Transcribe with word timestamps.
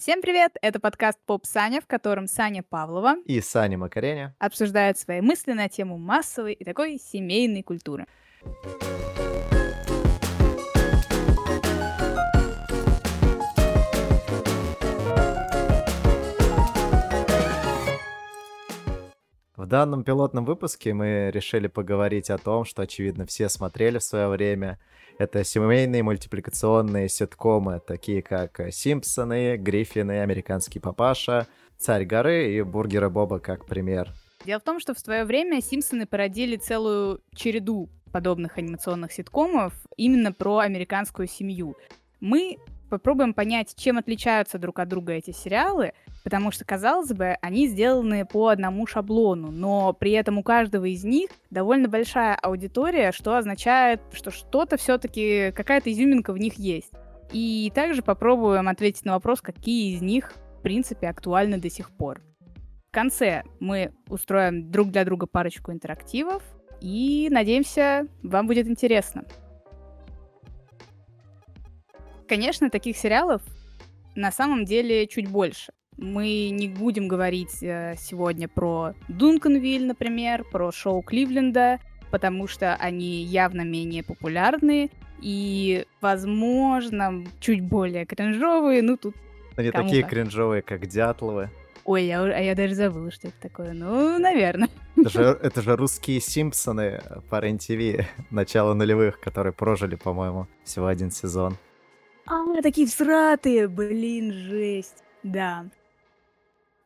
Всем 0.00 0.22
привет! 0.22 0.52
Это 0.62 0.80
подкаст 0.80 1.18
«Поп 1.26 1.44
Саня», 1.44 1.82
в 1.82 1.86
котором 1.86 2.26
Саня 2.26 2.62
Павлова 2.62 3.16
и 3.26 3.38
Саня 3.42 3.76
Макареня 3.76 4.34
обсуждают 4.38 4.96
свои 4.96 5.20
мысли 5.20 5.52
на 5.52 5.68
тему 5.68 5.98
массовой 5.98 6.54
и 6.54 6.64
такой 6.64 6.96
семейной 6.96 7.62
культуры. 7.62 8.06
В 19.54 19.66
данном 19.66 20.02
пилотном 20.02 20.46
выпуске 20.46 20.94
мы 20.94 21.30
решили 21.30 21.66
поговорить 21.66 22.30
о 22.30 22.38
том, 22.38 22.64
что, 22.64 22.80
очевидно, 22.80 23.26
все 23.26 23.50
смотрели 23.50 23.98
в 23.98 24.02
свое 24.02 24.28
время. 24.28 24.78
Это 25.20 25.44
семейные 25.44 26.02
мультипликационные 26.02 27.10
ситкомы, 27.10 27.82
такие 27.86 28.22
как 28.22 28.58
«Симпсоны», 28.72 29.58
«Гриффины», 29.58 30.22
«Американский 30.22 30.78
папаша», 30.78 31.46
«Царь 31.76 32.06
горы» 32.06 32.54
и 32.54 32.62
«Бургеры 32.62 33.10
Боба» 33.10 33.38
как 33.38 33.66
пример. 33.66 34.08
Дело 34.46 34.60
в 34.60 34.62
том, 34.62 34.80
что 34.80 34.94
в 34.94 34.98
свое 34.98 35.26
время 35.26 35.60
«Симпсоны» 35.60 36.06
породили 36.06 36.56
целую 36.56 37.20
череду 37.34 37.90
подобных 38.10 38.56
анимационных 38.56 39.12
ситкомов 39.12 39.74
именно 39.98 40.32
про 40.32 40.60
американскую 40.60 41.28
семью. 41.28 41.76
Мы 42.20 42.56
попробуем 42.90 43.32
понять, 43.32 43.74
чем 43.76 43.96
отличаются 43.96 44.58
друг 44.58 44.78
от 44.80 44.88
друга 44.88 45.14
эти 45.14 45.30
сериалы, 45.30 45.92
потому 46.24 46.50
что, 46.50 46.64
казалось 46.64 47.10
бы, 47.12 47.36
они 47.40 47.66
сделаны 47.68 48.26
по 48.26 48.48
одному 48.48 48.86
шаблону, 48.86 49.50
но 49.50 49.94
при 49.94 50.12
этом 50.12 50.38
у 50.38 50.42
каждого 50.42 50.84
из 50.84 51.04
них 51.04 51.30
довольно 51.48 51.88
большая 51.88 52.34
аудитория, 52.34 53.12
что 53.12 53.36
означает, 53.36 54.00
что 54.12 54.30
что-то 54.30 54.76
все-таки, 54.76 55.52
какая-то 55.52 55.90
изюминка 55.90 56.32
в 56.32 56.38
них 56.38 56.54
есть. 56.54 56.92
И 57.32 57.72
также 57.74 58.02
попробуем 58.02 58.68
ответить 58.68 59.04
на 59.04 59.12
вопрос, 59.12 59.40
какие 59.40 59.94
из 59.94 60.02
них, 60.02 60.32
в 60.58 60.62
принципе, 60.62 61.08
актуальны 61.08 61.58
до 61.58 61.70
сих 61.70 61.90
пор. 61.90 62.20
В 62.88 62.92
конце 62.92 63.44
мы 63.60 63.92
устроим 64.08 64.70
друг 64.70 64.90
для 64.90 65.04
друга 65.04 65.26
парочку 65.26 65.70
интерактивов, 65.70 66.42
и 66.80 67.28
надеемся, 67.30 68.08
вам 68.22 68.46
будет 68.46 68.66
интересно. 68.66 69.24
Конечно, 72.30 72.70
таких 72.70 72.96
сериалов 72.96 73.42
на 74.14 74.30
самом 74.30 74.64
деле 74.64 75.08
чуть 75.08 75.28
больше. 75.28 75.72
Мы 75.96 76.50
не 76.50 76.68
будем 76.68 77.08
говорить 77.08 77.60
э, 77.60 77.96
сегодня 77.98 78.46
про 78.46 78.94
Дунканвиль, 79.08 79.84
например, 79.84 80.44
про 80.44 80.70
шоу 80.70 81.02
Кливленда, 81.02 81.80
потому 82.12 82.46
что 82.46 82.76
они 82.76 83.24
явно 83.24 83.62
менее 83.62 84.04
популярны 84.04 84.90
и, 85.20 85.84
возможно, 86.00 87.24
чуть 87.40 87.62
более 87.62 88.06
кринжовые. 88.06 88.80
Ну, 88.82 88.96
тут 88.96 89.16
Они 89.56 89.72
такие 89.72 90.04
кринжовые, 90.04 90.62
как 90.62 90.86
Дятловы. 90.86 91.50
Ой, 91.84 92.04
я, 92.04 92.22
а 92.22 92.40
я 92.40 92.54
даже 92.54 92.76
забыла, 92.76 93.10
что 93.10 93.26
это 93.26 93.40
такое. 93.40 93.72
Ну, 93.72 94.20
наверное. 94.20 94.68
Это 94.96 95.10
же, 95.10 95.22
это 95.42 95.62
же 95.62 95.74
русские 95.74 96.20
Симпсоны 96.20 97.02
по 97.28 97.40
РЕН-ТВ 97.40 98.06
начала 98.30 98.72
нулевых, 98.74 99.18
которые 99.18 99.52
прожили, 99.52 99.96
по-моему, 99.96 100.46
всего 100.62 100.86
один 100.86 101.10
сезон. 101.10 101.58
А, 102.30 102.62
такие 102.62 102.86
всратые, 102.86 103.66
блин, 103.66 104.32
жесть. 104.32 105.02
Да. 105.24 105.64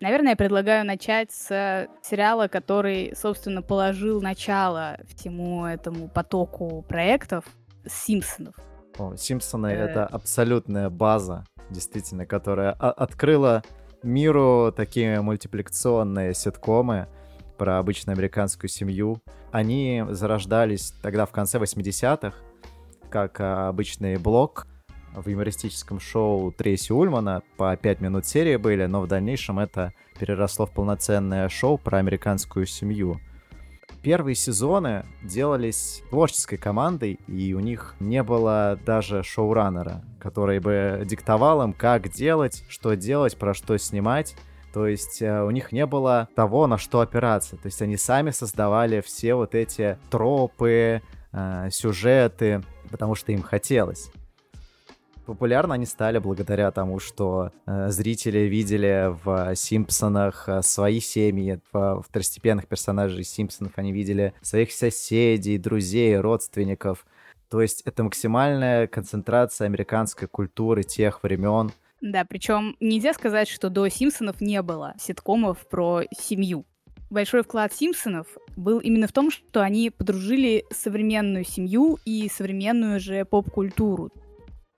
Наверное, 0.00 0.30
я 0.30 0.36
предлагаю 0.36 0.86
начать 0.86 1.32
с 1.32 1.86
сериала, 2.02 2.48
который, 2.48 3.14
собственно, 3.14 3.60
положил 3.60 4.22
начало 4.22 4.96
всему 5.14 5.66
этому 5.66 6.08
потоку 6.08 6.82
проектов 6.88 7.44
«Симпсонов». 7.86 8.54
О, 8.96 9.16
«Симпсоны»— 9.16 9.66
э. 9.68 9.72
это 9.72 10.06
абсолютная 10.06 10.88
база, 10.88 11.44
действительно, 11.68 12.24
которая 12.24 12.72
открыла 12.72 13.62
миру 14.02 14.72
такие 14.74 15.20
мультипликационные 15.20 16.32
ситкомы 16.32 17.06
про 17.58 17.78
обычную 17.78 18.14
американскую 18.14 18.70
семью. 18.70 19.20
Они 19.52 20.04
зарождались 20.08 20.94
тогда 21.02 21.26
в 21.26 21.32
конце 21.32 21.58
80-х, 21.58 22.34
как 23.10 23.40
а, 23.40 23.68
обычный 23.68 24.16
блок— 24.16 24.66
в 25.14 25.28
юмористическом 25.28 26.00
шоу 26.00 26.52
Трейси 26.52 26.92
Ульмана 26.92 27.42
по 27.56 27.76
5 27.76 28.00
минут 28.00 28.26
серии 28.26 28.56
были, 28.56 28.86
но 28.86 29.00
в 29.00 29.06
дальнейшем 29.06 29.58
это 29.58 29.92
переросло 30.18 30.66
в 30.66 30.70
полноценное 30.70 31.48
шоу 31.48 31.78
про 31.78 31.98
американскую 31.98 32.66
семью. 32.66 33.20
Первые 34.02 34.34
сезоны 34.34 35.06
делались 35.22 36.02
творческой 36.10 36.58
командой, 36.58 37.18
и 37.26 37.54
у 37.54 37.60
них 37.60 37.94
не 38.00 38.22
было 38.22 38.78
даже 38.84 39.22
шоураннера, 39.22 40.04
который 40.20 40.58
бы 40.58 41.02
диктовал 41.06 41.62
им, 41.62 41.72
как 41.72 42.10
делать, 42.10 42.64
что 42.68 42.96
делать, 42.96 43.38
про 43.38 43.54
что 43.54 43.78
снимать. 43.78 44.36
То 44.74 44.86
есть 44.86 45.22
э, 45.22 45.42
у 45.42 45.50
них 45.50 45.72
не 45.72 45.86
было 45.86 46.28
того, 46.34 46.66
на 46.66 46.76
что 46.76 47.00
опираться. 47.00 47.56
То 47.56 47.66
есть 47.66 47.80
они 47.80 47.96
сами 47.96 48.30
создавали 48.30 49.00
все 49.00 49.36
вот 49.36 49.54
эти 49.54 49.96
тропы, 50.10 51.00
э, 51.32 51.68
сюжеты, 51.70 52.62
потому 52.90 53.14
что 53.14 53.32
им 53.32 53.40
хотелось. 53.40 54.10
Популярны 55.26 55.72
они 55.72 55.86
стали 55.86 56.18
благодаря 56.18 56.70
тому, 56.70 56.98
что 56.98 57.50
э, 57.66 57.88
зрители 57.88 58.40
видели 58.40 59.14
в 59.24 59.56
Симпсонах 59.56 60.48
свои 60.62 61.00
семьи, 61.00 61.60
в 61.72 62.02
второстепенных 62.02 62.66
персонажей 62.66 63.24
Симпсонов 63.24 63.72
они 63.76 63.92
видели 63.92 64.34
своих 64.42 64.72
соседей, 64.72 65.58
друзей, 65.58 66.18
родственников. 66.18 67.06
То 67.48 67.62
есть 67.62 67.82
это 67.82 68.02
максимальная 68.02 68.86
концентрация 68.86 69.66
американской 69.66 70.28
культуры 70.28 70.82
тех 70.82 71.22
времен. 71.22 71.72
Да, 72.00 72.24
причем 72.24 72.76
нельзя 72.80 73.14
сказать, 73.14 73.48
что 73.48 73.70
до 73.70 73.88
Симпсонов 73.88 74.42
не 74.42 74.60
было 74.60 74.94
ситкомов 74.98 75.66
про 75.68 76.02
семью. 76.18 76.66
Большой 77.08 77.42
вклад 77.42 77.72
Симпсонов 77.72 78.26
был 78.56 78.78
именно 78.78 79.06
в 79.06 79.12
том, 79.12 79.30
что 79.30 79.62
они 79.62 79.90
подружили 79.90 80.64
современную 80.70 81.44
семью 81.44 81.98
и 82.04 82.28
современную 82.28 82.98
же 82.98 83.24
поп-культуру. 83.24 84.10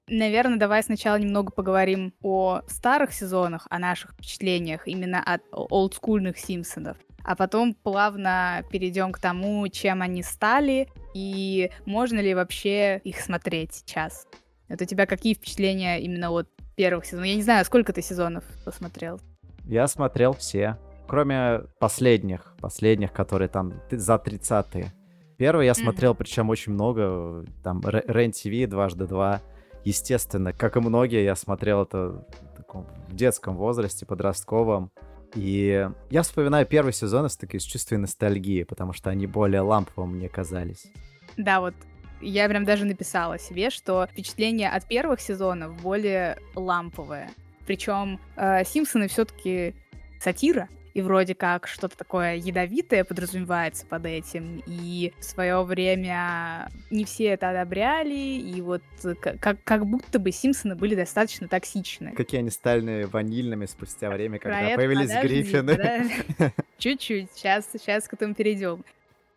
Наверное, 0.08 0.58
давай 0.58 0.82
сначала 0.84 1.16
немного 1.16 1.50
поговорим 1.50 2.14
о 2.22 2.60
старых 2.68 3.12
сезонах, 3.12 3.66
о 3.70 3.78
наших 3.78 4.12
впечатлениях 4.12 4.86
именно 4.86 5.20
от 5.20 5.42
олдскульных 5.50 6.38
Симпсонов. 6.38 6.96
А 7.24 7.34
потом 7.34 7.74
плавно 7.74 8.62
перейдем 8.70 9.10
к 9.10 9.18
тому, 9.18 9.66
чем 9.66 10.02
они 10.02 10.22
стали 10.22 10.88
и 11.12 11.72
можно 11.86 12.20
ли 12.20 12.34
вообще 12.34 12.98
их 12.98 13.20
смотреть 13.20 13.74
сейчас. 13.74 14.28
Вот 14.68 14.80
у 14.80 14.84
тебя 14.84 15.06
какие 15.06 15.34
впечатления 15.34 16.00
именно 16.00 16.30
от 16.30 16.48
первых 16.76 17.04
сезонов? 17.04 17.26
Я 17.26 17.34
не 17.34 17.42
знаю, 17.42 17.64
сколько 17.64 17.92
ты 17.92 18.00
сезонов 18.00 18.44
посмотрел? 18.64 19.20
Я 19.64 19.88
смотрел 19.88 20.34
все, 20.34 20.78
кроме 21.08 21.62
последних, 21.80 22.54
последних, 22.60 23.12
которые 23.12 23.48
там 23.48 23.72
за 23.90 24.14
30-е. 24.14 24.92
Первый 25.36 25.66
я 25.66 25.74
смотрел, 25.74 26.12
mm-hmm. 26.12 26.16
причем 26.16 26.48
очень 26.50 26.72
много, 26.72 27.44
там 27.64 27.82
Рен-ТВ 27.84 28.70
дважды 28.70 29.06
два. 29.08 29.42
Естественно, 29.86 30.52
как 30.52 30.76
и 30.76 30.80
многие, 30.80 31.22
я 31.22 31.36
смотрел 31.36 31.82
это 31.84 32.26
в 33.08 33.14
детском 33.14 33.56
возрасте, 33.56 34.04
подростковом. 34.04 34.90
И 35.36 35.88
я 36.10 36.22
вспоминаю 36.22 36.66
первый 36.66 36.92
сезон 36.92 37.28
с 37.28 37.36
такой 37.36 37.60
с 37.60 37.62
чувством 37.62 38.00
ностальгии, 38.00 38.64
потому 38.64 38.92
что 38.92 39.10
они 39.10 39.28
более 39.28 39.60
ламповым 39.60 40.16
мне 40.16 40.28
казались. 40.28 40.86
Да, 41.36 41.60
вот 41.60 41.74
я 42.20 42.48
прям 42.48 42.64
даже 42.64 42.84
написала 42.84 43.38
себе, 43.38 43.70
что 43.70 44.08
впечатление 44.08 44.70
от 44.70 44.86
первых 44.86 45.20
сезонов 45.20 45.80
более 45.80 46.40
ламповое. 46.56 47.30
Причем 47.64 48.18
э, 48.34 48.64
Симпсоны 48.64 49.06
все-таки 49.06 49.76
сатира, 50.20 50.68
и 50.96 51.02
вроде 51.02 51.34
как 51.34 51.68
что-то 51.68 51.94
такое 51.94 52.36
ядовитое 52.36 53.04
подразумевается 53.04 53.84
под 53.84 54.06
этим, 54.06 54.62
и 54.66 55.12
в 55.18 55.24
свое 55.24 55.62
время 55.62 56.70
не 56.90 57.04
все 57.04 57.26
это 57.26 57.50
одобряли, 57.50 58.14
и 58.14 58.62
вот 58.62 58.80
как, 59.20 59.62
как 59.62 59.86
будто 59.86 60.18
бы 60.18 60.32
Симпсоны 60.32 60.74
были 60.74 60.94
достаточно 60.94 61.48
токсичны. 61.48 62.12
Какие 62.12 62.40
они 62.40 62.48
стали 62.48 63.04
ванильными 63.04 63.66
спустя 63.66 64.08
время, 64.08 64.38
когда 64.38 64.68
Про 64.68 64.76
появились 64.76 65.10
Гриффины. 65.10 66.10
Чуть-чуть, 66.78 67.28
сейчас, 67.34 67.68
сейчас 67.70 68.08
к 68.08 68.14
этому 68.14 68.34
перейдем. 68.34 68.82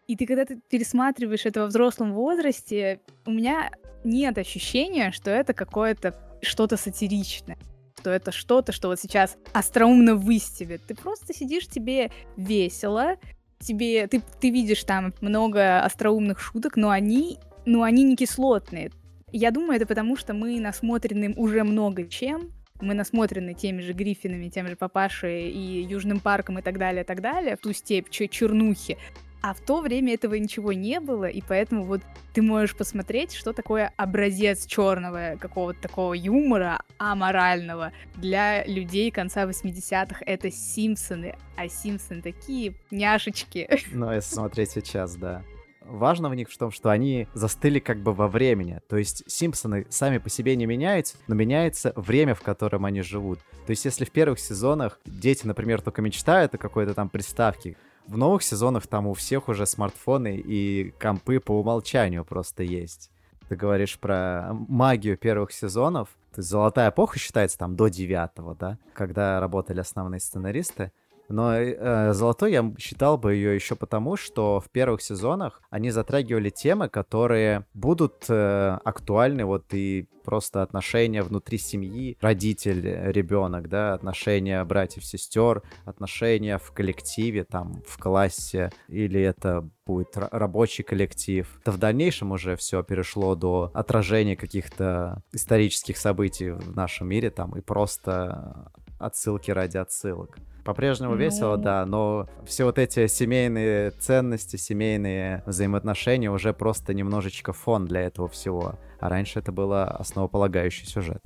И 0.07 0.15
ты 0.15 0.25
когда 0.25 0.45
ты 0.45 0.61
пересматриваешь 0.69 1.45
это 1.45 1.59
во 1.59 1.65
взрослом 1.65 2.13
возрасте, 2.13 3.01
у 3.25 3.31
меня 3.31 3.69
нет 4.05 4.37
ощущения, 4.37 5.11
что 5.11 5.29
это 5.29 5.53
какое-то 5.53 6.15
что-то 6.41 6.77
сатиричное 6.77 7.57
что 7.99 8.11
это 8.11 8.31
что-то, 8.31 8.71
что 8.71 8.87
вот 8.87 8.99
сейчас 8.99 9.37
остроумно 9.53 10.15
выстебет. 10.15 10.81
Ты 10.87 10.95
просто 10.95 11.33
сидишь, 11.33 11.67
тебе 11.67 12.11
весело, 12.37 13.15
тебе 13.59 14.07
ты, 14.07 14.21
ты 14.39 14.49
видишь 14.49 14.83
там 14.83 15.13
много 15.21 15.81
остроумных 15.81 16.39
шуток, 16.39 16.77
но 16.77 16.89
они, 16.89 17.39
но 17.65 17.83
они 17.83 18.03
не 18.03 18.15
кислотные. 18.15 18.91
Я 19.31 19.51
думаю, 19.51 19.75
это 19.75 19.85
потому, 19.85 20.15
что 20.15 20.33
мы 20.33 20.59
насмотрены 20.59 21.33
уже 21.35 21.63
много 21.63 22.07
чем, 22.07 22.51
мы 22.81 22.93
насмотрены 22.93 23.53
теми 23.53 23.81
же 23.81 23.93
Гриффинами, 23.93 24.49
тем 24.49 24.67
же 24.67 24.75
Папашей 24.75 25.51
и 25.51 25.83
Южным 25.83 26.19
парком 26.19 26.59
и 26.59 26.61
так 26.61 26.77
далее, 26.77 27.03
так 27.03 27.21
далее, 27.21 27.57
в 27.57 27.59
ту 27.59 27.73
степь 27.73 28.09
чернухи. 28.09 28.97
А 29.41 29.53
в 29.53 29.61
то 29.61 29.81
время 29.81 30.13
этого 30.13 30.35
ничего 30.35 30.73
не 30.73 30.99
было, 30.99 31.25
и 31.25 31.41
поэтому 31.41 31.83
вот 31.85 32.01
ты 32.33 32.41
можешь 32.41 32.75
посмотреть, 32.75 33.33
что 33.33 33.53
такое 33.53 33.93
образец 33.95 34.65
черного 34.65 35.37
какого-то 35.39 35.81
такого 35.81 36.13
юмора 36.13 36.81
аморального 36.97 37.93
для 38.15 38.65
людей 38.65 39.11
конца 39.11 39.45
80-х. 39.45 40.23
Это 40.25 40.51
Симпсоны, 40.51 41.37
а 41.55 41.69
Симпсоны 41.69 42.21
такие 42.21 42.73
няшечки. 42.91 43.69
Ну, 43.91 44.11
если 44.11 44.35
смотреть 44.35 44.71
сейчас, 44.71 45.15
да 45.15 45.43
важно 45.89 46.29
в 46.29 46.35
них 46.35 46.49
в 46.49 46.57
том, 46.57 46.71
что 46.71 46.89
они 46.89 47.27
застыли 47.33 47.79
как 47.79 48.01
бы 48.01 48.13
во 48.13 48.27
времени. 48.27 48.79
То 48.87 48.97
есть 48.97 49.23
Симпсоны 49.27 49.87
сами 49.89 50.17
по 50.17 50.29
себе 50.29 50.55
не 50.55 50.65
меняются, 50.65 51.17
но 51.27 51.35
меняется 51.35 51.93
время, 51.95 52.35
в 52.35 52.41
котором 52.41 52.85
они 52.85 53.01
живут. 53.01 53.39
То 53.65 53.71
есть 53.71 53.85
если 53.85 54.05
в 54.05 54.11
первых 54.11 54.39
сезонах 54.39 54.99
дети, 55.05 55.45
например, 55.45 55.81
только 55.81 56.01
мечтают 56.01 56.53
о 56.55 56.57
какой-то 56.57 56.93
там 56.93 57.09
приставке, 57.09 57.75
в 58.09 58.17
новых 58.17 58.41
сезонах 58.41 58.87
там 58.87 59.07
у 59.07 59.13
всех 59.13 59.49
уже 59.49 59.65
смартфоны 59.65 60.35
и 60.35 60.91
компы 60.99 61.39
по 61.39 61.51
умолчанию 61.59 62.25
просто 62.25 62.63
есть. 62.63 63.11
Ты 63.47 63.55
говоришь 63.55 63.99
про 63.99 64.49
магию 64.67 65.15
первых 65.15 65.51
сезонов. 65.51 66.09
Золотая 66.35 66.89
эпоха 66.89 67.19
считается 67.19 67.57
там 67.57 67.75
до 67.75 67.87
девятого, 67.87 68.55
да, 68.55 68.77
когда 68.93 69.39
работали 69.39 69.79
основные 69.79 70.19
сценаристы. 70.19 70.91
Но 71.29 71.55
э, 71.55 72.13
золотой 72.13 72.51
я 72.51 72.73
считал 72.77 73.17
бы 73.17 73.35
ее 73.35 73.55
еще 73.55 73.75
потому, 73.75 74.17
что 74.17 74.59
в 74.59 74.69
первых 74.69 75.01
сезонах 75.01 75.61
они 75.69 75.91
затрагивали 75.91 76.49
темы, 76.49 76.89
которые 76.89 77.65
будут 77.73 78.25
э, 78.29 78.77
актуальны 78.83 79.45
вот 79.45 79.73
и 79.73 80.07
просто 80.29 80.61
отношения 80.61 81.23
внутри 81.23 81.57
семьи, 81.57 82.17
родитель, 82.21 82.81
ребенок, 83.11 83.67
да, 83.69 83.93
отношения 83.93 84.63
братьев-сестер, 84.63 85.63
отношения 85.85 86.57
в 86.57 86.71
коллективе, 86.71 87.45
там, 87.45 87.81
в 87.87 87.97
классе, 87.97 88.71
или 88.87 89.19
это 89.19 89.67
будет 89.85 90.15
рабочий 90.15 90.83
коллектив. 90.83 91.47
Это 91.61 91.71
в 91.71 91.77
дальнейшем 91.77 92.31
уже 92.31 92.55
все 92.55 92.83
перешло 92.83 93.35
до 93.35 93.71
отражения 93.73 94.35
каких-то 94.35 95.23
исторических 95.31 95.97
событий 95.97 96.51
в 96.51 96.75
нашем 96.75 97.07
мире, 97.07 97.31
там, 97.31 97.57
и 97.57 97.61
просто 97.61 98.71
отсылки 98.99 99.49
ради 99.49 99.77
отсылок. 99.77 100.37
По-прежнему 100.69 101.13
ну... 101.13 101.17
весело, 101.17 101.57
да, 101.57 101.83
но 101.87 102.29
все 102.45 102.63
вот 102.63 102.77
эти 102.77 103.07
семейные 103.07 103.89
ценности, 103.89 104.55
семейные 104.55 105.41
взаимоотношения 105.47 106.29
уже 106.29 106.53
просто 106.53 106.93
немножечко 106.93 107.53
фон 107.53 107.85
для 107.85 108.01
этого 108.01 108.27
всего. 108.27 108.75
А 108.99 109.09
раньше 109.09 109.39
это 109.39 109.51
было 109.51 109.85
основополагающий 109.85 110.85
сюжет. 110.85 111.25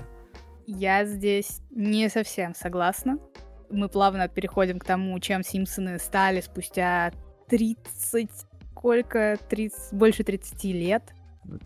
Я 0.65 1.03
здесь 1.03 1.59
не 1.71 2.07
совсем 2.07 2.55
согласна. 2.55 3.19
Мы 3.69 3.89
плавно 3.89 4.29
переходим 4.29 4.79
к 4.79 4.85
тому, 4.85 5.19
чем 5.19 5.43
Симпсоны 5.43 5.99
стали 5.99 6.39
спустя 6.39 7.11
30... 7.49 8.29
Сколько? 8.71 9.37
30... 9.49 9.91
Больше 9.91 10.23
30 10.23 10.63
лет. 10.63 11.03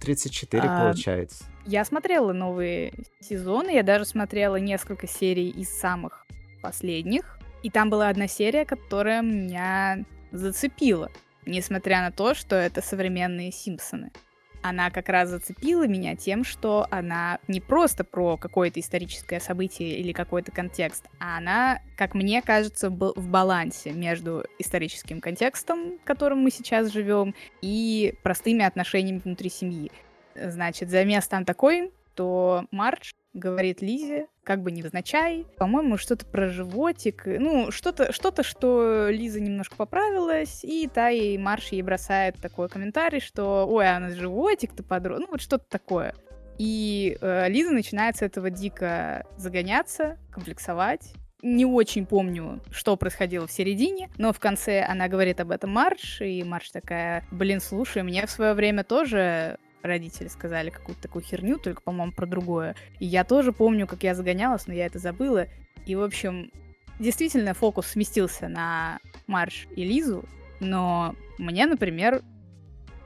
34 0.02 0.64
а, 0.64 0.82
получается. 0.82 1.46
Я 1.68 1.86
смотрела 1.86 2.34
новые 2.34 2.92
сезоны, 3.20 3.70
я 3.70 3.84
даже 3.84 4.06
смотрела 4.06 4.56
несколько 4.56 5.06
серий 5.06 5.50
из 5.52 5.70
самых 5.80 6.26
последних. 6.64 7.37
И 7.64 7.70
там 7.70 7.90
была 7.90 8.10
одна 8.10 8.28
серия, 8.28 8.66
которая 8.66 9.22
меня 9.22 10.06
зацепила, 10.32 11.12
несмотря 11.46 12.02
на 12.02 12.12
то, 12.12 12.34
что 12.34 12.56
это 12.56 12.82
современные 12.82 13.52
Симпсоны. 13.52 14.12
Она 14.64 14.90
как 14.90 15.08
раз 15.10 15.30
зацепила 15.30 15.88
меня 15.88 16.16
тем, 16.16 16.44
что 16.44 16.88
она 16.90 17.40
не 17.48 17.62
просто 17.62 18.04
про 18.04 18.38
какое-то 18.38 18.80
историческое 18.80 19.40
событие 19.40 20.00
или 20.00 20.12
какой-то 20.12 20.52
контекст, 20.52 21.06
а 21.20 21.38
она, 21.38 21.80
как 21.96 22.16
мне 22.16 22.42
кажется, 22.42 22.90
в 22.90 23.28
балансе 23.30 23.92
между 23.92 24.44
историческим 24.60 25.22
контекстом, 25.22 26.00
в 26.00 26.04
котором 26.04 26.40
мы 26.40 26.52
сейчас 26.52 26.92
живем, 26.92 27.36
и 27.62 28.16
простыми 28.24 28.66
отношениями 28.66 29.22
внутри 29.24 29.50
семьи. 29.50 29.92
Значит, 30.36 30.90
замес 30.90 31.28
там 31.28 31.46
такой, 31.46 31.92
что 32.18 32.66
Мардж 32.72 33.12
говорит 33.36 33.84
Лизе, 33.84 34.26
как 34.44 34.64
бы 34.64 34.72
невзначай, 34.72 35.46
по-моему, 35.58 35.98
что-то 35.98 36.26
про 36.26 36.50
животик, 36.50 37.28
ну, 37.28 37.70
что-то, 37.70 38.12
что-то, 38.12 38.42
что 38.42 39.10
Лиза 39.10 39.40
немножко 39.40 39.76
поправилась, 39.76 40.64
и 40.64 40.90
та 40.92 41.10
ей 41.10 41.38
Марш 41.38 41.68
ей 41.68 41.84
бросает 41.84 42.38
такой 42.42 42.70
комментарий, 42.70 43.20
что, 43.20 43.68
ой, 43.68 43.88
а 43.88 43.98
у 43.98 44.00
нас 44.00 44.14
животик-то 44.14 44.82
подрос, 44.82 45.20
ну, 45.20 45.28
вот 45.30 45.42
что-то 45.42 45.66
такое. 45.70 46.16
И 46.58 47.20
э, 47.22 47.50
Лиза 47.50 47.72
начинает 47.72 48.18
с 48.18 48.24
этого 48.24 48.50
дико 48.50 49.24
загоняться, 49.38 50.18
комплексовать. 50.34 51.14
Не 51.44 51.68
очень 51.68 52.08
помню, 52.08 52.64
что 52.72 52.98
происходило 52.98 53.46
в 53.46 53.52
середине, 53.52 54.10
но 54.18 54.34
в 54.34 54.40
конце 54.40 54.82
она 54.82 55.08
говорит 55.08 55.40
об 55.40 55.52
этом 55.52 55.70
Марш, 55.70 56.22
и 56.22 56.44
Марш 56.44 56.72
такая, 56.72 57.24
блин, 57.30 57.62
слушай, 57.62 58.02
мне 58.02 58.26
в 58.26 58.32
свое 58.32 58.56
время 58.56 58.84
тоже 58.84 59.60
родители 59.82 60.28
сказали 60.28 60.70
какую-то 60.70 61.02
такую 61.02 61.24
херню, 61.24 61.58
только, 61.58 61.82
по-моему, 61.82 62.12
про 62.12 62.26
другое. 62.26 62.76
И 63.00 63.06
я 63.06 63.24
тоже 63.24 63.52
помню, 63.52 63.88
как 63.88 64.04
я 64.04 64.16
загонялась, 64.16 64.68
но 64.68 64.74
я 64.74 64.86
это 64.86 65.00
забыла. 65.00 65.48
И, 65.86 65.96
в 65.96 66.04
общем, 66.04 66.52
действительно 67.00 67.54
фокус 67.54 67.88
сместился 67.88 68.48
на 68.48 69.00
Марш 69.28 69.68
и 69.76 69.84
Лизу, 69.84 70.26
но 70.60 71.16
мне, 71.38 71.66
например, 71.66 72.22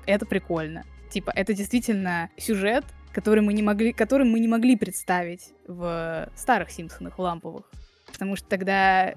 это 0.06 0.26
прикольно. 0.26 0.84
Типа, 1.10 1.32
это 1.36 1.54
действительно 1.54 2.30
сюжет, 2.38 2.86
который 3.12 3.42
мы 3.42 3.54
не 3.54 3.62
могли, 3.62 3.92
который 3.92 4.26
мы 4.26 4.40
не 4.40 4.48
могли 4.48 4.78
представить 4.78 5.54
в 5.68 6.30
старых 6.36 6.72
Симпсонах 6.72 7.20
ламповых. 7.20 7.70
Потому 8.12 8.36
что 8.36 8.48
тогда 8.48 9.16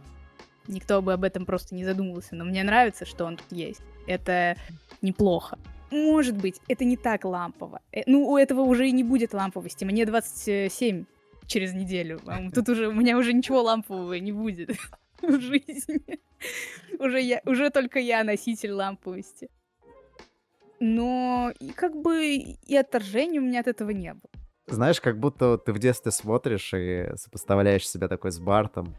никто 0.67 1.01
бы 1.03 1.13
об 1.13 1.25
этом 1.25 1.47
просто 1.47 1.75
не 1.75 1.85
задумывался. 1.85 2.35
Но 2.35 2.45
мне 2.45 2.65
нравится, 2.65 3.07
что 3.07 3.25
он 3.25 3.37
тут 3.37 3.47
есть. 3.51 3.81
Это 4.07 4.57
неплохо 5.03 5.59
может 5.95 6.37
быть, 6.37 6.61
это 6.69 6.85
не 6.85 6.97
так 6.97 7.25
лампово. 7.25 7.81
Э, 7.93 8.03
ну, 8.07 8.29
у 8.29 8.37
этого 8.37 8.63
уже 8.63 8.89
и 8.89 8.93
не 8.93 9.05
будет 9.05 9.33
ламповости. 9.33 9.85
Мне 9.85 10.05
27 10.05 11.05
через 11.47 11.73
неделю. 11.75 12.21
Тут 12.55 12.69
уже 12.69 12.89
у 12.89 12.93
меня 12.93 13.19
уже 13.19 13.33
ничего 13.33 13.63
лампового 13.63 14.15
не 14.15 14.33
будет 14.33 14.71
в 15.23 15.41
жизни. 15.41 16.21
уже, 16.99 17.21
я, 17.21 17.41
уже 17.45 17.71
только 17.71 17.99
я 17.99 18.25
носитель 18.25 18.73
ламповости. 18.73 19.49
Но 20.81 21.53
и 21.61 21.71
как 21.71 21.95
бы 21.97 22.35
и 22.35 22.77
отторжения 22.77 23.41
у 23.41 23.45
меня 23.45 23.61
от 23.61 23.69
этого 23.69 23.91
не 23.91 24.13
было. 24.13 24.31
Знаешь, 24.67 25.01
как 25.01 25.19
будто 25.19 25.59
ты 25.59 25.73
в 25.73 25.79
детстве 25.79 26.11
смотришь 26.11 26.73
и 26.75 27.11
сопоставляешь 27.17 27.89
себя 27.89 28.09
такой 28.09 28.33
с 28.33 28.39
Бартом. 28.39 28.97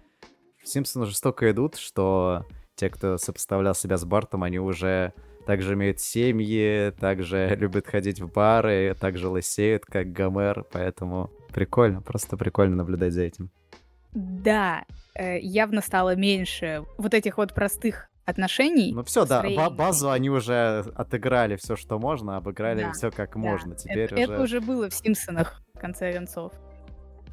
Симпсоны 0.63 1.05
уже 1.05 1.15
столько 1.15 1.49
идут, 1.51 1.75
что 1.75 2.45
те, 2.75 2.89
кто 2.89 3.17
сопоставлял 3.17 3.73
себя 3.73 3.97
с 3.97 4.05
Бартом, 4.05 4.43
они 4.43 4.59
уже 4.59 5.13
также 5.45 5.73
имеют 5.73 5.99
семьи, 5.99 6.91
также 6.99 7.55
любят 7.59 7.87
ходить 7.87 8.19
в 8.19 8.31
бары, 8.31 8.95
также 8.99 9.29
лысеют, 9.29 9.85
как 9.85 10.11
Гомер, 10.11 10.65
поэтому 10.71 11.29
прикольно, 11.53 12.01
просто 12.01 12.37
прикольно 12.37 12.75
наблюдать 12.75 13.13
за 13.13 13.23
этим. 13.23 13.49
Да, 14.13 14.85
э, 15.13 15.39
явно 15.39 15.81
стало 15.81 16.15
меньше 16.15 16.83
вот 16.97 17.13
этих 17.13 17.37
вот 17.37 17.53
простых 17.53 18.09
отношений. 18.25 18.91
Ну 18.93 19.03
все, 19.03 19.25
да, 19.25 19.43
базу 19.69 20.09
они 20.09 20.29
уже 20.29 20.83
отыграли 20.95 21.55
все, 21.57 21.75
что 21.75 21.99
можно, 21.99 22.37
обыграли 22.37 22.83
да, 22.83 22.91
все 22.91 23.11
как 23.11 23.33
да. 23.33 23.39
можно. 23.39 23.75
Теперь 23.75 24.05
это, 24.05 24.15
уже... 24.15 24.23
это 24.23 24.41
уже 24.41 24.61
было 24.61 24.89
в 24.89 24.93
Симпсонах, 24.93 25.61
в 25.73 25.79
конце 25.79 26.11
концов. 26.11 26.53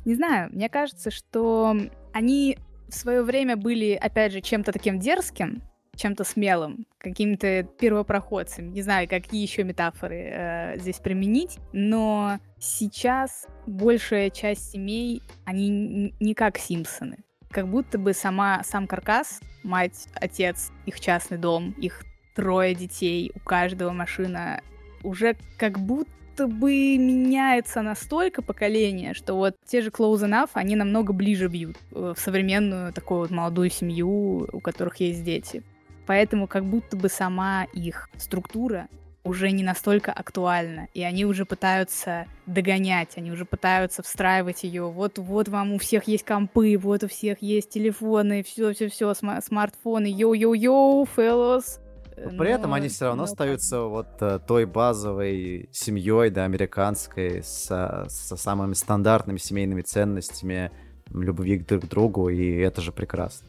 Не 0.04 0.14
знаю, 0.14 0.50
мне 0.52 0.68
кажется, 0.68 1.10
что 1.10 1.76
они 2.12 2.58
в 2.88 2.94
свое 2.94 3.22
время 3.22 3.56
были, 3.56 3.92
опять 3.94 4.32
же, 4.32 4.40
чем-то 4.40 4.72
таким 4.72 4.98
дерзким, 4.98 5.62
чем-то 5.96 6.24
смелым, 6.24 6.86
каким-то 6.98 7.64
первопроходцем. 7.64 8.72
Не 8.72 8.82
знаю, 8.82 9.08
какие 9.08 9.42
еще 9.42 9.62
метафоры 9.62 10.30
э, 10.32 10.78
здесь 10.78 10.98
применить, 10.98 11.58
но 11.72 12.38
сейчас 12.58 13.46
большая 13.66 14.30
часть 14.30 14.70
семей, 14.70 15.22
они 15.44 16.14
не 16.18 16.34
как 16.34 16.58
Симпсоны. 16.58 17.18
Как 17.50 17.68
будто 17.68 17.98
бы 17.98 18.14
сама, 18.14 18.62
сам 18.64 18.86
каркас, 18.86 19.40
мать, 19.62 20.08
отец, 20.14 20.70
их 20.86 20.98
частный 20.98 21.36
дом, 21.36 21.72
их 21.72 22.02
трое 22.34 22.74
детей, 22.74 23.30
у 23.34 23.40
каждого 23.40 23.92
машина, 23.92 24.62
уже 25.02 25.36
как 25.58 25.78
будто 25.78 26.46
бы 26.46 26.96
меняется 26.96 27.82
настолько 27.82 28.40
поколение, 28.40 29.12
что 29.12 29.34
вот 29.34 29.56
те 29.66 29.82
же 29.82 29.90
Close 29.90 30.26
Enough, 30.26 30.50
они 30.54 30.76
намного 30.76 31.12
ближе 31.12 31.48
бьют 31.48 31.76
э, 31.90 32.14
в 32.16 32.18
современную 32.18 32.94
такую 32.94 33.20
вот 33.20 33.30
молодую 33.30 33.68
семью, 33.68 34.48
у 34.50 34.60
которых 34.60 34.96
есть 34.96 35.22
дети. 35.22 35.62
Поэтому 36.06 36.46
как 36.46 36.64
будто 36.64 36.96
бы 36.96 37.08
сама 37.08 37.64
их 37.72 38.08
структура 38.16 38.88
уже 39.24 39.52
не 39.52 39.62
настолько 39.62 40.12
актуальна, 40.12 40.88
и 40.94 41.02
они 41.02 41.24
уже 41.24 41.44
пытаются 41.44 42.26
догонять, 42.46 43.16
они 43.16 43.30
уже 43.30 43.44
пытаются 43.44 44.02
встраивать 44.02 44.64
ее. 44.64 44.90
Вот, 44.90 45.18
вот 45.18 45.48
вам 45.48 45.72
у 45.74 45.78
всех 45.78 46.04
есть 46.08 46.24
компы, 46.24 46.76
вот 46.76 47.04
у 47.04 47.08
всех 47.08 47.40
есть 47.40 47.70
телефоны, 47.70 48.42
все, 48.42 48.72
все, 48.72 48.88
все, 48.88 49.14
см- 49.14 49.40
смартфоны, 49.44 50.12
йоу-йоу-йоу, 50.12 51.08
fellows. 51.16 51.78
При 52.14 52.36
но, 52.36 52.44
этом 52.44 52.74
они 52.74 52.88
все 52.88 53.06
равно 53.06 53.22
но... 53.22 53.24
остаются 53.24 53.82
вот 53.82 54.20
э, 54.20 54.38
той 54.46 54.66
базовой 54.66 55.68
семьей, 55.72 56.30
да, 56.30 56.44
американской, 56.44 57.42
со, 57.42 58.06
со 58.08 58.36
самыми 58.36 58.74
стандартными 58.74 59.38
семейными 59.38 59.82
ценностями, 59.82 60.70
любви 61.10 61.58
друг 61.58 61.84
к 61.84 61.88
другу, 61.88 62.28
и 62.28 62.56
это 62.56 62.80
же 62.80 62.92
прекрасно. 62.92 63.48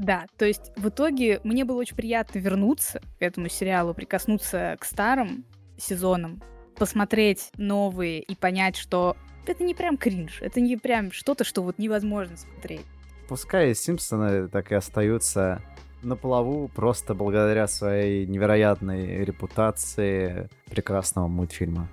Да, 0.00 0.24
то 0.38 0.46
есть 0.46 0.72
в 0.76 0.88
итоге 0.88 1.42
мне 1.44 1.66
было 1.66 1.76
очень 1.76 1.94
приятно 1.94 2.38
вернуться 2.38 3.02
к 3.18 3.22
этому 3.22 3.50
сериалу, 3.50 3.92
прикоснуться 3.92 4.78
к 4.80 4.84
старым 4.86 5.44
сезонам, 5.76 6.40
посмотреть 6.76 7.50
новые 7.58 8.22
и 8.22 8.34
понять, 8.34 8.76
что 8.76 9.14
это 9.46 9.62
не 9.62 9.74
прям 9.74 9.98
кринж, 9.98 10.40
это 10.40 10.58
не 10.62 10.78
прям 10.78 11.12
что-то, 11.12 11.44
что 11.44 11.62
вот 11.62 11.78
невозможно 11.78 12.38
смотреть. 12.38 12.86
Пускай 13.28 13.74
Симпсоны 13.74 14.48
так 14.48 14.72
и 14.72 14.74
остаются 14.74 15.60
на 16.02 16.16
плаву 16.16 16.68
просто 16.68 17.12
благодаря 17.12 17.66
своей 17.66 18.26
невероятной 18.26 19.22
репутации 19.22 20.48
прекрасного 20.70 21.28
мультфильма. 21.28 21.90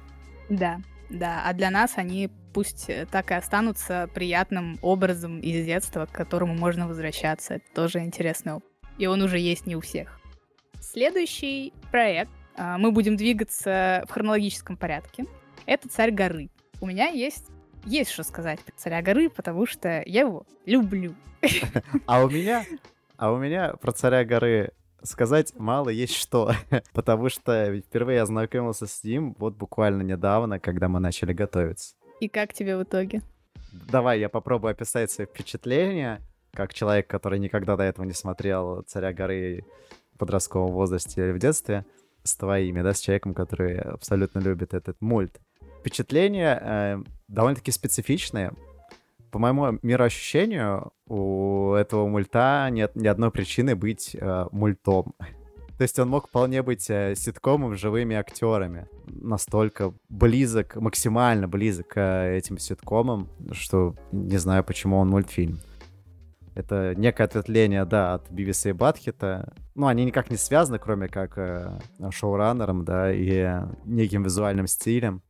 Да, 0.47 0.79
да, 1.09 1.43
а 1.45 1.53
для 1.53 1.69
нас 1.69 1.93
они 1.97 2.29
пусть 2.53 2.89
э, 2.89 3.05
так 3.09 3.31
и 3.31 3.35
останутся 3.35 4.09
приятным 4.13 4.77
образом 4.81 5.39
из 5.39 5.65
детства, 5.65 6.05
к 6.05 6.11
которому 6.11 6.53
можно 6.53 6.87
возвращаться. 6.87 7.55
Это 7.55 7.65
тоже 7.73 7.99
интересный 7.99 8.53
опыт. 8.53 8.69
И 8.97 9.05
он 9.05 9.21
уже 9.21 9.39
есть 9.39 9.65
не 9.67 9.75
у 9.75 9.81
всех. 9.81 10.19
Следующий 10.81 11.73
проект. 11.91 12.31
А, 12.55 12.77
мы 12.77 12.91
будем 12.91 13.15
двигаться 13.15 14.03
в 14.07 14.11
хронологическом 14.11 14.75
порядке. 14.77 15.25
Это 15.65 15.87
«Царь 15.87 16.11
горы». 16.11 16.49
У 16.81 16.87
меня 16.87 17.07
есть 17.07 17.45
есть 17.85 18.11
что 18.11 18.23
сказать 18.23 18.59
про 18.59 18.73
«Царя 18.75 19.01
горы», 19.01 19.29
потому 19.29 19.65
что 19.65 20.03
я 20.05 20.21
его 20.21 20.45
люблю. 20.65 21.15
А 22.05 22.23
у 22.23 22.29
меня, 22.29 22.65
а 23.15 23.31
у 23.31 23.37
меня 23.37 23.73
про 23.73 23.91
«Царя 23.91 24.25
горы» 24.25 24.73
сказать 25.07 25.53
мало 25.57 25.89
есть 25.89 26.15
что, 26.15 26.51
потому 26.93 27.29
что 27.29 27.79
впервые 27.79 28.17
я 28.17 28.23
ознакомился 28.23 28.87
с 28.87 29.03
ним 29.03 29.35
вот 29.39 29.55
буквально 29.55 30.01
недавно, 30.01 30.59
когда 30.59 30.87
мы 30.87 30.99
начали 30.99 31.33
готовиться. 31.33 31.95
И 32.19 32.27
как 32.27 32.53
тебе 32.53 32.77
в 32.77 32.83
итоге? 32.83 33.21
Давай 33.71 34.19
я 34.19 34.29
попробую 34.29 34.71
описать 34.71 35.11
свои 35.11 35.27
впечатления, 35.27 36.21
как 36.51 36.73
человек, 36.73 37.07
который 37.07 37.39
никогда 37.39 37.75
до 37.75 37.83
этого 37.83 38.05
не 38.05 38.13
смотрел 38.13 38.81
«Царя 38.83 39.13
горы» 39.13 39.65
в 40.13 40.17
подростковом 40.17 40.71
возрасте 40.71 41.21
или 41.21 41.31
в 41.31 41.39
детстве, 41.39 41.85
с 42.23 42.35
твоими, 42.35 42.81
да, 42.81 42.93
с 42.93 42.99
человеком, 42.99 43.33
который 43.33 43.77
абсолютно 43.77 44.39
любит 44.39 44.73
этот 44.73 44.99
мульт. 45.01 45.39
Впечатления 45.79 46.59
э, 46.61 46.97
довольно-таки 47.27 47.71
специфичные, 47.71 48.51
по 49.31 49.39
моему 49.39 49.79
мироощущению, 49.81 50.91
у 51.07 51.73
этого 51.73 52.07
мульта 52.07 52.67
нет 52.71 52.95
ни 52.95 53.07
одной 53.07 53.31
причины 53.31 53.75
быть 53.75 54.15
э, 54.19 54.45
мультом. 54.51 55.13
То 55.77 55.83
есть 55.83 55.99
он 55.99 56.09
мог 56.09 56.27
вполне 56.27 56.63
быть 56.63 56.89
э, 56.89 57.13
ситкомом 57.15 57.75
с 57.75 57.79
живыми 57.79 58.15
актерами. 58.15 58.87
Настолько 59.05 59.93
близок, 60.09 60.75
максимально 60.75 61.47
близок 61.47 61.89
к 61.89 61.97
э, 61.97 62.37
этим 62.37 62.57
ситкомам, 62.57 63.29
что 63.51 63.95
не 64.11 64.37
знаю, 64.37 64.63
почему 64.63 64.97
он 64.97 65.09
мультфильм. 65.09 65.59
Это 66.55 66.95
некое 66.95 67.25
ответвление, 67.25 67.85
да, 67.85 68.15
от 68.15 68.31
Бивиса 68.31 68.69
и 68.69 68.71
Батхита. 68.71 69.53
Ну, 69.75 69.85
они 69.85 70.05
никак 70.05 70.31
не 70.31 70.37
связаны, 70.37 70.79
кроме 70.79 71.07
как 71.07 71.37
э, 71.37 71.79
шоураннером, 72.09 72.83
да, 72.83 73.13
и 73.13 73.47
неким 73.85 74.23
визуальным 74.23 74.65
стилем. 74.65 75.21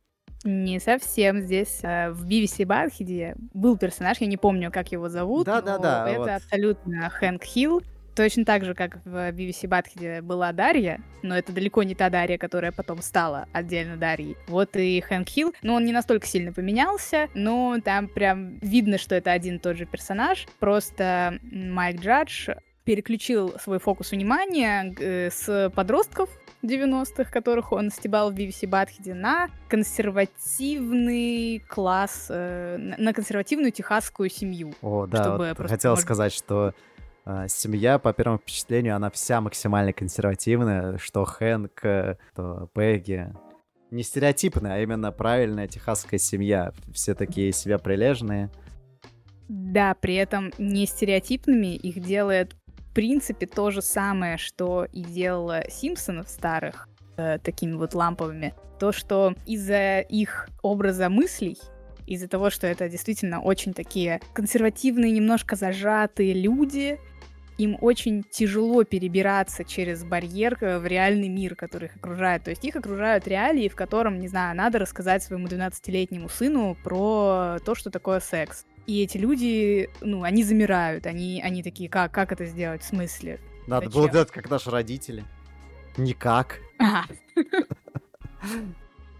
Не 0.44 0.78
совсем. 0.78 1.40
Здесь 1.40 1.80
э, 1.82 2.10
в 2.10 2.26
Бивисе 2.26 2.64
Батхеде 2.64 3.34
был 3.54 3.76
персонаж, 3.76 4.18
я 4.20 4.26
не 4.26 4.36
помню, 4.36 4.70
как 4.70 4.92
его 4.92 5.08
зовут. 5.08 5.46
Да, 5.46 5.60
да, 5.60 5.78
да. 5.78 6.08
Это 6.08 6.18
вот. 6.20 6.28
абсолютно 6.28 7.10
Хэнк 7.10 7.42
Хилл. 7.42 7.82
Точно 8.14 8.44
так 8.44 8.64
же, 8.64 8.74
как 8.74 8.98
в 9.04 9.30
Бивисе 9.30 9.68
Батхеде 9.68 10.22
была 10.22 10.52
Дарья, 10.52 11.00
но 11.22 11.38
это 11.38 11.52
далеко 11.52 11.84
не 11.84 11.94
та 11.94 12.10
Дарья, 12.10 12.36
которая 12.36 12.72
потом 12.72 13.00
стала 13.00 13.46
отдельно 13.52 13.96
Дарьей. 13.96 14.36
Вот 14.48 14.74
и 14.74 15.00
Хэнк 15.00 15.28
Хилл, 15.28 15.54
ну 15.62 15.74
он 15.74 15.84
не 15.84 15.92
настолько 15.92 16.26
сильно 16.26 16.52
поменялся, 16.52 17.28
но 17.34 17.76
там 17.84 18.08
прям 18.08 18.58
видно, 18.58 18.98
что 18.98 19.14
это 19.14 19.30
один 19.30 19.56
и 19.56 19.58
тот 19.60 19.76
же 19.76 19.86
персонаж. 19.86 20.46
Просто 20.58 21.38
Майк 21.52 22.00
Джадж 22.00 22.50
переключил 22.88 23.52
свой 23.58 23.78
фокус 23.78 24.12
внимания 24.12 24.94
э, 24.98 25.28
с 25.30 25.70
подростков 25.74 26.30
90-х, 26.62 27.30
которых 27.30 27.70
он 27.72 27.90
стебал 27.90 28.32
в 28.32 28.34
BBC 28.34 28.66
Батхеде, 28.66 29.12
на 29.12 29.50
консервативный 29.68 31.62
класс, 31.68 32.28
э, 32.30 32.78
на 32.96 33.12
консервативную 33.12 33.72
техасскую 33.72 34.30
семью. 34.30 34.72
О, 34.80 35.06
да, 35.06 35.36
вот 35.36 35.68
хотел 35.68 35.90
может... 35.90 36.04
сказать, 36.06 36.32
что 36.32 36.72
э, 37.26 37.44
семья, 37.48 37.98
по 37.98 38.14
первому 38.14 38.38
впечатлению, 38.38 38.96
она 38.96 39.10
вся 39.10 39.42
максимально 39.42 39.92
консервативная, 39.92 40.96
что 40.96 41.26
Хэнк, 41.26 41.78
то 42.34 42.70
Пегги. 42.72 43.34
Не 43.90 44.02
стереотипная, 44.02 44.76
а 44.76 44.78
именно 44.78 45.12
правильная 45.12 45.68
техасская 45.68 46.18
семья. 46.18 46.72
Все 46.94 47.14
такие 47.14 47.52
себя 47.52 47.76
прилежные. 47.76 48.50
Да, 49.48 49.94
при 49.94 50.14
этом 50.14 50.52
не 50.58 50.86
стереотипными 50.86 51.74
их 51.74 52.00
делает 52.00 52.54
принципе 52.98 53.46
то 53.46 53.70
же 53.70 53.80
самое, 53.80 54.38
что 54.38 54.84
и 54.92 55.04
делала 55.04 55.62
Симпсонов 55.70 56.28
старых, 56.28 56.88
э, 57.16 57.38
такими 57.38 57.74
вот 57.74 57.94
ламповыми. 57.94 58.54
То, 58.80 58.90
что 58.90 59.36
из-за 59.46 60.00
их 60.00 60.48
образа 60.64 61.08
мыслей, 61.08 61.58
из-за 62.08 62.26
того, 62.26 62.50
что 62.50 62.66
это 62.66 62.88
действительно 62.88 63.40
очень 63.40 63.72
такие 63.72 64.20
консервативные, 64.32 65.12
немножко 65.12 65.54
зажатые 65.54 66.32
люди, 66.32 66.98
им 67.56 67.78
очень 67.80 68.24
тяжело 68.24 68.82
перебираться 68.82 69.62
через 69.62 70.02
барьер 70.02 70.58
э, 70.60 70.80
в 70.80 70.86
реальный 70.86 71.28
мир, 71.28 71.54
который 71.54 71.86
их 71.86 71.94
окружает. 71.94 72.42
То 72.42 72.50
есть 72.50 72.64
их 72.64 72.74
окружают 72.74 73.28
реалии, 73.28 73.68
в 73.68 73.76
котором, 73.76 74.18
не 74.18 74.26
знаю, 74.26 74.56
надо 74.56 74.80
рассказать 74.80 75.22
своему 75.22 75.46
12-летнему 75.46 76.28
сыну 76.28 76.76
про 76.82 77.58
то, 77.64 77.76
что 77.76 77.90
такое 77.92 78.18
секс. 78.18 78.64
И 78.88 79.02
эти 79.02 79.18
люди, 79.18 79.90
ну, 80.00 80.22
они 80.22 80.42
замирают, 80.42 81.04
они, 81.04 81.42
они 81.44 81.62
такие, 81.62 81.90
как, 81.90 82.10
как 82.10 82.32
это 82.32 82.46
сделать, 82.46 82.82
в 82.82 82.86
смысле? 82.86 83.38
Надо 83.66 83.84
Зачем? 83.84 84.00
было 84.00 84.10
делать, 84.10 84.30
как 84.30 84.48
наши 84.48 84.70
родители. 84.70 85.24
Никак. 85.98 86.60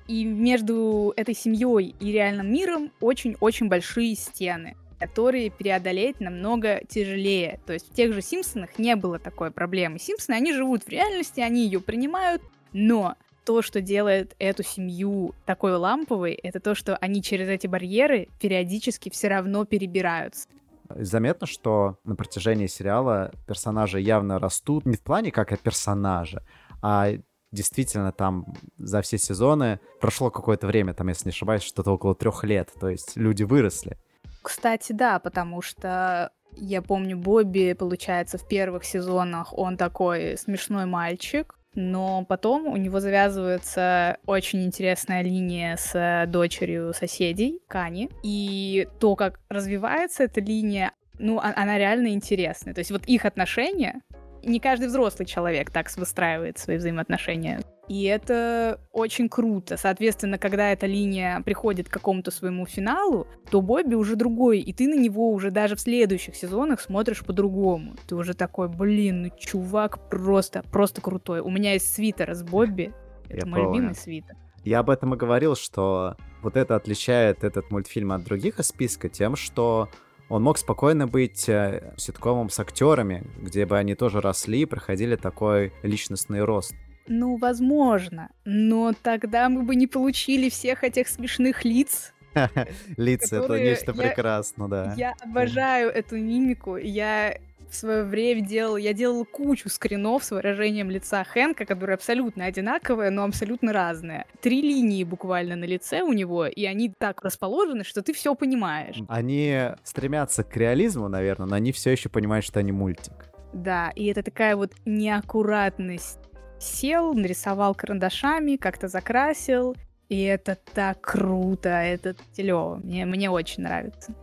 И 0.06 0.25
между 0.25 1.12
этой 1.16 1.34
семьей 1.34 1.94
и 2.00 2.12
реальным 2.12 2.50
миром 2.50 2.90
очень-очень 3.00 3.68
большие 3.68 4.16
стены 4.16 4.75
которые 4.98 5.52
преодолеть 5.52 6.18
намного 6.18 6.80
тяжелее. 6.88 7.60
То 7.66 7.72
есть 7.72 7.88
в 7.88 7.94
тех 7.94 8.12
же 8.12 8.20
Симпсонах 8.20 8.80
не 8.80 8.96
было 8.96 9.20
такой 9.20 9.52
проблемы. 9.52 10.00
Симпсоны, 10.00 10.34
они 10.34 10.52
живут 10.52 10.82
в 10.82 10.88
реальности, 10.88 11.38
они 11.38 11.64
ее 11.64 11.80
принимают, 11.80 12.42
но 12.72 13.14
то, 13.48 13.62
что 13.62 13.80
делает 13.80 14.36
эту 14.38 14.62
семью 14.62 15.34
такой 15.46 15.74
ламповой, 15.74 16.34
это 16.34 16.60
то, 16.60 16.74
что 16.74 16.96
они 16.96 17.22
через 17.22 17.48
эти 17.48 17.66
барьеры 17.66 18.28
периодически 18.38 19.08
все 19.08 19.28
равно 19.28 19.64
перебираются. 19.64 20.46
Заметно, 20.90 21.46
что 21.46 21.96
на 22.04 22.14
протяжении 22.14 22.66
сериала 22.66 23.32
персонажи 23.46 24.02
явно 24.02 24.38
растут 24.38 24.84
не 24.84 24.96
в 24.96 25.00
плане 25.00 25.30
как 25.30 25.58
персонажа, 25.60 26.42
а 26.82 27.12
действительно 27.50 28.12
там 28.12 28.44
за 28.76 29.00
все 29.00 29.16
сезоны 29.16 29.80
прошло 29.98 30.30
какое-то 30.30 30.66
время, 30.66 30.92
там, 30.92 31.08
если 31.08 31.24
не 31.24 31.30
ошибаюсь, 31.30 31.62
что-то 31.62 31.92
около 31.92 32.14
трех 32.14 32.44
лет, 32.44 32.70
то 32.78 32.90
есть 32.90 33.16
люди 33.16 33.44
выросли. 33.44 33.96
Кстати, 34.42 34.92
да, 34.92 35.20
потому 35.20 35.62
что 35.62 36.32
я 36.54 36.82
помню, 36.82 37.16
Бобби, 37.16 37.72
получается, 37.72 38.36
в 38.36 38.46
первых 38.46 38.84
сезонах 38.84 39.56
он 39.56 39.78
такой 39.78 40.36
смешной 40.36 40.84
мальчик, 40.84 41.57
но 41.75 42.25
потом 42.25 42.66
у 42.66 42.76
него 42.76 43.00
завязывается 43.00 44.18
очень 44.26 44.64
интересная 44.64 45.22
линия 45.22 45.76
с 45.76 46.26
дочерью 46.28 46.92
соседей, 46.94 47.60
Кани, 47.68 48.10
и 48.22 48.88
то, 48.98 49.16
как 49.16 49.40
развивается 49.48 50.25
эта 50.25 50.40
линия, 50.40 50.92
ну, 51.18 51.38
а, 51.38 51.52
она 51.56 51.78
реально 51.78 52.08
интересная. 52.08 52.75
То 52.75 52.80
есть 52.80 52.90
вот 52.90 53.04
их 53.06 53.25
отношения, 53.25 54.00
не 54.42 54.61
каждый 54.61 54.88
взрослый 54.88 55.26
человек 55.26 55.71
так 55.71 55.95
выстраивает 55.97 56.59
свои 56.59 56.76
взаимоотношения 56.76 57.61
и 57.88 58.04
это 58.04 58.80
очень 58.92 59.28
круто. 59.28 59.76
Соответственно, 59.76 60.38
когда 60.38 60.73
эта 60.73 60.87
линия 60.87 61.40
приходит 61.40 61.88
к 61.88 61.92
какому-то 61.92 62.30
своему 62.30 62.66
финалу, 62.66 63.26
то 63.50 63.62
Бобби 63.62 63.95
уже 63.95 64.14
другой, 64.14 64.61
и 64.61 64.73
ты 64.75 64.87
на 64.87 64.99
него 64.99 65.33
уже 65.33 65.50
даже 65.50 65.75
в 65.75 65.80
следующих 65.80 66.37
сезонах 66.37 66.80
смотришь 66.80 67.25
по-другому. 67.25 67.97
Ты 68.07 68.14
уже 68.14 68.35
такой, 68.35 68.68
блин, 68.68 69.23
ну 69.23 69.30
чувак 69.38 70.11
просто, 70.11 70.62
просто 70.71 71.00
крутой. 71.00 71.40
У 71.40 71.50
меня 71.50 71.73
есть 71.73 71.92
свитер 71.95 72.35
с 72.35 72.42
Бобби. 72.42 72.92
Это 73.28 73.47
Я 73.47 73.50
мой 73.50 73.61
помню. 73.61 73.75
любимый 73.76 73.95
свитер. 73.95 74.37
Я 74.64 74.80
об 74.80 74.90
этом 74.90 75.14
и 75.14 75.16
говорил, 75.16 75.57
что 75.57 76.16
вот 76.42 76.57
это 76.57 76.76
отличает 76.76 77.42
этот 77.42 77.71
мультфильм 77.71 78.12
от 78.12 78.23
других 78.23 78.59
из 78.61 78.66
списка 78.66 79.09
тем, 79.09 79.35
что 79.35 79.88
он 80.28 80.42
мог 80.42 80.58
спокойно 80.58 81.06
быть 81.06 81.49
э, 81.49 81.94
ситкомом 81.97 82.50
с 82.50 82.61
актерами, 82.61 83.25
где 83.40 83.66
бы 83.66 83.78
они 83.78 83.94
тоже 83.94 84.20
росли, 84.20 84.66
проходили 84.66 85.16
такой 85.16 85.73
личностный 85.82 86.42
рост. 86.44 86.75
Ну, 87.06 87.37
возможно. 87.37 88.30
Но 88.44 88.92
тогда 89.02 89.49
мы 89.49 89.62
бы 89.62 89.75
не 89.75 89.87
получили 89.87 90.50
всех 90.50 90.85
этих 90.85 91.08
смешных 91.08 91.64
лиц. 91.64 92.12
Лица— 92.97 93.37
это 93.42 93.58
нечто 93.58 93.94
прекрасно, 93.94 94.68
да. 94.68 94.94
Я 94.97 95.14
обожаю 95.20 95.90
эту 95.90 96.16
мимику. 96.16 96.76
Я 96.76 97.38
в 97.70 97.75
свое 97.75 98.04
время 98.04 98.40
делал, 98.40 98.76
я 98.76 98.92
делала 98.92 99.25
кучу 99.25 99.68
скринов 99.68 100.25
с 100.25 100.30
выражением 100.30 100.90
лица 100.90 101.25
Хэнка, 101.25 101.64
которые 101.64 101.94
абсолютно 101.94 102.44
одинаковые, 102.44 103.10
но 103.10 103.25
абсолютно 103.25 103.72
разные. 103.72 104.26
Три 104.40 104.62
линии 104.62 105.04
буквально 105.04 105.56
на 105.56 105.64
лице 105.64 106.02
у 106.02 106.12
него, 106.12 106.46
и 106.46 106.64
они 106.64 106.92
так 106.96 107.22
расположены, 107.22 107.84
что 107.84 108.02
ты 108.02 108.12
все 108.12 108.34
понимаешь. 108.34 108.96
Они 109.08 109.70
стремятся 109.84 110.44
к 110.44 110.56
реализму, 110.56 111.08
наверное, 111.08 111.46
но 111.46 111.56
они 111.56 111.72
все 111.72 111.90
еще 111.90 112.08
понимают, 112.08 112.44
что 112.44 112.60
они 112.60 112.72
мультик. 112.72 113.30
Да, 113.52 113.90
и 113.94 114.06
это 114.06 114.22
такая 114.22 114.56
вот 114.56 114.72
неаккуратность. 114.84 116.18
Сел, 116.58 117.14
нарисовал 117.14 117.75
карандашами, 117.75 118.56
как-то 118.56 118.88
закрасил, 118.88 119.76
и 120.08 120.22
это 120.22 120.58
так 120.75 121.00
круто, 121.00 121.68
это 121.68 122.16
телево. 122.32 122.76
Мне, 122.82 123.04
мне 123.04 123.30
очень 123.30 123.62
нравится. 123.62 124.14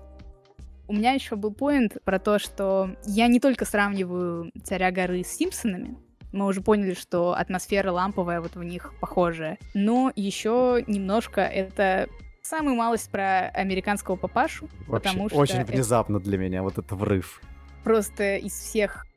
У 0.88 0.94
меня 0.94 1.14
еще 1.14 1.36
был 1.36 1.52
поинт 1.52 1.98
про 2.04 2.20
то, 2.20 2.40
что 2.40 2.96
я 3.06 3.28
не 3.28 3.40
только 3.40 3.66
сравниваю 3.66 4.52
«Царя 4.64 4.92
горы» 4.92 5.24
с 5.24 5.28
«Симпсонами», 5.28 5.98
мы 6.32 6.48
уже 6.48 6.62
поняли, 6.62 6.94
что 6.94 7.34
атмосфера 7.34 7.92
ламповая 7.92 8.42
вот 8.42 8.56
в 8.56 8.64
них 8.64 8.94
похожая. 9.00 9.58
Но 9.74 10.12
еще 10.18 10.84
немножко 10.86 11.42
это 11.42 12.10
самую 12.42 12.76
малость 12.76 13.10
про 13.10 13.48
американского 13.48 14.18
папашу, 14.18 14.70
Вообще, 14.88 15.10
потому 15.10 15.30
что 15.30 15.38
очень 15.38 15.64
внезапно 15.64 16.20
для 16.20 16.38
меня 16.38 16.62
вот 16.62 16.78
это 16.78 16.94
врыв. 16.96 17.42
Просто 17.84 18.36
из 18.36 18.54
всех 18.54 19.08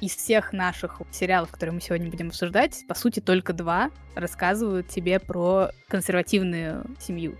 из 0.00 0.16
всех 0.16 0.52
наших 0.52 1.00
сериалов, 1.12 1.52
которые 1.52 1.74
мы 1.74 1.80
сегодня 1.80 2.10
будем 2.10 2.28
обсуждать, 2.28 2.84
по 2.88 2.94
сути, 2.94 3.20
только 3.20 3.52
два 3.52 3.90
рассказывают 4.16 4.88
тебе 4.88 5.20
про 5.20 5.70
консервативную 5.86 6.84
семью. 6.98 7.36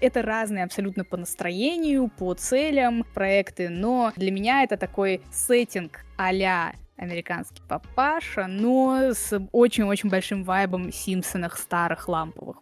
Это 0.00 0.20
разные 0.20 0.64
абсолютно 0.64 1.04
по 1.04 1.16
настроению, 1.16 2.08
по 2.08 2.34
целям 2.34 3.04
проекты, 3.14 3.70
но 3.70 4.12
для 4.16 4.30
меня 4.30 4.62
это 4.62 4.76
такой 4.76 5.22
сеттинг 5.32 6.04
а-ля 6.18 6.74
американский 6.96 7.62
папаша, 7.66 8.46
но 8.46 9.12
с 9.14 9.38
очень-очень 9.52 10.10
большим 10.10 10.44
вайбом 10.44 10.92
Симпсонах 10.92 11.56
старых 11.56 12.08
ламповых. 12.08 12.58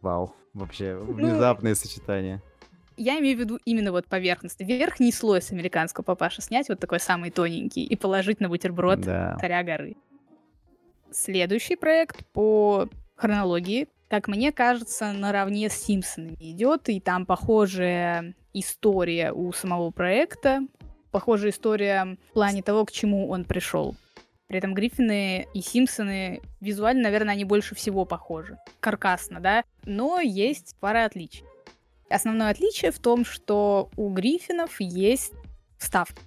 Вау, 0.00 0.34
вообще 0.54 0.96
внезапное 0.96 1.72
ну, 1.72 1.76
сочетание. 1.76 2.42
Я 2.96 3.18
имею 3.20 3.36
в 3.36 3.40
виду 3.40 3.58
именно 3.64 3.92
вот 3.92 4.06
поверхность. 4.06 4.60
Верхний 4.60 5.12
слой 5.12 5.42
с 5.42 5.50
американского 5.50 6.04
папаша 6.04 6.40
снять, 6.40 6.68
вот 6.68 6.80
такой 6.80 7.00
самый 7.00 7.30
тоненький, 7.30 7.84
и 7.84 7.96
положить 7.96 8.40
на 8.40 8.48
бутерброд 8.48 9.00
да. 9.00 9.36
царя 9.40 9.62
горы. 9.62 9.96
Следующий 11.10 11.76
проект 11.76 12.26
по 12.32 12.88
хронологии, 13.14 13.88
как 14.12 14.28
мне 14.28 14.52
кажется, 14.52 15.10
наравне 15.14 15.70
с 15.70 15.72
Симпсонами 15.72 16.36
идет, 16.38 16.90
и 16.90 17.00
там 17.00 17.24
похожая 17.24 18.34
история 18.52 19.32
у 19.32 19.50
самого 19.54 19.90
проекта, 19.90 20.60
похожая 21.10 21.50
история 21.50 22.18
в 22.28 22.34
плане 22.34 22.62
того, 22.62 22.84
к 22.84 22.92
чему 22.92 23.30
он 23.30 23.46
пришел. 23.46 23.96
При 24.48 24.58
этом 24.58 24.74
Гриффины 24.74 25.46
и 25.54 25.62
Симпсоны 25.62 26.42
визуально, 26.60 27.04
наверное, 27.04 27.32
они 27.32 27.46
больше 27.46 27.74
всего 27.74 28.04
похожи. 28.04 28.58
Каркасно, 28.80 29.40
да? 29.40 29.64
Но 29.86 30.20
есть 30.20 30.76
пара 30.78 31.06
отличий. 31.06 31.46
Основное 32.10 32.50
отличие 32.50 32.90
в 32.90 32.98
том, 32.98 33.24
что 33.24 33.88
у 33.96 34.10
Гриффинов 34.10 34.78
есть 34.78 35.32
вставки. 35.78 36.20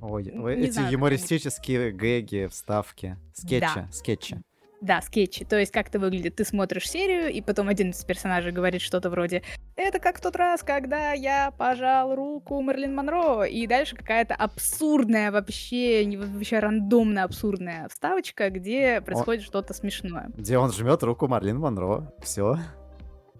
Ой, 0.00 0.24
не 0.24 0.64
эти 0.64 0.70
знаю, 0.70 0.92
юмористические 0.92 1.92
гэги, 1.92 2.48
вставки, 2.50 3.18
скетчи, 3.34 3.74
да. 3.74 3.88
скетчи. 3.92 4.40
Да, 4.80 5.00
скетчи. 5.00 5.44
То 5.44 5.58
есть 5.58 5.72
как 5.72 5.88
это 5.88 5.98
выглядит? 5.98 6.36
Ты 6.36 6.44
смотришь 6.44 6.88
серию, 6.88 7.32
и 7.32 7.40
потом 7.40 7.68
один 7.68 7.90
из 7.90 8.04
персонажей 8.04 8.52
говорит 8.52 8.80
что-то 8.80 9.10
вроде 9.10 9.42
«Это 9.76 9.98
как 9.98 10.18
в 10.18 10.20
тот 10.20 10.36
раз, 10.36 10.62
когда 10.62 11.12
я 11.12 11.50
пожал 11.50 12.14
руку 12.14 12.60
Мерлин 12.62 12.94
Монро», 12.94 13.42
и 13.44 13.66
дальше 13.66 13.96
какая-то 13.96 14.34
абсурдная 14.34 15.32
вообще, 15.32 16.08
вообще 16.16 16.60
рандомно 16.60 17.24
абсурдная 17.24 17.88
вставочка, 17.88 18.50
где 18.50 19.00
происходит 19.00 19.42
он... 19.42 19.46
что-то 19.46 19.74
смешное. 19.74 20.30
Где 20.36 20.58
он 20.58 20.72
жмет 20.72 21.02
руку 21.02 21.26
Мерлин 21.26 21.58
Монро. 21.58 22.12
Все 22.22 22.56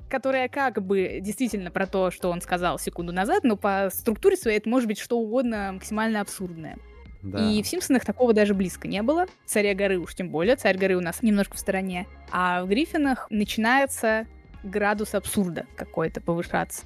которая 0.08 0.48
как 0.48 0.82
бы 0.82 1.18
действительно 1.20 1.70
про 1.70 1.86
то, 1.86 2.10
что 2.10 2.30
он 2.30 2.40
сказал 2.40 2.78
секунду 2.78 3.12
назад, 3.12 3.44
но 3.44 3.56
по 3.56 3.90
структуре 3.92 4.36
своей 4.36 4.56
это 4.56 4.68
может 4.68 4.88
быть 4.88 4.98
что 4.98 5.18
угодно 5.18 5.72
максимально 5.74 6.22
абсурдное. 6.22 6.78
Да. 7.22 7.50
И 7.50 7.62
в 7.62 7.66
Симпсонах 7.66 8.04
такого 8.04 8.32
даже 8.32 8.54
близко 8.54 8.86
не 8.86 9.02
было. 9.02 9.26
Царя 9.44 9.74
горы 9.74 9.98
уж 9.98 10.14
тем 10.14 10.30
более. 10.30 10.56
Царь 10.56 10.78
горы 10.78 10.96
у 10.96 11.00
нас 11.00 11.22
немножко 11.22 11.56
в 11.56 11.58
стороне. 11.58 12.06
А 12.30 12.62
в 12.62 12.68
Гриффинах 12.68 13.26
начинается 13.30 14.26
градус 14.62 15.14
абсурда 15.14 15.66
какой-то 15.76 16.20
повышаться. 16.20 16.82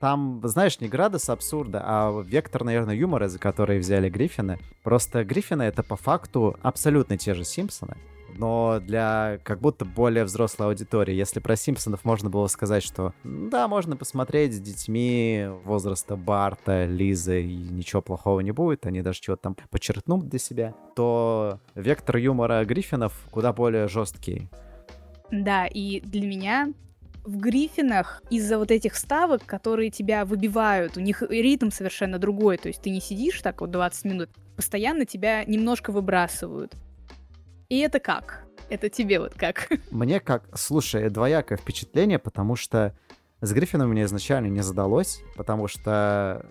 Там, 0.00 0.40
знаешь, 0.44 0.80
не 0.80 0.88
градус 0.88 1.28
абсурда, 1.28 1.82
а 1.84 2.22
вектор, 2.22 2.62
наверное, 2.64 2.94
юмора, 2.94 3.28
за 3.28 3.38
который 3.38 3.78
взяли 3.78 4.10
Гриффины. 4.10 4.58
Просто 4.82 5.24
Гриффины— 5.24 5.62
это 5.64 5.82
по 5.82 5.96
факту 5.96 6.56
абсолютно 6.62 7.16
те 7.16 7.34
же 7.34 7.44
Симпсоны 7.44 7.96
но 8.38 8.80
для 8.80 9.38
как 9.42 9.60
будто 9.60 9.84
более 9.84 10.24
взрослой 10.24 10.68
аудитории. 10.68 11.14
Если 11.14 11.40
про 11.40 11.56
Симпсонов 11.56 12.04
можно 12.04 12.30
было 12.30 12.46
сказать, 12.46 12.82
что 12.82 13.12
да, 13.24 13.68
можно 13.68 13.96
посмотреть 13.96 14.54
с 14.54 14.60
детьми 14.60 15.46
возраста 15.64 16.16
Барта, 16.16 16.86
Лизы, 16.86 17.42
и 17.42 17.56
ничего 17.56 18.02
плохого 18.02 18.40
не 18.40 18.52
будет, 18.52 18.86
они 18.86 19.02
даже 19.02 19.20
чего-то 19.20 19.42
там 19.42 19.56
подчеркнут 19.70 20.28
для 20.28 20.38
себя, 20.38 20.74
то 20.94 21.58
вектор 21.74 22.16
юмора 22.16 22.64
Гриффинов 22.64 23.28
куда 23.30 23.52
более 23.52 23.88
жесткий. 23.88 24.48
Да, 25.30 25.66
и 25.66 26.00
для 26.00 26.26
меня 26.26 26.72
в 27.24 27.38
Гриффинах 27.38 28.22
из-за 28.30 28.58
вот 28.58 28.70
этих 28.70 28.96
ставок, 28.96 29.44
которые 29.46 29.90
тебя 29.90 30.24
выбивают, 30.24 30.96
у 30.96 31.00
них 31.00 31.22
ритм 31.22 31.70
совершенно 31.70 32.18
другой, 32.18 32.58
то 32.58 32.68
есть 32.68 32.82
ты 32.82 32.90
не 32.90 33.00
сидишь 33.00 33.40
так 33.40 33.60
вот 33.60 33.70
20 33.70 34.04
минут, 34.04 34.30
постоянно 34.56 35.06
тебя 35.06 35.44
немножко 35.44 35.90
выбрасывают. 35.90 36.74
И 37.74 37.78
это 37.78 37.98
как? 37.98 38.44
Это 38.68 38.88
тебе 38.88 39.18
вот 39.18 39.34
как? 39.34 39.68
Мне 39.90 40.20
как? 40.20 40.44
Слушай, 40.56 41.10
двоякое 41.10 41.58
впечатление, 41.58 42.20
потому 42.20 42.54
что 42.54 42.96
с 43.40 43.52
Гриффином 43.52 43.90
мне 43.90 44.04
изначально 44.04 44.46
не 44.46 44.62
задалось, 44.62 45.24
потому 45.34 45.66
что 45.66 46.46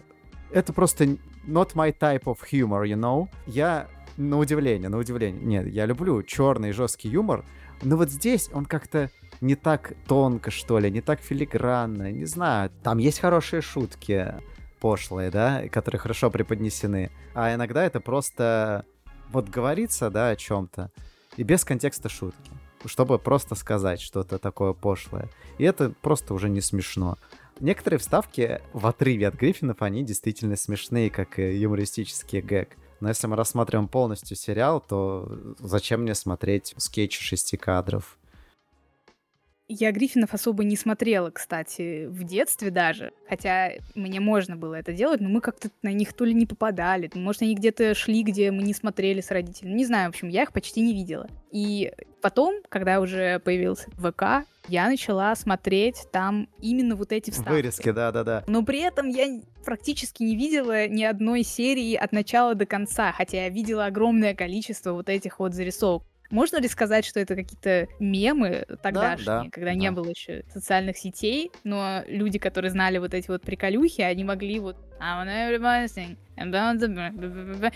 это 0.52 0.74
просто 0.74 1.06
not 1.48 1.76
my 1.76 1.98
type 1.98 2.24
of 2.26 2.40
humor, 2.52 2.86
you 2.86 3.00
know? 3.00 3.30
Я 3.48 3.88
на 4.18 4.38
удивление, 4.38 4.90
на 4.90 4.98
удивление. 4.98 5.42
Нет, 5.42 5.68
я 5.68 5.86
люблю 5.86 6.22
черный 6.24 6.74
жесткий 6.74 7.08
юмор, 7.08 7.46
но 7.82 7.96
вот 7.96 8.10
здесь 8.10 8.50
он 8.52 8.66
как-то 8.66 9.10
не 9.40 9.56
так 9.56 9.94
тонко, 10.10 10.52
что 10.52 10.78
ли, 10.78 10.92
не 10.92 11.00
так 11.00 11.22
филигранно, 11.22 12.12
не 12.12 12.26
знаю. 12.26 12.70
Там 12.84 12.98
есть 12.98 13.22
хорошие 13.22 13.62
шутки 13.62 14.36
пошлые, 14.82 15.32
да, 15.32 15.70
которые 15.72 16.02
хорошо 16.02 16.30
преподнесены, 16.30 17.12
а 17.34 17.56
иногда 17.56 17.86
это 17.86 18.02
просто 18.02 18.86
вот 19.34 19.50
говорится, 19.50 20.10
да, 20.10 20.30
о 20.30 20.36
чем-то, 20.36 20.92
и 21.38 21.44
без 21.44 21.64
контекста 21.66 22.10
шутки, 22.10 22.52
чтобы 22.86 23.20
просто 23.20 23.56
сказать 23.56 24.02
что-то 24.02 24.40
такое 24.40 24.74
пошлое. 24.74 25.30
И 25.58 25.64
это 25.64 25.94
просто 26.02 26.34
уже 26.34 26.50
не 26.50 26.62
смешно. 26.62 27.18
Некоторые 27.60 28.00
вставки 28.00 28.62
в 28.74 28.88
отрыве 28.88 29.28
от 29.28 29.36
Гриффинов, 29.36 29.82
они 29.82 30.04
действительно 30.04 30.56
смешные, 30.56 31.10
как 31.10 31.38
юмористический 31.38 32.42
гэг. 32.42 32.78
Но 33.00 33.10
если 33.10 33.28
мы 33.28 33.36
рассматриваем 33.36 33.88
полностью 33.88 34.36
сериал, 34.38 34.82
то 34.82 35.54
зачем 35.60 36.02
мне 36.02 36.16
смотреть 36.16 36.74
скетчи 36.78 37.22
шести 37.22 37.58
кадров? 37.58 38.18
Я 39.70 39.92
Гриффинов 39.92 40.34
особо 40.34 40.64
не 40.64 40.76
смотрела, 40.76 41.30
кстати, 41.30 42.06
в 42.08 42.24
детстве 42.26 42.70
даже. 42.70 43.12
Хотя 43.30 43.72
мне 43.96 44.20
можно 44.20 44.58
было 44.58 44.76
это 44.76 44.92
делать, 44.92 45.22
но 45.22 45.30
мы 45.30 45.40
как-то 45.40 45.70
на 45.82 45.94
них 45.94 46.14
то 46.14 46.26
ли 46.26 46.34
не 46.34 46.46
попадали, 46.46 47.10
может, 47.16 47.42
они 47.44 47.56
где-то 47.56 47.96
шли, 47.96 48.24
где 48.24 48.52
мы 48.52 48.64
не 48.64 48.74
смотрели 48.74 49.22
с 49.22 49.32
родителями. 49.32 49.76
Не 49.76 49.86
знаю, 49.86 50.12
в 50.12 50.16
общем, 50.16 50.28
я 50.28 50.44
их 50.44 50.52
почти 50.52 50.82
не 50.82 50.94
видела. 50.94 51.30
И 51.52 51.94
потом, 52.22 52.62
когда 52.70 53.00
уже 53.00 53.40
появился 53.40 53.90
ВК, 53.92 54.46
я 54.68 54.88
начала 54.88 55.36
смотреть 55.36 56.08
там 56.12 56.50
именно 56.60 56.96
вот 56.96 57.12
эти 57.12 57.32
вставки. 57.32 57.52
Вырезки, 57.52 57.92
да-да-да. 57.92 58.44
Но 58.48 58.64
при 58.64 58.80
этом 58.80 59.10
я 59.10 59.42
практически 59.66 60.24
не 60.24 60.36
видела 60.36 60.88
ни 60.88 61.04
одной 61.04 61.44
серии 61.44 61.96
от 61.96 62.12
начала 62.12 62.56
до 62.56 62.66
конца, 62.66 63.12
хотя 63.12 63.44
я 63.44 63.50
видела 63.50 63.86
огромное 63.86 64.34
количество 64.36 64.94
вот 64.94 65.10
этих 65.10 65.40
вот 65.40 65.54
зарисовок. 65.54 66.04
Можно 66.34 66.58
ли 66.58 66.68
сказать, 66.68 67.06
что 67.06 67.20
это 67.20 67.36
какие-то 67.36 67.88
мемы 68.00 68.66
тогдашние, 68.82 69.26
да, 69.26 69.44
да, 69.44 69.50
когда 69.52 69.70
да. 69.70 69.76
не 69.76 69.92
было 69.92 70.10
еще 70.10 70.44
социальных 70.52 70.98
сетей, 70.98 71.52
но 71.64 72.02
люди, 72.08 72.40
которые 72.40 72.72
знали 72.72 72.98
вот 72.98 73.14
эти 73.14 73.28
вот 73.30 73.44
приколюхи, 73.44 74.02
они 74.02 74.24
могли 74.24 74.60
вот 74.60 74.76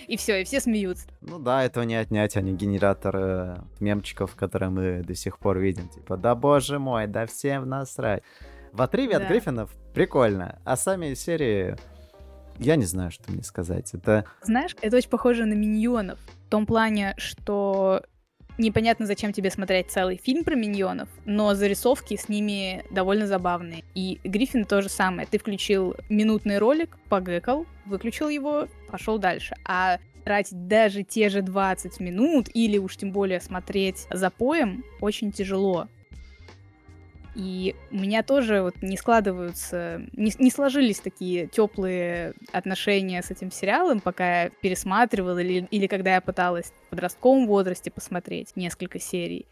и 0.07 0.17
все, 0.17 0.41
и 0.41 0.43
все 0.43 0.59
смеются. 0.59 1.07
Ну 1.21 1.37
да, 1.37 1.65
этого 1.65 1.83
не 1.83 1.97
отнять, 1.97 2.35
они 2.35 2.51
генератор 2.53 3.15
э, 3.15 3.57
мемчиков, 3.79 4.35
которые 4.35 4.71
мы 4.71 5.03
до 5.03 5.13
сих 5.13 5.37
пор 5.37 5.59
видим. 5.59 5.87
Типа, 5.89 6.17
да 6.17 6.33
боже 6.33 6.79
мой, 6.79 7.05
да 7.05 7.27
всем 7.27 7.69
насрать. 7.69 8.23
В 8.71 8.81
отрыве 8.81 9.19
да. 9.19 9.25
от 9.25 9.29
Гриффинов 9.29 9.71
прикольно, 9.93 10.59
а 10.65 10.77
сами 10.77 11.13
серии 11.13 11.75
я 12.57 12.75
не 12.75 12.85
знаю, 12.85 13.11
что 13.11 13.31
мне 13.31 13.43
сказать. 13.43 13.93
Это... 13.93 14.25
Знаешь, 14.41 14.75
это 14.81 14.97
очень 14.97 15.11
похоже 15.11 15.45
на 15.45 15.53
миньонов. 15.53 16.17
В 16.47 16.49
том 16.49 16.65
плане, 16.65 17.13
что 17.17 18.01
непонятно, 18.57 19.05
зачем 19.05 19.33
тебе 19.33 19.49
смотреть 19.51 19.91
целый 19.91 20.19
фильм 20.21 20.43
про 20.43 20.55
миньонов, 20.55 21.09
но 21.25 21.53
зарисовки 21.53 22.15
с 22.15 22.29
ними 22.29 22.83
довольно 22.91 23.27
забавные. 23.27 23.83
И 23.95 24.19
Гриффин 24.23 24.65
то 24.65 24.81
же 24.81 24.89
самое. 24.89 25.27
Ты 25.29 25.37
включил 25.37 25.95
минутный 26.09 26.57
ролик, 26.57 26.97
погыкал, 27.09 27.65
выключил 27.85 28.29
его, 28.29 28.67
пошел 28.89 29.17
дальше. 29.17 29.55
А 29.65 29.99
тратить 30.23 30.67
даже 30.67 31.03
те 31.03 31.29
же 31.29 31.41
20 31.41 31.99
минут 32.01 32.49
или 32.53 32.77
уж 32.77 32.97
тем 32.97 33.11
более 33.11 33.39
смотреть 33.39 34.07
за 34.11 34.29
поем 34.29 34.83
очень 34.99 35.31
тяжело. 35.31 35.87
И 37.37 37.75
у 37.91 37.97
меня 37.97 38.23
тоже 38.23 38.63
вот 38.63 38.81
не 38.81 38.97
складываются, 38.97 40.01
не, 40.13 40.33
не 40.39 40.49
сложились 40.49 40.99
такие 40.99 41.45
теплые 41.45 42.33
отношения 42.51 43.21
с 43.21 43.29
этим 43.29 43.51
сериалом, 43.51 43.99
пока 43.99 44.43
я 44.43 44.49
пересматривала 44.49 45.37
или, 45.37 45.67
или 45.69 45.85
когда 45.85 46.15
я 46.15 46.21
пыталась 46.21 46.73
в 46.87 46.89
подростковом 46.89 47.45
возрасте 47.45 47.91
посмотреть 47.91 48.55
несколько 48.55 48.99
серий. 48.99 49.45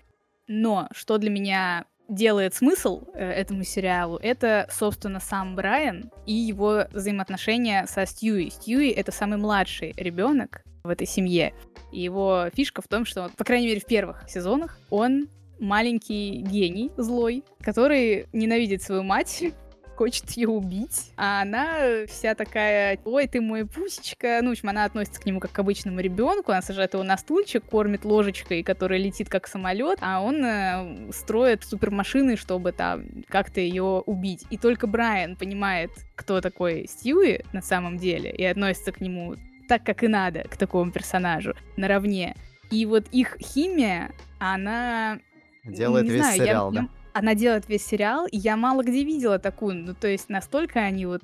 Но 0.47 0.89
что 0.93 1.19
для 1.19 1.29
меня 1.29 1.85
делает 2.09 2.55
смысл 2.55 3.03
э, 3.13 3.23
этому 3.23 3.63
сериалу, 3.63 4.17
это, 4.17 4.67
собственно, 4.71 5.19
сам 5.19 5.55
Брайан 5.55 6.11
и 6.25 6.33
его 6.33 6.85
взаимоотношения 6.91 7.85
со 7.85 8.07
Стьюи. 8.07 8.49
Стьюи— 8.49 8.89
это 8.89 9.11
самый 9.11 9.37
младший 9.37 9.93
ребенок 9.95 10.63
в 10.83 10.89
этой 10.89 11.05
семье. 11.05 11.53
И 11.91 12.01
его 12.01 12.47
фишка 12.55 12.81
в 12.81 12.87
том, 12.87 13.05
что, 13.05 13.29
по 13.37 13.43
крайней 13.43 13.67
мере, 13.67 13.79
в 13.79 13.85
первых 13.85 14.27
сезонах 14.27 14.79
он 14.89 15.27
маленький 15.59 16.41
гений 16.41 16.91
злой, 16.97 17.43
который 17.61 18.27
ненавидит 18.33 18.81
свою 18.81 19.03
мать, 19.03 19.43
хочет 19.95 20.29
ее 20.31 20.49
убить, 20.49 21.11
а 21.15 21.41
она 21.41 22.05
вся 22.07 22.35
такая, 22.35 22.99
ой, 23.05 23.27
ты 23.27 23.41
мой 23.41 23.65
пусечка. 23.65 24.39
Ну, 24.41 24.49
в 24.49 24.51
общем, 24.51 24.69
она 24.69 24.85
относится 24.85 25.21
к 25.21 25.25
нему 25.25 25.39
как 25.39 25.51
к 25.51 25.59
обычному 25.59 25.99
ребенку, 25.99 26.51
она 26.51 26.61
сажает 26.61 26.93
его 26.93 27.03
на 27.03 27.17
стульчик, 27.17 27.63
кормит 27.63 28.05
ложечкой, 28.05 28.63
которая 28.63 28.99
летит 28.99 29.29
как 29.29 29.47
самолет, 29.47 29.99
а 30.01 30.21
он 30.21 30.43
э, 30.43 31.11
строит 31.11 31.63
супермашины, 31.63 32.35
чтобы 32.35 32.71
там 32.71 33.05
как-то 33.27 33.61
ее 33.61 34.03
убить. 34.05 34.45
И 34.49 34.57
только 34.57 34.87
Брайан 34.87 35.35
понимает, 35.35 35.91
кто 36.15 36.41
такой 36.41 36.87
Стьюи 36.87 37.41
на 37.53 37.61
самом 37.61 37.97
деле, 37.97 38.31
и 38.31 38.43
относится 38.43 38.91
к 38.91 39.01
нему 39.01 39.35
так, 39.67 39.83
как 39.83 40.03
и 40.03 40.07
надо, 40.07 40.43
к 40.43 40.57
такому 40.57 40.91
персонажу, 40.91 41.55
наравне. 41.77 42.35
И 42.71 42.85
вот 42.85 43.05
их 43.11 43.37
химия, 43.39 44.11
она 44.39 45.19
Делает 45.65 46.05
не 46.05 46.11
весь 46.11 46.21
знаю, 46.21 46.37
сериал, 46.37 46.71
я, 46.71 46.81
да? 46.81 46.89
Она 47.13 47.33
делает 47.33 47.67
весь 47.67 47.85
сериал, 47.85 48.27
и 48.27 48.37
я 48.37 48.55
мало 48.55 48.83
где 48.83 49.03
видела 49.03 49.39
такую. 49.39 49.75
Ну, 49.75 49.93
то 49.93 50.07
есть 50.07 50.29
настолько 50.29 50.79
они 50.79 51.05
вот 51.05 51.23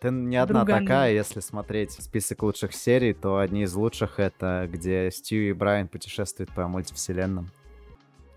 ты 0.00 0.10
не 0.10 0.36
одна 0.36 0.60
друганули. 0.60 0.86
такая, 0.86 1.12
если 1.12 1.40
смотреть 1.40 1.92
список 1.92 2.42
лучших 2.42 2.72
серий, 2.72 3.14
то 3.14 3.38
одни 3.38 3.64
из 3.64 3.74
лучших 3.74 4.20
это 4.20 4.68
где 4.70 5.10
Стью 5.10 5.50
и 5.50 5.52
Брайан 5.52 5.88
путешествуют 5.88 6.52
по 6.52 6.68
мультивселенным. 6.68 7.50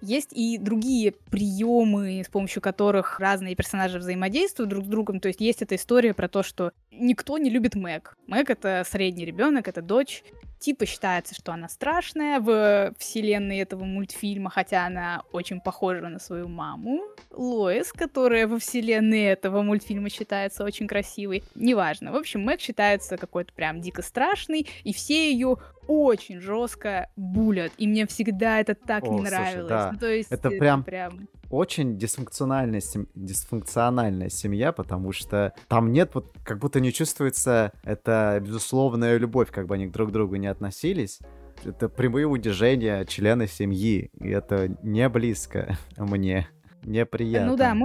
Есть 0.01 0.33
и 0.33 0.57
другие 0.57 1.11
приемы, 1.11 2.23
с 2.25 2.27
помощью 2.27 2.63
которых 2.63 3.19
разные 3.19 3.55
персонажи 3.55 3.99
взаимодействуют 3.99 4.71
друг 4.71 4.85
с 4.85 4.87
другом. 4.87 5.19
То 5.19 5.27
есть 5.27 5.39
есть 5.39 5.61
эта 5.61 5.75
история 5.75 6.15
про 6.15 6.27
то, 6.27 6.41
что 6.41 6.71
никто 6.91 7.37
не 7.37 7.49
любит 7.49 7.75
Мэг. 7.75 8.17
Мэг— 8.27 8.49
это 8.51 8.83
средний 8.87 9.25
ребенок, 9.25 9.67
это 9.67 9.81
дочь. 9.81 10.23
Типа 10.59 10.85
считается, 10.85 11.33
что 11.33 11.53
она 11.53 11.67
страшная 11.67 12.39
в 12.39 12.93
вселенной 12.99 13.57
этого 13.57 13.83
мультфильма, 13.83 14.51
хотя 14.51 14.85
она 14.85 15.23
очень 15.31 15.59
похожа 15.59 16.07
на 16.07 16.19
свою 16.19 16.47
маму. 16.47 17.01
Лоис, 17.31 17.91
которая 17.91 18.47
во 18.47 18.59
вселенной 18.59 19.23
этого 19.23 19.63
мультфильма 19.63 20.11
считается 20.11 20.63
очень 20.63 20.87
красивой. 20.87 21.43
Неважно. 21.55 22.11
В 22.11 22.15
общем, 22.15 22.41
Мэг 22.41 22.59
считается 22.59 23.17
какой-то 23.17 23.53
прям 23.53 23.81
дико 23.81 24.03
страшный, 24.03 24.67
и 24.83 24.93
все 24.93 25.31
ее 25.31 25.57
очень 25.87 26.39
жестко 26.39 27.09
булят. 27.15 27.71
И 27.79 27.87
мне 27.87 28.05
всегда 28.05 28.59
это 28.59 28.75
так 28.75 29.03
О, 29.03 29.07
не 29.15 29.21
нравилось. 29.21 29.67
Слушай, 29.67 29.69
да. 29.69 29.91
ну, 29.93 29.99
то 29.99 30.09
есть 30.13 30.31
это, 30.31 30.49
это 30.49 30.57
прям... 30.59 30.83
прям 30.83 31.27
очень 31.51 31.97
дисфункциональная, 31.97 32.81
дисфункциональная 33.13 34.29
семья, 34.29 34.71
потому 34.71 35.11
что 35.11 35.53
там 35.67 35.91
нет, 35.91 36.11
вот 36.13 36.33
как 36.43 36.59
будто 36.59 36.79
не 36.79 36.93
чувствуется 36.93 37.73
эта 37.83 38.41
безусловная 38.41 39.17
любовь, 39.17 39.51
как 39.51 39.67
бы 39.67 39.75
они 39.75 39.87
друг 39.87 40.09
к 40.09 40.11
другу 40.11 40.37
не 40.37 40.47
относились. 40.47 41.19
Это 41.63 41.89
прямые 41.89 42.25
удержения 42.25 43.05
члена 43.05 43.47
семьи, 43.47 44.09
и 44.19 44.29
это 44.29 44.75
не 44.81 45.07
близко 45.09 45.77
мне, 45.97 46.47
неприятно. 46.83 47.49
Ну 47.49 47.57
да, 47.57 47.75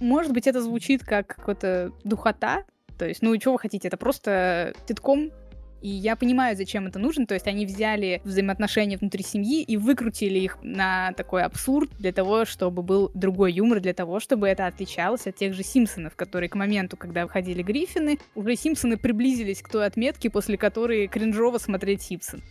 может 0.00 0.32
быть, 0.32 0.46
это 0.46 0.62
звучит 0.62 1.02
как 1.02 1.26
какая-то 1.36 1.92
духота, 2.04 2.64
то 2.98 3.06
есть, 3.06 3.22
ну, 3.22 3.38
что 3.40 3.52
вы 3.52 3.58
хотите, 3.58 3.88
это 3.88 3.96
просто 3.96 4.74
титком 4.86 5.30
и 5.80 5.88
я 5.88 6.16
понимаю, 6.16 6.56
зачем 6.56 6.86
это 6.86 6.98
нужно. 6.98 7.26
То 7.26 7.34
есть 7.34 7.46
они 7.46 7.64
взяли 7.66 8.20
взаимоотношения 8.24 8.98
внутри 8.98 9.22
семьи 9.22 9.62
и 9.62 9.76
выкрутили 9.76 10.38
их 10.38 10.58
на 10.62 11.12
такой 11.12 11.42
абсурд 11.42 11.90
для 11.98 12.12
того, 12.12 12.44
чтобы 12.44 12.82
был 12.82 13.10
другой 13.14 13.52
юмор, 13.52 13.80
для 13.80 13.94
того, 13.94 14.18
чтобы 14.20 14.48
это 14.48 14.66
отличалось 14.66 15.26
от 15.26 15.36
тех 15.36 15.54
же 15.54 15.62
Симпсонов, 15.62 16.16
которые 16.16 16.48
к 16.48 16.54
моменту, 16.54 16.96
когда 16.96 17.24
выходили 17.24 17.62
Гриффины, 17.62 18.18
уже 18.34 18.56
Симпсоны 18.56 18.96
приблизились 18.96 19.62
к 19.62 19.68
той 19.68 19.86
отметке, 19.86 20.30
после 20.30 20.56
которой 20.56 21.06
кринжово 21.06 21.58
смотреть 21.58 22.02
Симпсон. 22.02 22.42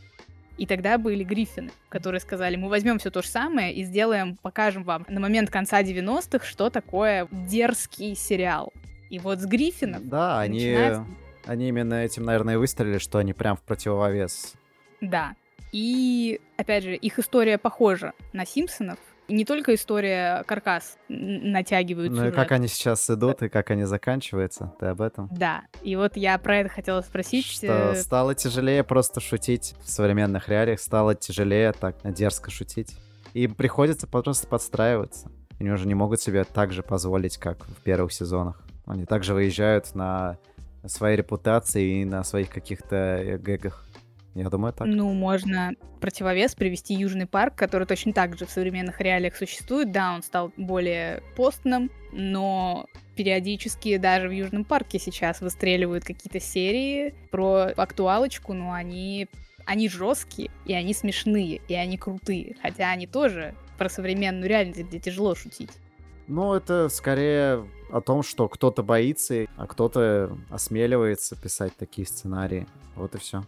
И 0.57 0.65
тогда 0.65 0.97
были 0.97 1.23
Гриффины, 1.23 1.69
которые 1.89 2.19
сказали, 2.19 2.55
мы 2.55 2.69
возьмем 2.69 2.97
все 2.97 3.11
то 3.11 3.21
же 3.21 3.27
самое 3.27 3.73
и 3.73 3.83
сделаем, 3.83 4.37
покажем 4.41 4.83
вам 4.83 5.05
на 5.07 5.19
момент 5.19 5.51
конца 5.51 5.83
90-х, 5.83 6.45
что 6.45 6.69
такое 6.69 7.27
дерзкий 7.31 8.15
сериал. 8.15 8.73
И 9.09 9.19
вот 9.19 9.39
с 9.39 9.45
Гриффинов 9.45 10.07
да, 10.07 10.43
начинается... 10.47 11.05
они 11.47 11.69
именно 11.69 11.95
этим, 11.95 12.23
наверное, 12.23 12.55
и 12.55 12.57
выстрелили, 12.57 12.97
что 12.97 13.19
они 13.19 13.33
прям 13.33 13.55
в 13.55 13.61
противовес. 13.61 14.53
Да. 15.01 15.35
И, 15.71 16.39
опять 16.57 16.83
же, 16.83 16.95
их 16.95 17.19
история 17.19 17.57
похожа 17.57 18.13
на 18.33 18.45
Симпсонов. 18.45 18.97
И 19.27 19.33
не 19.33 19.43
только 19.43 19.75
история 19.75 20.43
каркас 20.47 20.97
натягивают 21.09 22.11
Ну 22.11 22.17
сюжет. 22.17 22.33
и 22.33 22.35
как 22.35 22.51
они 22.53 22.67
сейчас 22.69 23.09
идут, 23.09 23.43
и 23.43 23.49
как 23.49 23.71
они 23.71 23.83
заканчиваются, 23.83 24.73
ты 24.79 24.85
об 24.85 25.01
этом? 25.01 25.27
Да, 25.31 25.63
и 25.81 25.97
вот 25.97 26.15
я 26.15 26.37
про 26.37 26.59
это 26.59 26.69
хотела 26.69 27.01
спросить. 27.01 27.45
Что 27.45 27.91
э, 27.91 27.95
стало 27.95 28.35
тяжелее 28.35 28.85
просто 28.85 29.19
шутить 29.19 29.75
в 29.83 29.89
современных 29.89 30.47
реалиях, 30.47 30.79
стало 30.79 31.13
тяжелее 31.13 31.73
так 31.73 31.97
дерзко 32.13 32.49
шутить. 32.51 32.95
Им 33.33 33.53
приходится 33.53 34.07
просто 34.07 34.47
подстраиваться. 34.47 35.29
Они 35.59 35.71
уже 35.71 35.87
не 35.87 35.95
могут 35.95 36.21
себе 36.21 36.45
так 36.45 36.71
же 36.71 36.81
позволить, 36.81 37.37
как 37.37 37.65
в 37.65 37.81
первых 37.83 38.13
сезонах. 38.13 38.61
Они 38.85 39.03
также 39.05 39.33
выезжают 39.33 39.93
на 39.93 40.37
своей 40.89 41.17
репутации 41.17 42.01
и 42.01 42.05
на 42.05 42.23
своих 42.23 42.49
каких-то 42.49 42.95
э, 42.95 43.37
гэгах. 43.37 43.87
Я 44.35 44.49
думаю, 44.49 44.71
так. 44.71 44.87
Ну, 44.87 45.13
можно 45.13 45.73
противовес 45.99 46.53
привести 46.53 46.93
Южный 46.93 47.25
парк, 47.25 47.55
который 47.55 47.87
точно 47.87 48.13
так 48.13 48.37
же 48.37 48.45
в 48.45 48.51
современных 48.51 49.01
реалиях 49.01 49.35
существует. 49.35 49.91
Да, 49.91 50.13
он 50.13 50.21
стал 50.21 50.51
более 50.57 51.23
постным, 51.35 51.89
но 52.11 52.85
периодически 53.15 53.97
даже 53.97 54.29
в 54.29 54.31
Южном 54.31 54.63
парке 54.63 54.99
сейчас 54.99 55.41
выстреливают 55.41 56.03
какие-то 56.03 56.39
серии 56.39 57.15
про 57.31 57.71
актуалочку, 57.75 58.53
но 58.53 58.73
они, 58.73 59.27
они 59.65 59.89
жесткие, 59.89 60.51
и 60.65 60.73
они 60.73 60.93
смешные, 60.93 61.59
и 61.67 61.73
они 61.73 61.97
крутые. 61.97 62.57
Хотя 62.61 62.91
они 62.91 63.07
тоже 63.07 63.55
про 63.79 63.89
современную 63.89 64.47
реальность, 64.47 64.81
где 64.81 64.99
тяжело 64.99 65.33
шутить. 65.33 65.71
Ну, 66.27 66.53
это 66.53 66.89
скорее 66.89 67.65
о 67.89 68.01
том, 68.01 68.21
что 68.21 68.49
кто-то 68.49 68.83
боится, 68.83 69.45
а 69.55 69.65
кто-то 69.65 70.37
осмеливается 70.49 71.35
писать 71.35 71.73
такие 71.77 72.05
сценарии. 72.05 72.67
Вот 72.95 73.15
и 73.15 73.17
все. 73.17 73.43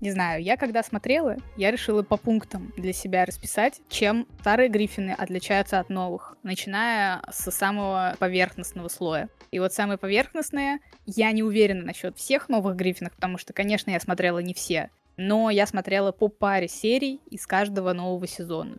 Не 0.00 0.10
знаю, 0.10 0.42
я 0.42 0.56
когда 0.56 0.82
смотрела, 0.82 1.36
я 1.56 1.70
решила 1.70 2.02
по 2.02 2.16
пунктам 2.16 2.72
для 2.76 2.92
себя 2.92 3.24
расписать, 3.24 3.80
чем 3.88 4.26
старые 4.40 4.68
Гриффины 4.68 5.12
отличаются 5.12 5.80
от 5.80 5.88
новых, 5.88 6.36
начиная 6.42 7.22
с 7.30 7.50
самого 7.50 8.14
поверхностного 8.18 8.88
слоя. 8.88 9.28
И 9.50 9.58
вот 9.58 9.72
самое 9.72 9.98
поверхностное, 9.98 10.80
я 11.06 11.30
не 11.32 11.42
уверена 11.42 11.86
насчет 11.86 12.18
всех 12.18 12.48
новых 12.48 12.76
Гриффинов, 12.76 13.12
потому 13.12 13.38
что, 13.38 13.52
конечно, 13.52 13.90
я 13.90 14.00
смотрела 14.00 14.40
не 14.40 14.52
все, 14.52 14.90
но 15.16 15.48
я 15.48 15.66
смотрела 15.66 16.12
по 16.12 16.28
паре 16.28 16.68
серий 16.68 17.20
из 17.30 17.46
каждого 17.46 17.92
нового 17.92 18.26
сезона. 18.26 18.76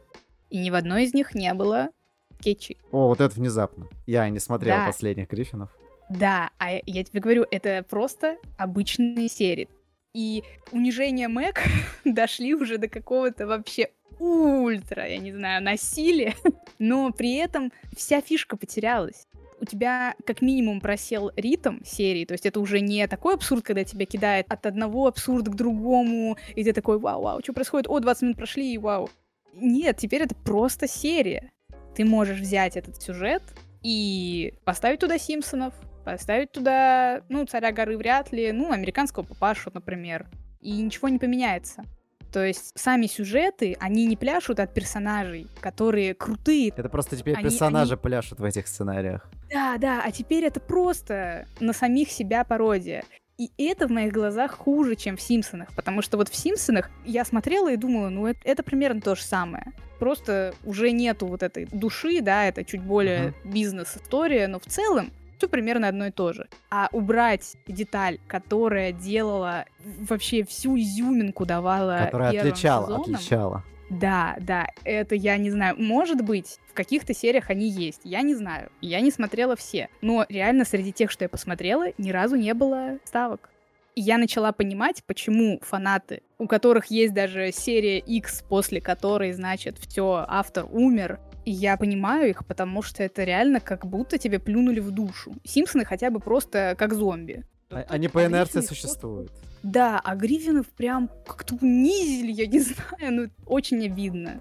И 0.50 0.60
ни 0.60 0.70
в 0.70 0.76
одной 0.76 1.06
из 1.06 1.14
них 1.14 1.34
не 1.34 1.54
было 1.54 1.90
кетчи. 2.36 2.78
О, 2.92 3.08
вот 3.08 3.22
это 3.22 3.34
внезапно. 3.36 3.88
Я 4.06 4.28
не 4.30 4.40
смотрел 4.40 4.76
да. 4.76 4.86
последних 4.88 5.30
Гриффинов. 5.30 5.70
Да, 6.10 6.52
а 6.60 6.80
я 6.86 7.04
тебе 7.04 7.20
говорю, 7.20 7.46
это 7.50 7.84
просто 7.90 8.38
обычные 8.58 9.28
серии. 9.28 9.70
И 10.14 10.44
унижение 10.72 11.28
Мэг 11.28 11.62
дошли 12.06 12.54
уже 12.54 12.78
до 12.78 12.88
какого-то 12.88 13.48
вообще 13.48 13.90
ультра, 14.20 15.08
я 15.08 15.18
не 15.18 15.34
знаю, 15.34 15.64
насилия, 15.64 16.36
но 16.80 17.12
при 17.12 17.36
этом 17.36 17.72
вся 17.96 18.22
фишка 18.22 18.56
потерялась. 18.56 19.28
У 19.60 19.66
тебя 19.66 20.16
как 20.26 20.42
минимум 20.42 20.80
просел 20.82 21.32
ритм 21.36 21.84
серии, 21.84 22.26
то 22.26 22.34
есть 22.34 22.46
это 22.46 22.60
уже 22.60 22.82
не 22.82 23.08
такой 23.08 23.36
абсурд, 23.36 23.64
когда 23.64 23.84
тебя 23.84 24.06
кидает 24.06 24.46
от 24.50 24.66
одного 24.66 25.08
абсурда 25.08 25.52
к 25.52 25.56
другому, 25.56 26.38
и 26.56 26.64
ты 26.64 26.72
такой, 26.74 27.00
вау-вау, 27.00 27.42
что 27.42 27.54
происходит? 27.54 27.90
О, 27.90 28.00
20 28.00 28.22
минут 28.24 28.38
прошли, 28.38 28.74
и 28.74 28.78
вау. 28.78 29.10
Нет, 29.54 29.98
теперь 29.98 30.24
это 30.24 30.36
просто 30.36 30.88
серия 30.88 31.52
ты 31.96 32.06
можешь 32.06 32.40
взять 32.40 32.78
этот 32.78 33.02
сюжет 33.02 33.42
и 33.82 34.54
поставить 34.64 35.00
туда 35.00 35.18
Симпсонов, 35.18 35.74
поставить 36.04 36.52
туда, 36.52 37.22
ну, 37.30 37.46
царя 37.46 37.72
горы 37.72 37.98
вряд 37.98 38.32
ли, 38.32 38.52
ну, 38.52 38.72
американского 38.72 39.24
папашу, 39.24 39.72
например, 39.74 40.28
и 40.60 40.72
ничего 40.82 41.10
не 41.10 41.18
поменяется. 41.18 41.84
То 42.32 42.44
есть 42.44 42.74
сами 42.76 43.06
сюжеты, 43.06 43.78
они 43.80 44.06
не 44.06 44.18
пляшут 44.18 44.60
от 44.60 44.74
персонажей, 44.74 45.48
которые 45.62 46.14
крутые. 46.14 46.70
Это 46.76 46.90
просто 46.90 47.16
теперь 47.16 47.36
они, 47.36 47.44
персонажи 47.44 47.94
они... 47.94 48.02
пляшут 48.02 48.40
в 48.40 48.44
этих 48.44 48.68
сценариях. 48.68 49.30
Да, 49.50 49.78
да, 49.78 50.02
а 50.04 50.12
теперь 50.12 50.44
это 50.44 50.60
просто 50.60 51.48
на 51.62 51.72
самих 51.72 52.12
себя 52.12 52.44
пародия. 52.44 53.06
И 53.38 53.52
это 53.58 53.88
в 53.88 53.92
моих 53.92 54.14
глазах 54.14 54.54
хуже, 54.54 54.96
чем 54.96 55.18
в 55.18 55.22
«Симпсонах», 55.22 55.74
потому 55.76 56.02
что 56.02 56.16
вот 56.16 56.30
в 56.30 56.36
«Симпсонах» 56.36 56.90
я 57.04 57.26
смотрела 57.26 57.72
и 57.72 57.76
думала, 57.76 58.08
ну 58.08 58.28
это, 58.28 58.40
это 58.46 58.64
примерно 58.64 59.02
то 59.02 59.16
же 59.16 59.24
самое. 59.24 59.74
Просто 60.00 60.54
уже 60.64 60.92
нету 60.92 61.28
вот 61.28 61.44
этой 61.44 61.66
души, 61.66 62.22
да, 62.22 62.46
это 62.46 62.64
чуть 62.64 62.82
более 62.82 63.28
uh-huh. 63.28 63.52
бизнес-история, 63.52 64.48
но 64.48 64.60
в 64.60 64.66
целом 64.66 65.12
все 65.38 65.50
примерно 65.50 65.90
одно 65.90 66.08
и 66.08 66.12
то 66.12 66.32
же. 66.32 66.48
А 66.72 66.88
убрать 66.94 67.58
деталь, 67.68 68.20
которая 68.28 68.94
делала 68.94 69.66
вообще 69.84 70.46
всю 70.46 70.78
изюминку 70.78 71.46
давала 71.46 72.04
Которая 72.06 72.40
отличала, 72.40 72.86
сезоном, 72.86 73.02
отличала. 73.02 73.64
Да, 73.90 74.36
да, 74.40 74.68
это 74.84 75.16
я 75.16 75.38
не 75.38 75.52
знаю. 75.52 75.76
Может 75.78 76.22
быть, 76.22 76.60
в 76.70 76.74
каких-то 76.74 77.14
сериях 77.14 77.50
они 77.50 77.70
есть. 77.70 78.02
Я 78.04 78.22
не 78.22 78.36
знаю. 78.36 78.72
Я 78.82 79.00
не 79.02 79.12
смотрела 79.12 79.56
все. 79.56 79.90
Но 80.02 80.26
реально 80.28 80.66
среди 80.66 80.92
тех, 80.92 81.12
что 81.12 81.26
я 81.26 81.30
посмотрела, 81.30 81.86
ни 81.98 82.12
разу 82.12 82.36
не 82.36 82.54
было 82.54 83.00
ставок. 83.06 83.50
И 83.96 84.02
я 84.02 84.18
начала 84.18 84.52
понимать, 84.52 85.04
почему 85.06 85.60
фанаты, 85.62 86.22
у 86.38 86.48
которых 86.48 86.88
есть 86.88 87.14
даже 87.14 87.52
серия 87.54 88.00
X, 88.00 88.44
после 88.48 88.82
которой, 88.82 89.32
значит, 89.32 89.78
все, 89.78 90.26
автор 90.28 90.66
умер, 90.70 91.20
и 91.46 91.52
я 91.52 91.78
понимаю 91.78 92.30
их, 92.30 92.46
потому 92.46 92.82
что 92.82 93.04
это 93.04 93.24
реально 93.24 93.62
как 93.62 93.86
будто 93.86 94.18
тебе 94.18 94.40
плюнули 94.40 94.82
в 94.82 94.92
душу. 94.92 95.34
Симпсоны 95.46 95.86
хотя 95.86 96.10
бы 96.10 96.20
просто 96.20 96.76
как 96.78 96.94
зомби. 96.94 97.46
А, 97.70 97.86
они 97.88 98.10
по 98.10 98.26
инерции 98.26 98.60
существуют. 98.60 99.32
Да, 99.66 100.00
а 100.04 100.16
Гриффинов 100.16 100.68
прям 100.68 101.10
как-то 101.26 101.56
унизили, 101.56 102.32
я 102.32 102.46
не 102.46 102.60
знаю, 102.62 103.12
ну 103.12 103.30
очень 103.48 103.84
обидно. 103.84 104.40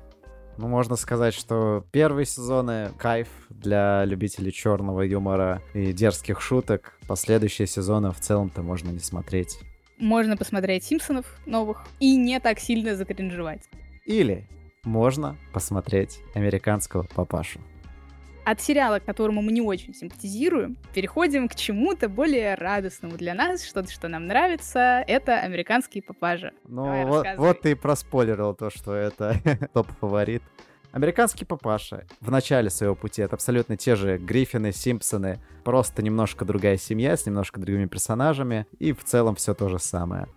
Ну, 0.58 0.68
можно 0.68 0.96
сказать, 0.96 1.32
что 1.32 1.84
первые 1.92 2.26
сезоны 2.26 2.90
кайф 2.98 3.28
для 3.48 4.04
любителей 4.04 4.52
черного 4.52 5.00
юмора 5.00 5.62
и 5.72 5.94
дерзких 5.94 6.42
шуток. 6.42 6.98
Последующие 7.08 7.66
сезоны 7.66 8.12
в 8.12 8.20
целом-то 8.20 8.62
можно 8.62 8.90
не 8.90 9.00
смотреть. 9.00 9.58
Можно 9.98 10.36
посмотреть 10.36 10.84
Симпсонов 10.84 11.24
новых 11.46 11.86
и 12.00 12.16
не 12.16 12.38
так 12.38 12.60
сильно 12.60 12.94
закринжевать. 12.94 13.62
Или 14.04 14.46
можно 14.84 15.38
посмотреть 15.54 16.20
американского 16.34 17.04
папашу 17.04 17.60
от 18.44 18.60
сериала, 18.60 18.98
к 18.98 19.04
которому 19.04 19.42
мы 19.42 19.52
не 19.52 19.60
очень 19.60 19.94
симпатизируем, 19.94 20.76
переходим 20.94 21.48
к 21.48 21.54
чему-то 21.54 22.08
более 22.08 22.54
радостному 22.54 23.16
для 23.16 23.34
нас, 23.34 23.64
что-то, 23.64 23.90
что 23.90 24.08
нам 24.08 24.26
нравится. 24.26 25.04
Это 25.06 25.40
американский 25.40 26.00
папажа. 26.00 26.52
Ну, 26.68 27.06
вот, 27.06 27.26
вот 27.36 27.62
ты 27.62 27.72
и 27.72 27.74
проспойлерил 27.74 28.54
то, 28.54 28.70
что 28.70 28.94
это 28.94 29.36
топ-фаворит. 29.72 30.42
Американский 30.92 31.44
папаша 31.44 32.06
в 32.20 32.30
начале 32.30 32.70
своего 32.70 32.94
пути 32.94 33.20
это 33.22 33.34
абсолютно 33.34 33.76
те 33.76 33.96
же 33.96 34.16
Гриффины, 34.16 34.70
Симпсоны, 34.70 35.40
просто 35.64 36.02
немножко 36.02 36.44
другая 36.44 36.76
семья 36.76 37.16
с 37.16 37.26
немножко 37.26 37.58
другими 37.58 37.86
персонажами, 37.86 38.66
и 38.78 38.92
в 38.92 39.02
целом 39.02 39.34
все 39.34 39.54
то 39.54 39.68
же 39.68 39.80
самое 39.80 40.28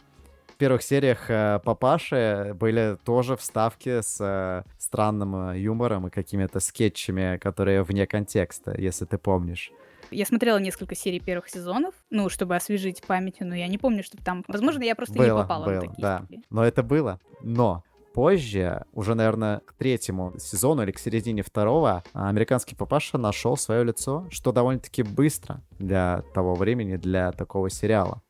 первых 0.57 0.81
сериях 0.81 1.29
э, 1.29 1.59
Папаши 1.63 2.55
были 2.59 2.97
тоже 3.03 3.35
вставки 3.37 4.01
с 4.01 4.17
э, 4.19 4.63
странным 4.77 5.51
э, 5.51 5.59
юмором 5.59 6.07
и 6.07 6.09
какими-то 6.09 6.59
скетчами, 6.59 7.37
которые 7.37 7.83
вне 7.83 8.07
контекста, 8.07 8.75
если 8.77 9.05
ты 9.05 9.17
помнишь. 9.17 9.71
Я 10.11 10.25
смотрела 10.25 10.57
несколько 10.57 10.95
серий 10.95 11.19
первых 11.19 11.49
сезонов, 11.49 11.93
ну, 12.09 12.29
чтобы 12.29 12.55
освежить 12.55 13.01
память, 13.05 13.37
но 13.39 13.55
я 13.55 13.67
не 13.67 13.77
помню, 13.77 14.03
что 14.03 14.17
там... 14.17 14.43
Возможно, 14.47 14.83
я 14.83 14.95
просто 14.95 15.15
было, 15.15 15.25
не 15.25 15.31
попала 15.31 15.65
было, 15.65 15.73
на 15.73 15.81
такие 15.81 16.01
да. 16.01 16.19
истории. 16.23 16.43
Но 16.49 16.63
это 16.63 16.83
было. 16.83 17.19
Но 17.41 17.83
позже, 18.13 18.85
уже, 18.93 19.15
наверное, 19.15 19.59
к 19.59 19.73
третьему 19.73 20.33
сезону 20.39 20.83
или 20.83 20.91
к 20.91 20.99
середине 20.99 21.43
второго, 21.43 22.03
американский 22.13 22.75
папаша 22.75 23.17
нашел 23.17 23.57
свое 23.57 23.83
лицо, 23.83 24.25
что 24.31 24.51
довольно-таки 24.51 25.03
быстро 25.03 25.61
для 25.77 26.23
того 26.33 26.55
времени, 26.55 26.95
для 26.95 27.31
такого 27.31 27.69
сериала. 27.69 28.21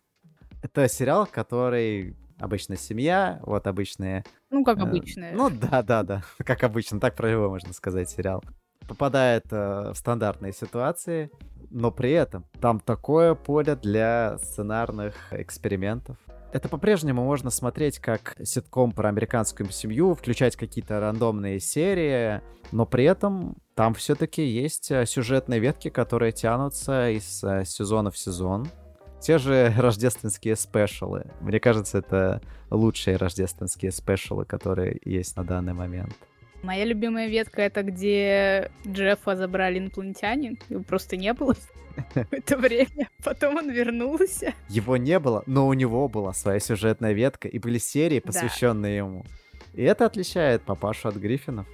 Это 0.61 0.87
сериал, 0.87 1.27
который 1.31 2.15
обычная 2.39 2.77
семья, 2.77 3.39
вот 3.43 3.67
обычные... 3.67 4.23
Ну, 4.49 4.63
как. 4.63 4.79
Э, 4.79 5.31
ну, 5.33 5.49
да-да-да, 5.49 6.23
как 6.39 6.63
обычно, 6.63 6.99
так 6.99 7.15
про 7.15 7.31
него 7.31 7.49
можно 7.49 7.73
сказать 7.73 8.09
сериал. 8.09 8.43
Попадает 8.87 9.45
э, 9.51 9.91
в 9.93 9.95
стандартные 9.95 10.53
ситуации, 10.53 11.29
но 11.69 11.91
при 11.91 12.11
этом 12.11 12.45
там 12.61 12.79
такое 12.79 13.35
поле 13.35 13.75
для 13.75 14.37
сценарных 14.37 15.15
экспериментов. 15.31 16.17
Это 16.53 16.69
по-прежнему 16.69 17.23
можно 17.25 17.49
смотреть 17.49 17.99
как 17.99 18.37
ситком 18.41 18.93
про 18.93 19.09
американскую 19.09 19.69
семью, 19.69 20.13
включать 20.13 20.55
какие-то 20.55 20.99
рандомные 20.99 21.59
серии, 21.59 22.41
но 22.71 22.85
при 22.85 23.03
этом 23.03 23.57
там 23.75 23.93
все-таки 23.93 24.43
есть 24.43 24.89
э, 24.91 25.05
сюжетные 25.05 25.59
ветки, 25.59 25.89
которые 25.89 26.31
тянутся 26.31 27.09
из 27.09 27.43
э, 27.43 27.65
сезона 27.65 28.11
в 28.11 28.17
сезон. 28.17 28.67
Те 29.21 29.37
же 29.37 29.73
рождественские 29.77 30.55
спешалы. 30.55 31.25
Мне 31.41 31.59
кажется, 31.59 31.99
это 31.99 32.41
лучшие 32.69 33.17
рождественские 33.17 33.91
спешалы, 33.91 34.45
которые 34.45 34.99
есть 35.03 35.35
на 35.37 35.43
данный 35.43 35.73
момент. 35.73 36.15
Моя 36.63 36.85
любимая 36.85 37.27
ветка 37.27 37.61
это 37.61 37.83
где 37.83 38.71
Джеффа 38.85 39.35
забрали 39.35 39.79
инопланетяне. 39.79 40.57
Его 40.69 40.81
просто 40.83 41.15
не 41.15 41.33
было 41.33 41.53
в 42.13 42.33
это 42.33 42.57
время. 42.57 43.09
Потом 43.23 43.57
он 43.57 43.71
вернулся. 43.71 44.53
Его 44.69 44.97
не 44.97 45.19
было, 45.19 45.43
но 45.45 45.67
у 45.67 45.73
него 45.73 46.07
была 46.07 46.33
своя 46.33 46.59
сюжетная 46.59 47.13
ветка, 47.13 47.47
и 47.47 47.59
были 47.59 47.77
серии, 47.77 48.19
посвященные 48.19 48.97
ему. 48.97 49.25
И 49.73 49.83
это 49.83 50.05
отличает 50.05 50.63
папашу 50.63 51.09
от 51.09 51.15
Гриффинов 51.15 51.67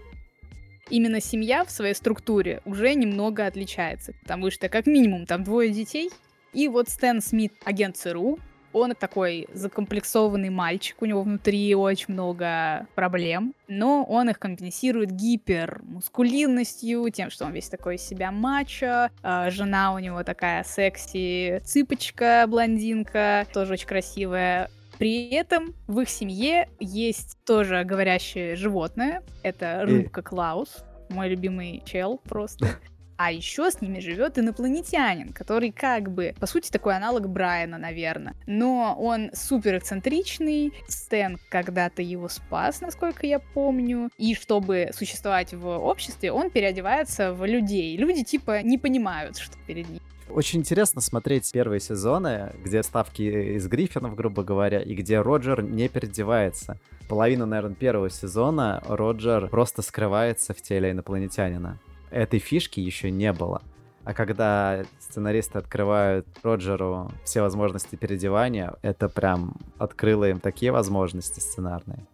именно 0.89 1.21
семья 1.21 1.65
в 1.65 1.71
своей 1.71 1.93
структуре 1.93 2.61
уже 2.65 2.93
немного 2.93 3.45
отличается, 3.45 4.13
потому 4.21 4.51
что 4.51 4.69
как 4.69 4.85
минимум 4.85 5.25
там 5.25 5.43
двое 5.43 5.71
детей, 5.71 6.11
и 6.53 6.67
вот 6.67 6.89
Стэн 6.89 7.21
Смит, 7.21 7.53
агент 7.65 7.97
ЦРУ, 7.97 8.39
он 8.73 8.95
такой 8.95 9.47
закомплексованный 9.53 10.49
мальчик, 10.49 11.01
у 11.01 11.05
него 11.05 11.21
внутри 11.21 11.73
очень 11.75 12.13
много 12.13 12.87
проблем, 12.95 13.53
но 13.67 14.03
он 14.03 14.29
их 14.29 14.39
компенсирует 14.39 15.11
гипермускулинностью, 15.11 17.09
тем, 17.11 17.29
что 17.29 17.45
он 17.45 17.53
весь 17.53 17.69
такой 17.69 17.95
из 17.95 18.01
себя 18.01 18.31
мачо, 18.31 19.09
э, 19.21 19.49
жена 19.51 19.93
у 19.93 19.99
него 19.99 20.23
такая 20.23 20.63
секси 20.63 21.61
цыпочка, 21.63 22.45
блондинка, 22.47 23.47
тоже 23.53 23.73
очень 23.73 23.87
красивая. 23.87 24.69
При 24.97 25.29
этом 25.29 25.73
в 25.87 25.99
их 25.99 26.09
семье 26.09 26.69
есть 26.79 27.37
тоже 27.45 27.83
говорящее 27.83 28.55
животное, 28.55 29.23
это 29.43 29.81
рыбка 29.83 30.21
Клаус, 30.21 30.83
мой 31.09 31.29
любимый 31.29 31.83
чел 31.85 32.19
просто. 32.23 32.79
А 33.25 33.31
еще 33.31 33.71
с 33.71 33.79
ними 33.79 33.99
живет 33.99 34.37
инопланетянин, 34.37 35.31
который 35.31 35.71
как 35.71 36.11
бы, 36.11 36.35
по 36.41 36.45
сути, 36.45 36.69
такой 36.69 36.97
аналог 36.97 37.29
Брайана, 37.29 37.77
наверное. 37.77 38.35
Но 38.47 38.97
он 38.99 39.31
супер 39.33 39.77
эксцентричный. 39.77 40.73
Стэн 40.89 41.39
когда-то 41.47 42.01
его 42.01 42.27
спас, 42.27 42.81
насколько 42.81 43.25
я 43.25 43.39
помню. 43.39 44.09
И 44.17 44.35
чтобы 44.35 44.89
существовать 44.93 45.53
в 45.53 45.69
обществе, 45.69 46.33
он 46.33 46.49
переодевается 46.49 47.31
в 47.31 47.45
людей. 47.45 47.95
Люди 47.95 48.25
типа 48.25 48.61
не 48.61 48.77
понимают, 48.77 49.37
что 49.37 49.57
перед 49.67 49.87
ним. 49.87 50.01
Очень 50.29 50.59
интересно 50.59 50.99
смотреть 50.99 51.49
первые 51.53 51.79
сезоны, 51.79 52.51
где 52.61 52.83
ставки 52.83 53.21
из 53.55 53.65
Гриффинов, 53.69 54.15
грубо 54.15 54.43
говоря, 54.43 54.81
и 54.81 54.93
где 54.95 55.21
Роджер 55.21 55.63
не 55.63 55.87
переодевается. 55.87 56.77
Половину, 57.07 57.45
наверное, 57.45 57.75
первого 57.75 58.09
сезона 58.09 58.83
Роджер 58.85 59.47
просто 59.47 59.81
скрывается 59.81 60.53
в 60.53 60.61
теле 60.61 60.91
инопланетянина 60.91 61.79
этой 62.13 62.39
фишки 62.39 62.79
еще 62.79 63.11
не 63.11 63.33
было. 63.33 63.61
А 64.03 64.13
когда 64.13 64.83
сценаристы 64.99 65.57
открывают 65.57 66.27
Роджеру 66.43 67.11
все 67.23 67.41
возможности 67.41 67.95
переодевания, 67.95 68.75
это 68.81 69.07
прям 69.07 69.55
открыло 69.77 70.29
им 70.29 70.39
такие 70.39 70.71
возможности 70.71 71.39
сценарные. 71.39 72.05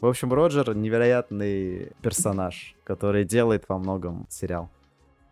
В 0.00 0.06
общем, 0.06 0.32
Роджер 0.34 0.74
невероятный 0.74 1.92
персонаж, 2.02 2.74
который 2.84 3.24
делает 3.24 3.64
во 3.68 3.78
многом 3.78 4.26
сериал. 4.28 4.68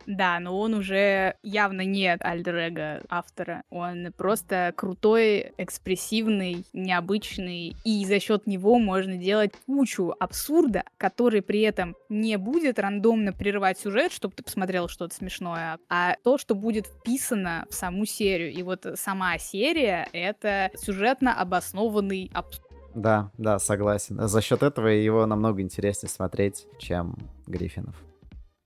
Да, 0.06 0.38
но 0.40 0.58
он 0.58 0.74
уже 0.74 1.36
явно 1.42 1.82
не 1.82 2.12
альтер 2.12 3.02
автора. 3.08 3.62
Он 3.70 4.12
просто 4.16 4.72
крутой, 4.76 5.52
экспрессивный, 5.58 6.64
необычный. 6.72 7.76
И 7.84 8.04
за 8.04 8.20
счет 8.20 8.46
него 8.46 8.78
можно 8.78 9.16
делать 9.16 9.52
кучу 9.66 10.14
абсурда, 10.18 10.84
который 10.98 11.42
при 11.42 11.60
этом 11.60 11.96
не 12.08 12.36
будет 12.36 12.78
рандомно 12.78 13.32
прерывать 13.32 13.78
сюжет, 13.78 14.12
чтобы 14.12 14.34
ты 14.34 14.42
посмотрел 14.42 14.88
что-то 14.88 15.14
смешное, 15.14 15.78
а 15.88 16.16
то, 16.22 16.38
что 16.38 16.54
будет 16.54 16.86
вписано 16.86 17.66
в 17.70 17.74
саму 17.74 18.04
серию. 18.04 18.52
И 18.52 18.62
вот 18.62 18.86
сама 18.94 19.38
серия— 19.38 20.08
это 20.12 20.70
сюжетно 20.76 21.34
обоснованный 21.34 22.30
абсурд. 22.34 22.66
Да, 22.94 23.30
да, 23.38 23.58
согласен. 23.58 24.28
За 24.28 24.42
счет 24.42 24.62
этого 24.62 24.88
его 24.88 25.24
намного 25.26 25.62
интереснее 25.62 26.10
смотреть, 26.10 26.66
чем 26.78 27.16
Гриффинов. 27.46 27.96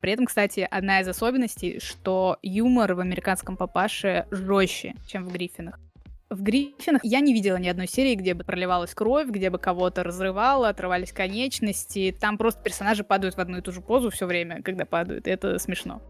При 0.06 0.12
этом, 0.12 0.26
кстати, 0.26 0.68
одна 0.70 1.00
из 1.00 1.08
особенностей, 1.08 1.80
что 1.80 2.38
юмор 2.40 2.94
в 2.94 3.00
американском 3.00 3.56
папаше 3.56 4.24
жестче, 4.30 4.94
чем 5.08 5.24
в 5.24 5.32
Гриффинах. 5.32 5.80
В 6.30 6.44
Гриффинах 6.44 7.00
я 7.04 7.18
не 7.18 7.34
видела 7.34 7.56
ни 7.56 7.66
одной 7.66 7.88
серии, 7.88 8.14
где 8.14 8.34
бы 8.34 8.44
проливалась 8.44 8.94
кровь, 8.94 9.26
где 9.26 9.50
бы 9.50 9.58
кого-то 9.58 10.04
разрывало, 10.04 10.68
отрывались 10.68 11.10
конечности. 11.10 12.16
Там 12.20 12.38
просто 12.38 12.62
персонажи 12.62 13.02
падают 13.02 13.34
в 13.34 13.40
одну 13.40 13.58
и 13.58 13.62
ту 13.62 13.72
же 13.72 13.80
позу 13.80 14.10
все 14.10 14.26
время, 14.26 14.62
когда 14.62 14.84
падают, 14.84 15.26
это 15.26 15.58
смешно. 15.58 16.00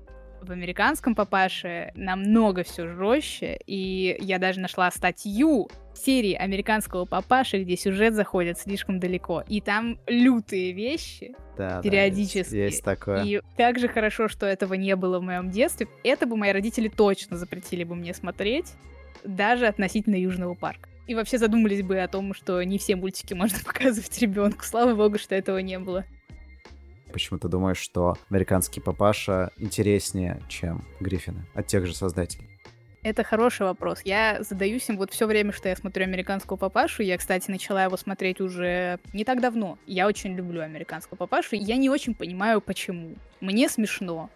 В 0.46 0.52
американском 0.52 1.16
папаше 1.16 1.90
намного 1.96 2.62
все 2.62 2.87
жестче, 2.87 3.59
и 3.66 4.16
я 4.20 4.38
даже 4.38 4.61
нашла 4.61 4.88
статью 4.92 5.68
серии 5.92 6.35
американского 6.35 7.04
папаши, 7.04 7.64
где 7.64 7.76
сюжет 7.76 8.14
заходит 8.14 8.56
слишком 8.56 9.00
далеко, 9.00 9.42
и 9.48 9.61
там 9.61 9.98
лютые 10.06 10.70
вещи 10.70 11.35
да, 11.59 11.80
периодически. 11.82 12.50
Да, 12.50 12.56
есть, 12.59 12.74
есть 12.74 12.85
такое. 12.85 13.24
И 13.24 13.40
как 13.56 13.80
же 13.80 13.88
хорошо, 13.88 14.28
что 14.28 14.46
этого 14.46 14.74
не 14.74 14.94
было 14.94 15.18
в 15.18 15.22
моем 15.22 15.50
детстве. 15.50 15.88
Это 16.04 16.26
бы 16.26 16.37
мои 16.37 16.52
родители 16.52 16.87
точно 16.87 17.37
запретили 17.37 17.82
бы 17.82 17.96
мне 17.96 18.14
смотреть, 18.14 18.74
даже 19.24 19.66
относительно 19.66 20.14
Южного 20.14 20.54
парка. 20.54 20.88
И 21.09 21.16
вообще 21.16 21.38
задумались 21.38 21.82
бы 21.82 21.98
о 21.98 22.06
том, 22.06 22.35
что 22.35 22.62
не 22.62 22.78
все 22.78 22.94
мультики 22.94 23.35
можно 23.35 23.59
показывать 23.64 24.16
ребенку. 24.20 24.64
Слава 24.64 24.94
богу, 24.94 25.18
что 25.18 25.35
этого 25.35 25.59
не 25.59 25.80
было. 25.80 26.04
Почему 27.16 27.38
ты 27.38 27.48
думаешь, 27.48 27.79
что 27.79 28.18
американский 28.29 28.79
папаша 28.79 29.50
интереснее, 29.57 30.42
чем 30.50 30.85
Гриффины 31.00 31.46
от 31.55 31.66
тех 31.66 31.87
же 31.87 31.96
создателей? 31.96 32.46
Это 33.02 33.24
хороший 33.24 33.62
вопрос. 33.62 34.02
Я 34.05 34.42
задаюсь 34.42 34.87
им 34.90 34.98
вот 34.98 35.14
все 35.14 35.26
время, 35.26 35.52
что 35.52 35.70
я 35.70 35.76
смотрю 35.76 36.05
американского 36.05 36.59
папашу. 36.59 37.02
Я, 37.02 37.16
кстати, 37.16 37.50
начала 37.50 37.85
его 37.85 37.96
смотреть 37.96 38.42
уже 38.42 39.00
не 39.14 39.24
так 39.24 39.40
давно. 39.40 39.79
Я 39.87 40.09
очень 40.09 40.35
люблю 40.35 40.61
американского 40.61 41.16
папашу. 41.16 41.57
И 41.57 41.61
я 41.61 41.76
не 41.76 41.88
очень 41.88 42.14
понимаю, 42.14 42.61
почему. 42.61 43.14
Мне 43.40 43.70
смешно. 43.70 44.29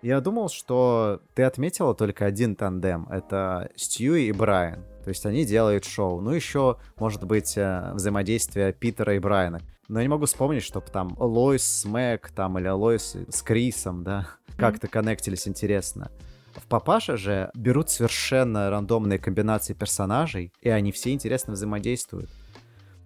Я 0.00 0.20
думал, 0.20 0.50
что 0.50 1.20
ты 1.34 1.42
отметила 1.42 1.96
только 1.96 2.26
один 2.26 2.54
тандем. 2.54 3.08
Это 3.10 3.72
Стьюи 3.74 4.26
и 4.26 4.32
Брайан. 4.32 4.84
То 5.02 5.08
есть 5.08 5.26
они 5.26 5.44
делают 5.44 5.84
шоу. 5.84 6.20
Ну, 6.20 6.30
еще, 6.30 6.76
может 6.96 7.24
быть, 7.24 7.54
э, 7.56 7.90
взаимодействие 7.94 8.72
Питера 8.72 9.16
и 9.16 9.18
Брайана. 9.18 9.62
Но 9.90 9.98
я 9.98 10.04
не 10.04 10.08
могу 10.08 10.26
вспомнить, 10.26 10.62
чтобы 10.62 10.86
там 10.86 11.16
Лоис 11.18 11.64
с 11.64 11.84
Мэг, 11.84 12.30
там, 12.30 12.56
или 12.60 12.68
Лоис 12.68 13.16
с 13.28 13.42
Крисом, 13.42 14.04
да, 14.04 14.20
mm-hmm. 14.20 14.56
как-то 14.56 14.86
коннектились 14.86 15.48
интересно. 15.48 16.12
В 16.54 16.68
Папаше 16.68 17.16
же 17.16 17.50
берут 17.54 17.90
совершенно 17.90 18.70
рандомные 18.70 19.18
комбинации 19.18 19.74
персонажей, 19.74 20.52
и 20.60 20.68
они 20.68 20.92
все 20.92 21.10
интересно 21.12 21.54
взаимодействуют. 21.54 22.30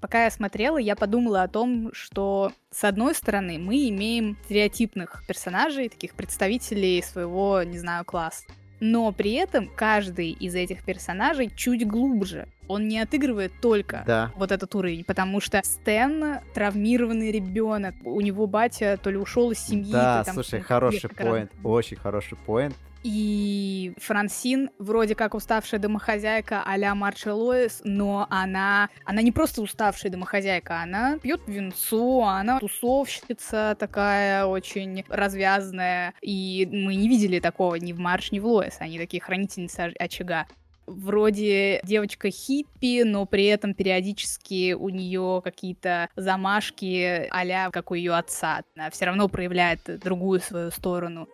Пока 0.02 0.24
я 0.24 0.30
смотрела, 0.30 0.76
я 0.76 0.94
подумала 0.94 1.44
о 1.44 1.48
том, 1.48 1.88
что 1.94 2.52
с 2.70 2.84
одной 2.84 3.14
стороны 3.14 3.58
мы 3.58 3.88
имеем 3.88 4.36
стереотипных 4.44 5.24
персонажей, 5.26 5.88
таких 5.88 6.12
представителей 6.12 7.02
своего, 7.02 7.62
не 7.62 7.78
знаю, 7.78 8.04
класса. 8.04 8.44
Но 8.86 9.12
при 9.12 9.32
этом 9.32 9.70
каждый 9.74 10.32
из 10.32 10.54
этих 10.54 10.84
персонажей 10.84 11.50
чуть 11.56 11.88
глубже. 11.88 12.48
Он 12.68 12.86
не 12.86 12.98
отыгрывает 12.98 13.50
только 13.62 14.04
да. 14.06 14.30
вот 14.36 14.52
этот 14.52 14.74
уровень, 14.74 15.04
потому 15.04 15.40
что 15.40 15.62
Стэн 15.64 16.40
травмированный 16.52 17.32
ребенок, 17.32 17.94
у 18.04 18.20
него 18.20 18.46
батя 18.46 18.98
то 19.02 19.08
ли 19.08 19.16
ушел 19.16 19.50
из 19.52 19.60
семьи. 19.60 19.90
Да, 19.90 20.22
слушай, 20.30 20.60
хороший 20.60 21.08
поинт, 21.08 21.50
очень 21.62 21.96
хороший 21.96 22.36
поинт. 22.36 22.76
И 23.04 23.92
Франсин 23.98 24.70
вроде 24.78 25.14
как 25.14 25.34
уставшая 25.34 25.78
домохозяйка 25.78 26.62
а-ля 26.64 26.94
Марша 26.94 27.34
Лоис, 27.34 27.82
но 27.84 28.26
она, 28.30 28.88
она 29.04 29.20
не 29.20 29.30
просто 29.30 29.60
уставшая 29.60 30.10
домохозяйка, 30.10 30.80
она 30.80 31.18
пьет 31.18 31.42
винцо, 31.46 32.24
она 32.24 32.58
тусовщица 32.60 33.76
такая 33.78 34.46
очень 34.46 35.04
развязная. 35.08 36.14
И 36.22 36.66
мы 36.72 36.94
не 36.94 37.08
видели 37.08 37.40
такого 37.40 37.74
ни 37.74 37.92
в 37.92 37.98
Марш, 37.98 38.32
ни 38.32 38.38
в 38.38 38.46
Лоис. 38.46 38.76
Они 38.80 38.98
такие 38.98 39.22
хранительницы 39.22 39.92
очага 39.98 40.46
вроде 40.86 41.80
девочка 41.84 42.30
хиппи, 42.30 43.02
но 43.04 43.26
при 43.26 43.44
этом 43.46 43.74
периодически 43.74 44.72
у 44.72 44.88
нее 44.88 45.40
какие-то 45.42 46.08
замашки 46.16 47.28
а 47.30 47.70
как 47.70 47.90
у 47.90 47.94
ее 47.94 48.14
отца. 48.14 48.62
Она 48.76 48.90
все 48.90 49.06
равно 49.06 49.28
проявляет 49.28 49.80
другую 50.00 50.40
свою 50.40 50.70
сторону 50.70 51.28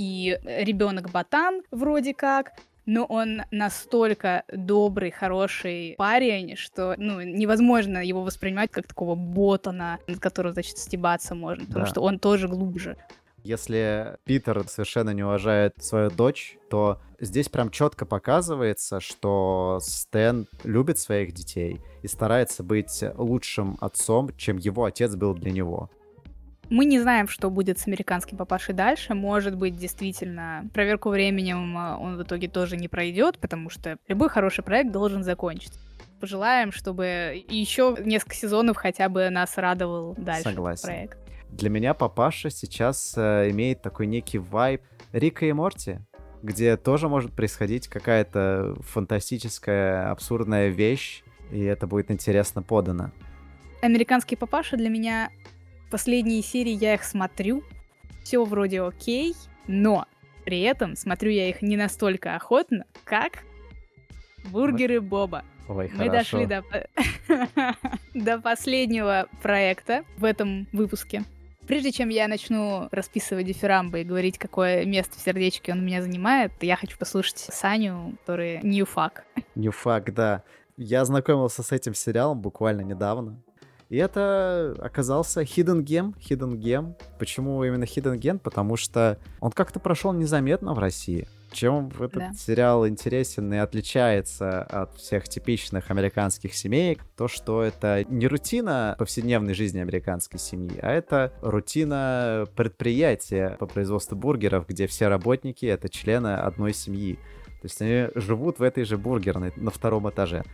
и 0.00 0.40
ребенок 0.44 1.10
ботан 1.10 1.62
вроде 1.70 2.14
как, 2.14 2.52
но 2.86 3.04
он 3.04 3.42
настолько 3.50 4.44
добрый, 4.50 5.10
хороший 5.10 5.94
парень, 5.98 6.56
что 6.56 6.94
ну, 6.96 7.20
невозможно 7.20 7.98
его 7.98 8.22
воспринимать 8.22 8.70
как 8.70 8.86
такого 8.86 9.14
ботана, 9.14 9.98
над 10.08 10.18
которым, 10.18 10.54
значит, 10.54 10.78
стебаться 10.78 11.34
можно, 11.34 11.66
потому 11.66 11.84
да. 11.84 11.90
что 11.90 12.00
он 12.00 12.18
тоже 12.18 12.48
глубже. 12.48 12.96
Если 13.44 14.16
Питер 14.24 14.66
совершенно 14.68 15.10
не 15.10 15.22
уважает 15.22 15.74
свою 15.82 16.10
дочь, 16.10 16.56
то 16.70 16.98
здесь 17.20 17.50
прям 17.50 17.70
четко 17.70 18.06
показывается, 18.06 19.00
что 19.00 19.80
Стэн 19.82 20.46
любит 20.64 20.98
своих 20.98 21.32
детей 21.34 21.78
и 22.02 22.08
старается 22.08 22.62
быть 22.62 23.04
лучшим 23.16 23.76
отцом, 23.82 24.34
чем 24.38 24.56
его 24.56 24.84
отец 24.84 25.14
был 25.14 25.34
для 25.34 25.52
него. 25.52 25.90
Мы 26.70 26.84
не 26.84 27.00
знаем, 27.00 27.26
что 27.26 27.50
будет 27.50 27.80
с 27.80 27.88
американским 27.88 28.36
папашей 28.38 28.74
дальше. 28.74 29.14
Может 29.14 29.56
быть, 29.56 29.76
действительно, 29.76 30.70
проверку 30.72 31.08
временем 31.10 31.76
а, 31.76 31.98
он 31.98 32.16
в 32.16 32.22
итоге 32.22 32.46
тоже 32.46 32.76
не 32.76 32.86
пройдет, 32.86 33.38
потому 33.38 33.70
что 33.70 33.98
любой 34.06 34.28
хороший 34.28 34.62
проект 34.62 34.92
должен 34.92 35.24
закончиться. 35.24 35.80
Пожелаем, 36.20 36.70
чтобы 36.70 37.44
еще 37.48 37.96
несколько 38.04 38.36
сезонов 38.36 38.76
хотя 38.76 39.08
бы 39.08 39.28
нас 39.30 39.56
радовал 39.58 40.14
дальше 40.16 40.44
Согласен. 40.44 40.82
проект. 40.84 41.18
Для 41.50 41.70
меня 41.70 41.92
папаша 41.92 42.50
сейчас 42.50 43.14
э, 43.16 43.50
имеет 43.50 43.82
такой 43.82 44.06
некий 44.06 44.38
вайб 44.38 44.82
Рика 45.12 45.46
и 45.46 45.52
Морти, 45.52 45.98
где 46.42 46.76
тоже 46.76 47.08
может 47.08 47.32
происходить 47.32 47.88
какая-то 47.88 48.76
фантастическая, 48.82 50.08
абсурдная 50.12 50.68
вещь, 50.68 51.24
и 51.50 51.64
это 51.64 51.88
будет 51.88 52.12
интересно 52.12 52.62
подано. 52.62 53.10
Американский 53.82 54.36
папаша 54.36 54.76
для 54.76 54.88
меня 54.88 55.30
Последние 55.90 56.42
серии 56.42 56.72
я 56.72 56.94
их 56.94 57.02
смотрю, 57.04 57.64
все 58.22 58.44
вроде 58.44 58.80
окей, 58.82 59.34
но 59.66 60.06
при 60.44 60.60
этом 60.60 60.94
смотрю 60.94 61.30
я 61.30 61.48
их 61.48 61.62
не 61.62 61.76
настолько 61.76 62.36
охотно, 62.36 62.84
как 63.04 63.44
бургеры 64.50 65.00
Боба. 65.00 65.44
Ой, 65.68 65.90
Мы 65.92 66.06
хорошо. 66.06 66.38
дошли 66.38 66.46
до, 66.46 66.64
до 68.14 68.40
последнего 68.40 69.26
проекта 69.42 70.04
в 70.16 70.24
этом 70.24 70.66
выпуске. 70.72 71.24
Прежде 71.66 71.92
чем 71.92 72.08
я 72.08 72.26
начну 72.26 72.88
расписывать 72.90 73.46
дифирамбы 73.46 74.00
и 74.00 74.04
говорить, 74.04 74.38
какое 74.38 74.84
место 74.84 75.16
в 75.18 75.20
сердечке 75.20 75.72
он 75.72 75.84
меня 75.84 76.02
занимает, 76.02 76.52
я 76.60 76.74
хочу 76.74 76.98
послушать 76.98 77.38
Саню, 77.38 78.16
который 78.20 78.60
Ньюфак. 78.62 79.24
Ньюфак, 79.54 80.12
да. 80.12 80.42
Я 80.76 81.04
знакомился 81.04 81.62
с 81.62 81.70
этим 81.70 81.94
сериалом 81.94 82.40
буквально 82.40 82.80
недавно. 82.80 83.40
И 83.90 83.96
это 83.96 84.76
оказался 84.78 85.42
Hidden 85.42 85.84
Gem. 85.84 86.14
Hidden 86.18 86.56
Gem. 86.56 86.94
Почему 87.18 87.62
именно 87.64 87.82
Hidden 87.84 88.18
Gem? 88.18 88.38
Потому 88.38 88.76
что 88.76 89.18
он 89.40 89.50
как-то 89.50 89.80
прошел 89.80 90.12
незаметно 90.12 90.74
в 90.74 90.78
России. 90.78 91.26
Чем 91.50 91.88
этот 91.98 92.14
да. 92.14 92.32
сериал 92.32 92.86
интересен 92.86 93.52
и 93.52 93.56
отличается 93.56 94.62
от 94.62 94.94
всех 94.94 95.28
типичных 95.28 95.90
американских 95.90 96.54
семей, 96.54 97.00
то, 97.16 97.26
что 97.26 97.64
это 97.64 98.04
не 98.08 98.28
рутина 98.28 98.94
повседневной 98.96 99.54
жизни 99.54 99.80
американской 99.80 100.38
семьи, 100.38 100.78
а 100.80 100.92
это 100.92 101.32
рутина 101.42 102.46
предприятия 102.54 103.56
по 103.58 103.66
производству 103.66 104.16
бургеров, 104.16 104.68
где 104.68 104.86
все 104.86 105.08
работники— 105.08 105.66
это 105.66 105.88
члены 105.88 106.34
одной 106.34 106.72
семьи. 106.72 107.16
То 107.60 107.66
есть 107.66 107.82
они 107.82 108.08
живут 108.14 108.60
в 108.60 108.62
этой 108.62 108.84
же 108.84 108.96
бургерной 108.96 109.52
на 109.56 109.72
втором 109.72 110.08
этаже. 110.08 110.44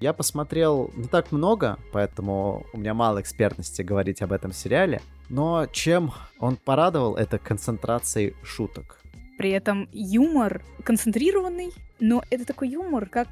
Я 0.00 0.12
посмотрел 0.12 0.90
не 0.94 1.08
так 1.08 1.32
много, 1.32 1.78
поэтому 1.92 2.66
у 2.72 2.78
меня 2.78 2.92
мало 2.92 3.20
экспертности 3.20 3.80
говорить 3.80 4.20
об 4.20 4.32
этом 4.32 4.52
сериале. 4.52 5.00
Но 5.30 5.66
чем 5.66 6.12
он 6.38 6.56
порадовал, 6.56 7.16
это 7.16 7.38
концентрацией 7.38 8.34
шуток. 8.42 9.00
При 9.38 9.50
этом 9.50 9.88
юмор 9.92 10.62
концентрированный, 10.84 11.72
но 11.98 12.22
это 12.30 12.44
такой 12.44 12.68
юмор, 12.68 13.06
как 13.06 13.28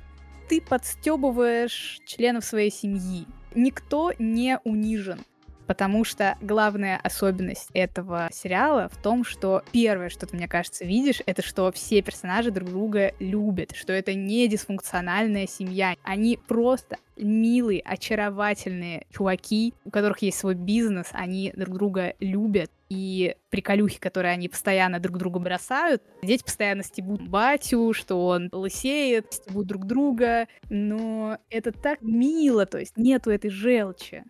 ты 0.48 0.60
подстебываешь 0.60 2.00
членов 2.06 2.44
своей 2.44 2.70
семьи. 2.70 3.26
Никто 3.54 4.12
не 4.18 4.58
унижен. 4.64 5.20
Потому 5.66 6.04
что 6.04 6.36
главная 6.40 6.98
особенность 7.02 7.70
этого 7.72 8.28
сериала 8.32 8.88
в 8.92 9.02
том, 9.02 9.24
что 9.24 9.62
первое, 9.72 10.08
что 10.08 10.26
ты, 10.26 10.36
мне 10.36 10.48
кажется, 10.48 10.84
видишь, 10.84 11.22
это 11.26 11.42
что 11.42 11.70
все 11.72 12.02
персонажи 12.02 12.50
друг 12.50 12.68
друга 12.68 13.12
любят, 13.18 13.74
что 13.74 13.92
это 13.92 14.14
не 14.14 14.46
дисфункциональная 14.48 15.46
семья. 15.46 15.96
Они 16.02 16.38
просто 16.46 16.98
милые, 17.16 17.80
очаровательные 17.80 19.06
чуваки, 19.10 19.72
у 19.84 19.90
которых 19.90 20.18
есть 20.18 20.38
свой 20.38 20.54
бизнес, 20.54 21.06
они 21.12 21.52
друг 21.54 21.76
друга 21.76 22.14
любят. 22.20 22.70
И 22.90 23.34
приколюхи, 23.50 23.98
которые 23.98 24.32
они 24.32 24.48
постоянно 24.48 25.00
друг 25.00 25.16
друга 25.16 25.40
бросают. 25.40 26.02
Дети 26.22 26.44
постоянно 26.44 26.84
стебут 26.84 27.26
батю, 27.26 27.92
что 27.92 28.26
он 28.26 28.48
лысеет, 28.52 29.32
стебут 29.32 29.66
друг 29.66 29.86
друга. 29.86 30.46
Но 30.68 31.38
это 31.50 31.72
так 31.72 32.02
мило, 32.02 32.66
то 32.66 32.78
есть 32.78 32.96
нету 32.96 33.30
этой 33.30 33.50
желчи. 33.50 34.24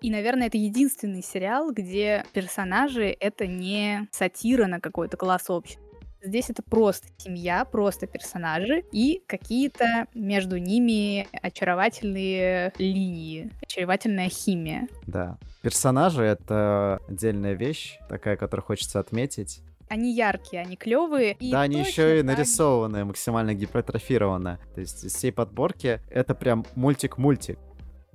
И, 0.00 0.10
наверное, 0.10 0.46
это 0.46 0.56
единственный 0.56 1.22
сериал, 1.22 1.72
где 1.72 2.24
персонажи— 2.32 3.16
это 3.20 3.46
не 3.46 4.08
сатира 4.12 4.66
на 4.66 4.80
какой-то 4.80 5.16
класс 5.16 5.50
общества. 5.50 5.84
Здесь 6.20 6.50
это 6.50 6.62
просто 6.62 7.06
семья, 7.16 7.64
просто 7.64 8.08
персонажи 8.08 8.84
и 8.90 9.22
какие-то 9.26 10.06
между 10.14 10.56
ними 10.58 11.28
очаровательные 11.32 12.72
линии, 12.78 13.52
очаровательная 13.62 14.28
химия. 14.28 14.88
Да. 15.06 15.38
Персонажи— 15.62 16.22
это 16.24 17.00
отдельная 17.08 17.54
вещь, 17.54 17.98
такая, 18.08 18.36
которую 18.36 18.66
хочется 18.66 18.98
отметить. 18.98 19.62
Они 19.88 20.12
яркие, 20.12 20.62
они 20.62 20.76
клевые. 20.76 21.36
да, 21.40 21.62
они 21.62 21.80
еще 21.80 22.20
и 22.20 22.22
нарисованные, 22.22 23.04
максимально 23.04 23.54
гипертрофированные. 23.54 24.58
То 24.74 24.80
есть 24.80 25.04
из 25.04 25.14
всей 25.14 25.32
подборки 25.32 26.00
это 26.10 26.34
прям 26.34 26.66
мультик-мультик. 26.74 27.58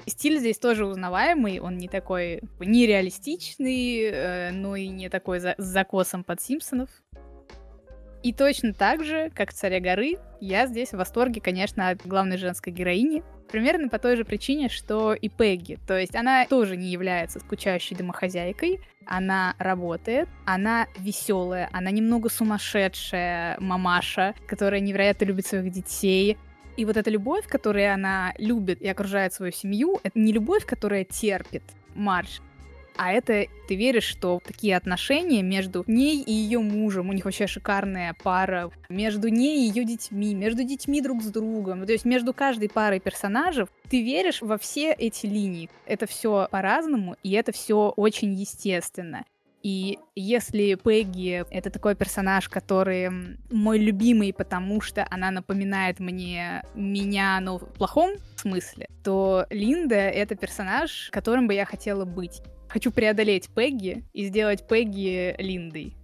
Стиль 0.05 0.39
здесь 0.39 0.57
тоже 0.57 0.85
узнаваемый, 0.85 1.59
он 1.59 1.77
не 1.77 1.87
такой 1.87 2.41
нереалистичный, 2.59 4.01
э, 4.01 4.51
но 4.51 4.75
и 4.75 4.87
не 4.87 5.09
такой 5.09 5.39
за, 5.39 5.55
с 5.57 5.63
закосом 5.63 6.23
под 6.23 6.41
Симпсонов. 6.41 6.89
И 8.23 8.31
точно 8.31 8.73
так 8.73 9.03
же, 9.03 9.31
как 9.35 9.51
в 9.51 9.53
«Царе 9.53 9.81
горы», 9.81 10.15
я 10.39 10.65
здесь 10.65 10.89
в 10.89 10.97
восторге, 10.97 11.41
конечно, 11.41 11.89
от 11.89 12.05
главной 12.05 12.37
женской 12.37 12.71
героини. 12.71 13.21
Примерно 13.51 13.89
по 13.89 13.99
той 13.99 14.15
же 14.15 14.23
причине, 14.23 14.69
что 14.69 15.13
и 15.13 15.27
Пегги. 15.27 15.77
То 15.85 15.99
есть 15.99 16.15
она 16.15 16.45
тоже 16.45 16.77
не 16.77 16.87
является 16.87 17.39
скучающей 17.41 17.95
домохозяйкой, 17.95 18.79
она 19.05 19.55
работает, 19.59 20.29
она 20.45 20.87
веселая, 20.97 21.69
она 21.73 21.91
немного 21.91 22.29
сумасшедшая 22.29 23.57
мамаша, 23.59 24.33
которая 24.47 24.79
невероятно 24.79 25.25
любит 25.25 25.45
своих 25.45 25.71
детей. 25.71 26.37
И 26.77 26.85
вот 26.85 26.97
эта 26.97 27.09
любовь, 27.09 27.47
которую 27.47 27.93
она 27.93 28.33
любит 28.37 28.81
и 28.81 28.87
окружает 28.87 29.33
свою 29.33 29.51
семью, 29.51 29.99
это 30.03 30.17
не 30.19 30.31
любовь, 30.33 30.65
которая 30.65 31.03
терпит 31.03 31.63
марш, 31.93 32.41
а 32.95 33.11
это 33.11 33.45
ты 33.67 33.75
веришь, 33.75 34.03
что 34.03 34.39
такие 34.43 34.77
отношения 34.77 35.41
между 35.41 35.83
ней 35.87 36.21
и 36.21 36.31
ее 36.31 36.59
мужем, 36.59 37.09
у 37.09 37.13
них 37.13 37.25
вообще 37.25 37.47
шикарная 37.47 38.15
пара, 38.21 38.71
между 38.89 39.29
ней 39.29 39.57
и 39.57 39.67
ее 39.67 39.83
детьми, 39.83 40.35
между 40.35 40.63
детьми 40.63 41.01
друг 41.01 41.23
с 41.23 41.27
другом, 41.27 41.85
то 41.85 41.91
есть 41.91 42.05
между 42.05 42.33
каждой 42.33 42.69
парой 42.69 42.99
персонажей, 42.99 43.65
ты 43.89 44.03
веришь 44.03 44.41
во 44.41 44.57
все 44.57 44.91
эти 44.91 45.25
линии. 45.25 45.69
Это 45.85 46.05
все 46.05 46.47
по-разному, 46.51 47.15
и 47.23 47.31
это 47.31 47.51
все 47.51 47.93
очень 47.95 48.33
естественно. 48.33 49.25
И 49.63 49.97
если 50.13 50.75
Пегги— 50.75 51.45
это 51.49 51.69
такой 51.69 51.95
персонаж, 51.95 52.49
который 52.49 53.09
мой 53.49 53.79
любимый, 53.79 54.33
потому 54.33 54.81
что 54.81 55.07
она 55.09 55.31
напоминает 55.31 56.01
мне 56.01 56.63
меня, 56.75 57.39
но 57.39 57.59
в 57.59 57.65
плохом 57.73 58.11
смысле, 58.35 58.89
то 59.05 59.45
Линда— 59.49 59.95
это 59.95 60.35
персонаж, 60.35 61.09
которым 61.13 61.47
бы 61.47 61.53
я 61.53 61.63
хотела 61.63 62.03
быть. 62.03 62.41
Хочу 62.67 62.91
преодолеть 62.91 63.49
Пегги 63.55 64.03
и 64.11 64.25
сделать 64.25 64.67
Пегги 64.67 65.33
Линдой. 65.37 65.95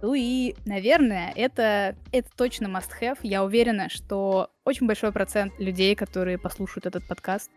Ну 0.00 0.14
и, 0.14 0.54
наверное, 0.66 1.32
это, 1.34 1.96
это 2.12 2.28
точно 2.36 2.66
must-have. 2.66 3.18
Я 3.22 3.42
уверена, 3.42 3.88
что 3.88 4.50
очень 4.64 4.86
большой 4.86 5.10
процент 5.10 5.58
людей, 5.58 5.96
которые 5.96 6.38
послушают 6.38 6.86
этот 6.86 7.08
подкаст, 7.08 7.50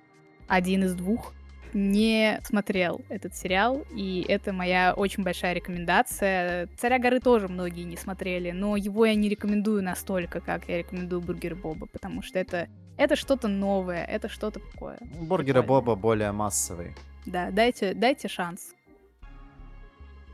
один 0.47 0.85
из 0.85 0.95
двух, 0.95 1.33
не 1.77 2.41
смотрел 2.43 3.01
этот 3.07 3.35
сериал, 3.35 3.85
и 3.95 4.25
это 4.27 4.51
моя 4.51 4.93
очень 4.95 5.23
большая 5.23 5.53
рекомендация. 5.53 6.67
«Царя 6.77 6.99
горы» 6.99 7.19
тоже 7.19 7.47
многие 7.47 7.83
не 7.83 7.95
смотрели, 7.95 8.51
но 8.51 8.75
его 8.75 9.05
я 9.05 9.15
не 9.15 9.29
рекомендую 9.29 9.83
настолько, 9.83 10.41
как 10.41 10.67
я 10.67 10.79
рекомендую 10.79 11.21
«Бургер 11.21 11.55
Боба», 11.55 11.85
потому 11.85 12.21
что 12.21 12.39
это, 12.39 12.67
это 12.97 13.15
что-то 13.15 13.47
новое, 13.47 14.03
это 14.03 14.27
что-то 14.27 14.59
такое. 14.59 14.97
«Бургер 15.21 15.61
Боба» 15.61 15.95
более 15.95 16.31
массовый. 16.31 16.95
Да, 17.25 17.51
дайте, 17.51 17.93
дайте 17.93 18.27
шанс. 18.27 18.73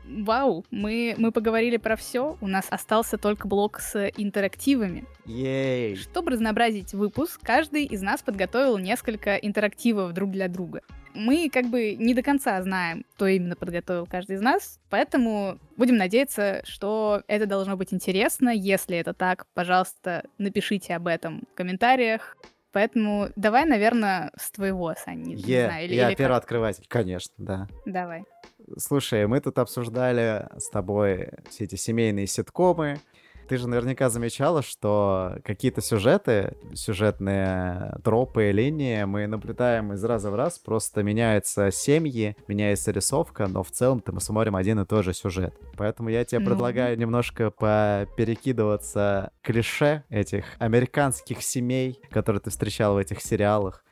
Вау, 0.06 0.64
мы, 0.70 1.14
мы 1.16 1.32
поговорили 1.32 1.78
про 1.78 1.96
все. 1.96 2.36
У 2.40 2.46
нас 2.46 2.66
остался 2.70 3.16
только 3.16 3.48
блок 3.48 3.80
с 3.80 4.10
интерактивами. 4.16 5.04
Ей! 5.24 5.96
Чтобы 5.96 6.32
разнообразить 6.32 6.92
выпуск, 6.92 7.40
каждый 7.42 7.84
из 7.84 8.02
нас 8.02 8.22
подготовил 8.22 8.76
несколько 8.76 9.36
интерактивов 9.36 10.12
друг 10.12 10.30
для 10.30 10.48
друга. 10.48 10.82
Мы 11.14 11.48
как 11.50 11.66
бы 11.66 11.94
не 11.94 12.12
до 12.12 12.22
конца 12.22 12.60
знаем, 12.62 13.04
кто 13.14 13.26
именно 13.26 13.56
подготовил 13.56 14.06
каждый 14.06 14.36
из 14.36 14.40
нас, 14.40 14.80
поэтому 14.90 15.58
будем 15.76 15.96
надеяться, 15.96 16.62
что 16.64 17.22
это 17.28 17.46
должно 17.46 17.76
быть 17.76 17.94
интересно. 17.94 18.50
Если 18.50 18.96
это 18.98 19.14
так, 19.14 19.46
пожалуйста, 19.54 20.24
напишите 20.38 20.94
об 20.94 21.06
этом 21.06 21.44
в 21.52 21.56
комментариях. 21.56 22.36
Поэтому 22.72 23.28
давай, 23.36 23.64
наверное, 23.64 24.32
с 24.36 24.50
твоего, 24.50 24.92
Сань, 24.96 25.22
не, 25.22 25.36
yeah, 25.36 25.66
знаю. 25.66 25.84
Или, 25.84 25.94
я 25.94 26.08
или 26.08 26.16
первооткрыватель, 26.16 26.84
конечно, 26.88 27.32
да. 27.38 27.68
Давай. 27.86 28.24
Слушай, 28.76 29.28
мы 29.28 29.40
тут 29.40 29.60
обсуждали 29.60 30.48
с 30.58 30.68
тобой 30.70 31.28
все 31.48 31.64
эти 31.64 31.76
семейные 31.76 32.26
ситкомы, 32.26 32.98
ты 33.48 33.56
же 33.56 33.68
наверняка 33.68 34.10
замечала, 34.10 34.62
что 34.62 35.36
какие-то 35.44 35.80
сюжеты, 35.80 36.56
сюжетные 36.74 37.96
тропы, 38.02 38.50
линии 38.50 39.04
мы 39.04 39.26
наблюдаем 39.26 39.92
из 39.92 40.02
раза 40.04 40.30
в 40.30 40.34
раз, 40.34 40.58
просто 40.58 41.02
меняются 41.02 41.70
семьи, 41.70 42.36
меняется 42.48 42.90
рисовка, 42.90 43.46
но 43.46 43.62
в 43.62 43.70
целом-то 43.70 44.12
мы 44.12 44.20
смотрим 44.20 44.56
один 44.56 44.80
и 44.80 44.86
тот 44.86 45.04
же 45.04 45.14
сюжет. 45.14 45.54
Поэтому 45.76 46.08
я 46.08 46.24
тебе 46.24 46.40
ну... 46.40 46.46
предлагаю 46.46 46.98
немножко 46.98 47.50
поперекидываться 47.50 49.32
клише 49.42 50.04
этих 50.08 50.44
американских 50.58 51.42
семей, 51.42 52.00
которые 52.10 52.40
ты 52.40 52.50
встречал 52.50 52.94
в 52.94 52.98
этих 52.98 53.20
сериалах. 53.20 53.83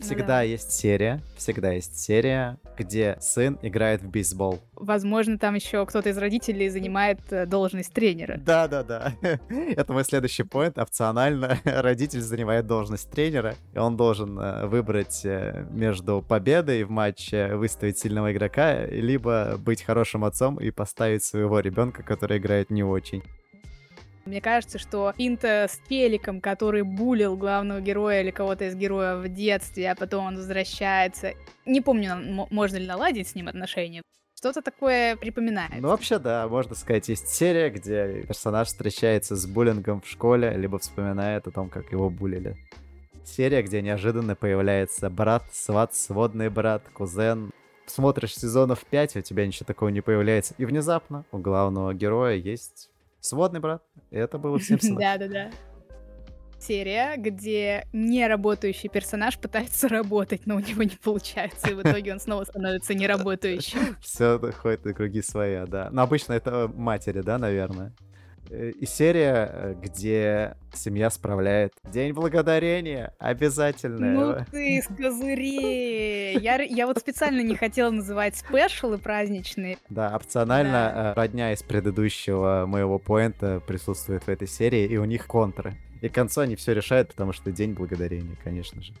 Всегда 0.00 0.26
да. 0.26 0.42
есть 0.42 0.72
серия, 0.72 1.22
всегда 1.36 1.72
есть 1.72 1.98
серия, 1.98 2.58
где 2.78 3.18
сын 3.20 3.58
играет 3.62 4.02
в 4.02 4.08
бейсбол. 4.08 4.60
Возможно, 4.74 5.38
там 5.38 5.54
еще 5.54 5.84
кто-то 5.84 6.08
из 6.08 6.16
родителей 6.16 6.68
занимает 6.70 7.20
э, 7.30 7.44
должность 7.44 7.92
тренера. 7.92 8.38
Да, 8.38 8.66
да, 8.66 8.82
да. 8.82 9.12
Это 9.50 9.92
мой 9.92 10.04
следующий 10.04 10.42
поинт. 10.42 10.78
Опционально 10.78 11.58
родитель 11.64 12.22
занимает 12.22 12.66
должность 12.66 13.10
тренера, 13.10 13.54
и 13.74 13.78
он 13.78 13.96
должен 13.96 14.38
э, 14.38 14.66
выбрать 14.66 15.20
э, 15.24 15.66
между 15.70 16.24
победой 16.26 16.84
в 16.84 16.90
матче, 16.90 17.54
выставить 17.54 17.98
сильного 17.98 18.32
игрока, 18.32 18.86
либо 18.86 19.56
быть 19.58 19.82
хорошим 19.82 20.24
отцом 20.24 20.56
и 20.56 20.70
поставить 20.70 21.22
своего 21.22 21.60
ребенка, 21.60 22.02
который 22.02 22.38
играет 22.38 22.70
не 22.70 22.82
очень. 22.82 23.22
Мне 24.26 24.40
кажется, 24.40 24.78
что 24.78 25.12
Пинта 25.16 25.66
с 25.68 25.80
Пеликом, 25.88 26.40
который 26.40 26.82
булил 26.82 27.36
главного 27.36 27.80
героя 27.80 28.20
или 28.20 28.30
кого-то 28.30 28.66
из 28.66 28.74
героев 28.74 29.24
в 29.24 29.28
детстве, 29.28 29.90
а 29.90 29.94
потом 29.94 30.26
он 30.26 30.36
возвращается. 30.36 31.32
Не 31.64 31.80
помню, 31.80 32.46
можно 32.50 32.76
ли 32.76 32.86
наладить 32.86 33.28
с 33.28 33.34
ним 33.34 33.48
отношения. 33.48 34.02
Что-то 34.36 34.62
такое 34.62 35.16
припоминает. 35.16 35.80
Ну, 35.80 35.88
вообще, 35.88 36.18
да, 36.18 36.48
можно 36.48 36.74
сказать, 36.74 37.08
есть 37.08 37.28
серия, 37.28 37.70
где 37.70 38.22
персонаж 38.26 38.68
встречается 38.68 39.36
с 39.36 39.46
буллингом 39.46 40.00
в 40.00 40.08
школе, 40.08 40.56
либо 40.56 40.78
вспоминает 40.78 41.46
о 41.46 41.50
том, 41.50 41.68
как 41.68 41.92
его 41.92 42.08
булили. 42.08 42.56
Серия, 43.24 43.62
где 43.62 43.82
неожиданно 43.82 44.34
появляется 44.34 45.10
брат, 45.10 45.44
сват, 45.52 45.94
сводный 45.94 46.48
брат, 46.48 46.82
кузен. 46.92 47.50
Смотришь 47.86 48.34
сезонов 48.34 48.84
5, 48.86 49.16
у 49.16 49.20
тебя 49.20 49.46
ничего 49.46 49.66
такого 49.66 49.88
не 49.88 50.00
появляется. 50.00 50.54
И 50.58 50.64
внезапно 50.64 51.24
у 51.32 51.38
главного 51.38 51.92
героя 51.92 52.36
есть 52.36 52.89
Сводный 53.20 53.60
брат. 53.60 53.82
Это 54.10 54.38
было 54.38 54.58
в 54.58 54.62
Симпсонах. 54.64 54.98
Да-да-да. 54.98 55.50
Серия, 56.58 57.16
где 57.16 57.86
неработающий 57.92 58.90
персонаж 58.90 59.38
пытается 59.38 59.88
работать, 59.88 60.42
но 60.46 60.56
у 60.56 60.58
него 60.58 60.82
не 60.82 60.96
получается, 61.02 61.70
и 61.70 61.74
в 61.74 61.80
итоге 61.82 62.12
он 62.12 62.20
снова 62.20 62.44
становится 62.44 62.94
неработающим. 62.94 63.96
Все 64.00 64.38
ходит 64.52 64.84
на 64.84 64.92
круги 64.92 65.22
своя, 65.22 65.66
да. 65.66 65.88
Но 65.90 66.02
обычно 66.02 66.34
это 66.34 66.70
матери, 66.74 67.22
да, 67.22 67.38
наверное? 67.38 67.94
Э, 68.50 68.70
и 68.70 68.84
серия, 68.84 69.48
э, 69.52 69.74
где 69.80 70.56
семья 70.74 71.08
справляет 71.10 71.72
День 71.84 72.12
Благодарения, 72.12 73.14
обязательно. 73.18 74.12
Ну 74.12 74.44
ты 74.50 74.82
с 74.82 74.88
козырей! 74.88 76.36
Я, 76.38 76.60
я 76.60 76.86
вот 76.86 76.98
специально 76.98 77.42
не 77.42 77.54
хотела 77.54 77.90
называть 77.90 78.36
спешалы 78.36 78.98
праздничные. 78.98 79.78
Да, 79.88 80.14
опционально 80.16 80.92
да. 80.94 81.10
Э, 81.10 81.14
родня 81.14 81.52
из 81.52 81.62
предыдущего 81.62 82.64
моего 82.66 82.98
поинта 82.98 83.62
присутствует 83.64 84.24
в 84.24 84.28
этой 84.28 84.48
серии, 84.48 84.84
и 84.84 84.96
у 84.96 85.04
них 85.04 85.28
контры. 85.28 85.74
И 86.00 86.08
к 86.08 86.14
концу 86.14 86.40
они 86.40 86.56
все 86.56 86.72
решают, 86.74 87.10
потому 87.10 87.32
что 87.32 87.52
День 87.52 87.74
Благодарения, 87.74 88.36
конечно 88.42 88.82
же. 88.82 88.92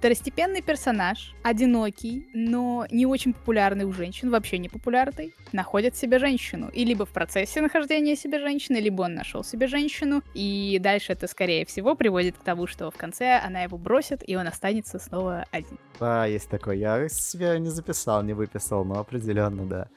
Второстепенный 0.00 0.62
персонаж, 0.62 1.34
одинокий, 1.42 2.26
но 2.32 2.86
не 2.90 3.04
очень 3.04 3.34
популярный 3.34 3.84
у 3.84 3.92
женщин, 3.92 4.30
вообще 4.30 4.56
не 4.56 4.70
популярный, 4.70 5.34
находит 5.52 5.94
себе 5.94 6.18
женщину. 6.18 6.70
И 6.72 6.86
либо 6.86 7.04
в 7.04 7.10
процессе 7.10 7.60
нахождения 7.60 8.16
себе 8.16 8.38
женщины, 8.38 8.78
либо 8.78 9.02
он 9.02 9.12
нашел 9.12 9.44
себе 9.44 9.66
женщину, 9.66 10.22
и 10.32 10.78
дальше 10.80 11.12
это, 11.12 11.26
скорее 11.26 11.66
всего, 11.66 11.94
приводит 11.96 12.38
к 12.38 12.42
тому, 12.42 12.66
что 12.66 12.90
в 12.90 12.96
конце 12.96 13.38
она 13.44 13.64
его 13.64 13.76
бросит, 13.76 14.26
и 14.26 14.36
он 14.36 14.46
останется 14.46 14.98
снова 14.98 15.44
один. 15.50 15.78
Да, 15.98 16.24
есть 16.24 16.48
такой. 16.48 16.78
Я 16.78 17.06
себя 17.10 17.58
не 17.58 17.68
записал, 17.68 18.22
не 18.22 18.32
выписал, 18.32 18.86
но 18.86 19.00
определенно, 19.00 19.66
да 19.66 19.88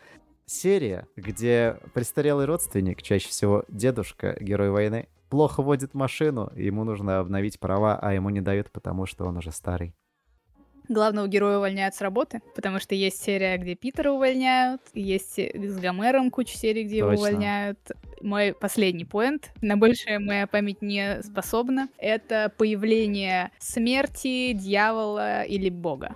серия, 0.45 1.07
где 1.15 1.77
престарелый 1.93 2.45
родственник, 2.45 3.01
чаще 3.01 3.27
всего 3.27 3.63
дедушка, 3.67 4.37
герой 4.39 4.69
войны, 4.69 5.07
плохо 5.29 5.63
водит 5.63 5.93
машину, 5.93 6.51
ему 6.55 6.83
нужно 6.83 7.19
обновить 7.19 7.59
права, 7.59 7.97
а 7.99 8.13
ему 8.13 8.29
не 8.29 8.41
дают, 8.41 8.71
потому 8.71 9.05
что 9.05 9.25
он 9.25 9.37
уже 9.37 9.51
старый. 9.51 9.95
Главного 10.89 11.27
героя 11.27 11.57
увольняют 11.57 11.95
с 11.95 12.01
работы, 12.01 12.41
потому 12.55 12.79
что 12.79 12.93
есть 12.93 13.23
серия, 13.23 13.57
где 13.57 13.73
Питера 13.73 14.11
увольняют, 14.11 14.81
есть 14.93 15.39
с 15.39 15.79
Гомером 15.79 16.29
куча 16.29 16.57
серий, 16.57 16.83
где 16.83 16.99
Точно. 16.99 17.11
его 17.13 17.21
увольняют. 17.21 17.79
Мой 18.21 18.53
последний 18.53 19.05
поинт, 19.05 19.51
на 19.61 19.77
большее 19.77 20.19
моя 20.19 20.45
память 20.45 20.81
не 20.81 21.21
способна, 21.23 21.87
это 21.97 22.51
появление 22.57 23.51
смерти, 23.59 24.51
дьявола 24.53 25.43
или 25.43 25.69
бога. 25.69 26.15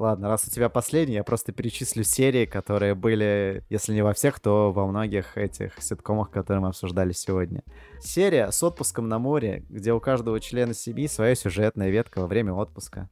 Ладно, 0.00 0.28
раз 0.28 0.46
у 0.48 0.50
тебя 0.50 0.70
последний, 0.70 1.16
я 1.16 1.24
просто 1.24 1.52
перечислю 1.52 2.04
серии, 2.04 2.46
которые 2.46 2.94
были, 2.94 3.66
если 3.68 3.92
не 3.92 4.00
во 4.00 4.14
всех, 4.14 4.40
то 4.40 4.72
во 4.72 4.86
многих 4.86 5.36
этих 5.36 5.74
ситкомах, 5.78 6.30
которые 6.30 6.62
мы 6.62 6.68
обсуждали 6.68 7.12
сегодня. 7.12 7.62
Серия 8.00 8.50
с 8.50 8.62
отпуском 8.62 9.10
на 9.10 9.18
море, 9.18 9.62
где 9.68 9.92
у 9.92 10.00
каждого 10.00 10.40
члена 10.40 10.72
семьи 10.72 11.06
своя 11.06 11.34
сюжетная 11.34 11.90
ветка 11.90 12.22
во 12.22 12.28
время 12.28 12.54
отпуска. 12.54 13.10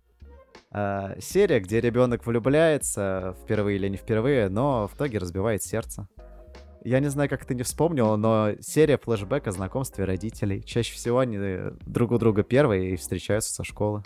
А, 0.71 1.15
серия, 1.21 1.61
где 1.61 1.83
ребенок 1.83 2.25
влюбляется 2.25 3.37
впервые 3.43 3.77
или 3.77 3.89
не 3.89 3.99
впервые, 3.99 4.49
но 4.49 4.89
в 4.89 4.97
итоге 4.97 5.19
разбивает 5.19 5.63
сердце. 5.63 6.09
Я 6.85 7.01
не 7.01 7.09
знаю, 7.09 7.29
как 7.29 7.45
ты 7.45 7.55
не 7.55 7.65
вспомнил, 7.65 8.17
но 8.17 8.53
серия 8.61 8.97
флешбэк 8.97 9.47
о 9.47 9.53
знакомстве 9.53 10.07
родителей. 10.07 10.63
Чаще 10.63 10.95
всего 10.95 11.19
они 11.19 11.39
друг 11.85 12.13
у 12.13 12.19
друга 12.19 12.45
первые 12.45 12.95
и 12.95 12.97
встречаются 12.97 13.53
со 13.53 13.63
школы 13.63 14.05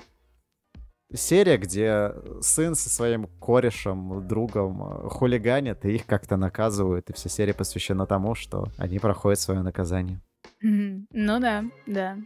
серия, 1.14 1.56
где 1.56 2.12
сын 2.40 2.74
со 2.74 2.88
своим 2.90 3.26
корешем, 3.40 4.26
другом 4.26 4.82
э, 4.82 5.08
хулиганят, 5.08 5.84
и 5.84 5.94
их 5.94 6.06
как-то 6.06 6.36
наказывают, 6.36 7.10
и 7.10 7.12
вся 7.12 7.28
серия 7.28 7.54
посвящена 7.54 8.06
тому, 8.06 8.34
что 8.34 8.68
они 8.78 8.98
проходят 8.98 9.40
свое 9.40 9.62
наказание. 9.62 10.20
Ну 10.60 11.40
да, 11.40 11.64
да. 11.86 12.16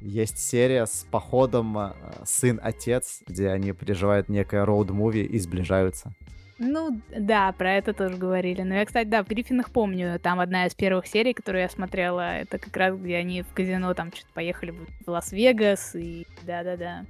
Есть 0.00 0.38
серия 0.38 0.86
с 0.86 1.06
походом 1.10 1.78
э, 1.78 1.92
сын-отец, 2.24 3.22
где 3.26 3.50
они 3.50 3.72
переживают 3.72 4.28
некое 4.28 4.64
роуд-муви 4.64 5.24
и 5.24 5.38
сближаются. 5.38 6.14
Ну, 6.58 7.00
да, 7.16 7.52
про 7.52 7.74
это 7.74 7.94
тоже 7.94 8.16
говорили. 8.16 8.62
Но 8.62 8.74
я, 8.74 8.84
кстати, 8.84 9.08
да, 9.08 9.24
в 9.24 9.28
Гриффинах 9.28 9.70
помню, 9.70 10.20
там 10.20 10.40
одна 10.40 10.66
из 10.66 10.74
первых 10.74 11.06
серий, 11.06 11.32
которую 11.32 11.62
я 11.62 11.70
смотрела, 11.70 12.36
это 12.36 12.58
как 12.58 12.76
раз, 12.76 12.96
где 12.96 13.16
они 13.16 13.42
в 13.42 13.52
казино 13.54 13.94
там 13.94 14.12
что-то 14.12 14.32
поехали 14.34 14.74
в 15.06 15.10
Лас-Вегас, 15.10 15.94
и 15.96 16.26
да-да-да. 16.42 17.06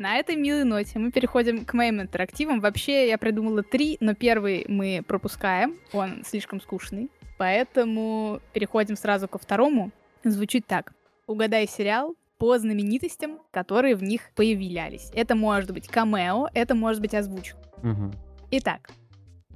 На 0.00 0.16
этой 0.16 0.34
милой 0.34 0.64
ноте 0.64 0.98
мы 0.98 1.12
переходим 1.12 1.66
к 1.66 1.74
моим 1.74 2.00
интерактивам. 2.00 2.60
Вообще, 2.60 3.06
я 3.06 3.18
придумала 3.18 3.62
три, 3.62 3.98
но 4.00 4.14
первый 4.14 4.64
мы 4.66 5.04
пропускаем, 5.06 5.76
он 5.92 6.24
слишком 6.24 6.62
скучный. 6.62 7.10
Поэтому 7.36 8.40
переходим 8.54 8.96
сразу 8.96 9.28
ко 9.28 9.36
второму. 9.36 9.90
Звучит 10.24 10.66
так. 10.66 10.94
Угадай 11.26 11.66
сериал 11.68 12.16
по 12.38 12.58
знаменитостям, 12.58 13.40
которые 13.50 13.94
в 13.94 14.02
них 14.02 14.30
появлялись. 14.34 15.10
Это 15.14 15.34
может 15.34 15.70
быть 15.70 15.86
камео, 15.86 16.48
это 16.54 16.74
может 16.74 17.02
быть 17.02 17.14
озвучка. 17.14 17.58
Угу. 17.82 18.12
Итак, 18.52 18.88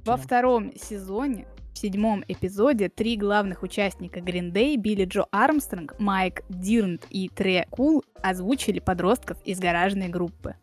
во 0.05 0.15
втором 0.15 0.71
сезоне 0.77 1.47
в 1.75 1.77
седьмом 1.77 2.23
эпизоде 2.27 2.87
три 2.87 3.17
главных 3.17 3.61
участника 3.61 4.19
Green 4.19 4.51
Day, 4.51 4.77
Билли 4.77 5.03
Джо 5.03 5.25
Армстронг, 5.31 5.99
Майк 5.99 6.43
Дирнт 6.47 7.05
и 7.09 7.27
Тре 7.27 7.67
Кул 7.69 8.03
озвучили 8.23 8.79
подростков 8.79 9.37
из 9.43 9.59
гаражной 9.59 10.07
группы. 10.07 10.55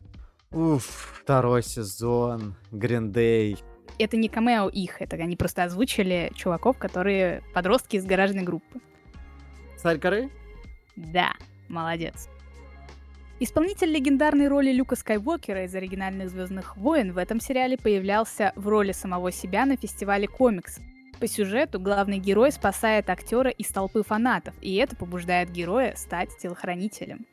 Уф, 0.51 1.21
второй 1.23 1.63
сезон, 1.63 2.57
Green 2.71 3.13
Day. 3.13 3.59
Это 3.99 4.17
не 4.17 4.31
камео 4.31 4.71
их, 4.71 5.03
это 5.03 5.17
они 5.17 5.37
просто 5.37 5.65
озвучили 5.65 6.33
чуваков, 6.35 6.79
которые 6.79 7.43
подростки 7.53 7.97
из 7.97 8.07
гаражной 8.07 8.43
группы. 8.43 8.81
Царь 9.77 9.99
горы? 9.99 10.31
Да, 10.97 11.35
молодец. 11.69 12.29
Исполнитель 13.39 13.91
легендарной 13.91 14.49
роли 14.49 14.73
Люка 14.73 14.97
Скайуокера 14.97 15.65
из 15.65 15.75
оригинальных 15.75 16.31
«Звездных 16.31 16.77
войн» 16.77 17.13
в 17.13 17.19
этом 17.19 17.39
сериале 17.41 17.77
появлялся 17.77 18.53
в 18.57 18.67
роли 18.69 18.93
самого 18.93 19.31
себя 19.33 19.67
на 19.67 19.77
фестивале 19.77 20.29
комикс, 20.29 20.79
по 21.19 21.27
сюжету 21.27 21.81
главный 21.81 22.19
герой 22.19 22.53
спасает 22.53 23.11
актера 23.11 23.51
из 23.51 23.69
толпы 23.69 24.03
фанатов, 24.03 24.55
и 24.61 24.75
это 24.77 24.97
побуждает 24.97 25.51
героя 25.51 25.95
стать 25.97 26.37
телохранителем. 26.39 27.27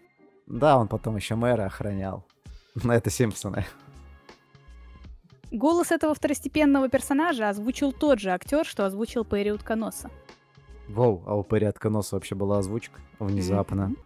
Да, 0.47 0.77
он 0.77 0.87
потом 0.87 1.15
еще 1.15 1.35
мэра 1.35 1.65
охранял. 1.65 2.25
Но 2.83 2.93
это 2.93 3.09
Симпсоны. 3.09 3.65
Голос 5.51 5.91
этого 5.91 6.13
второстепенного 6.13 6.89
персонажа 6.89 7.49
озвучил 7.49 7.91
тот 7.91 8.19
же 8.19 8.29
актер, 8.29 8.65
что 8.65 8.85
озвучил 8.85 9.25
Перри 9.25 9.51
Утконоса. 9.51 10.11
Воу, 10.87 11.23
а 11.25 11.35
у 11.35 11.43
Перри 11.43 11.67
Утконоса 11.67 12.15
вообще 12.15 12.35
была 12.35 12.59
озвучка 12.59 12.99
внезапно. 13.19 13.91
Mm-hmm. 13.91 14.05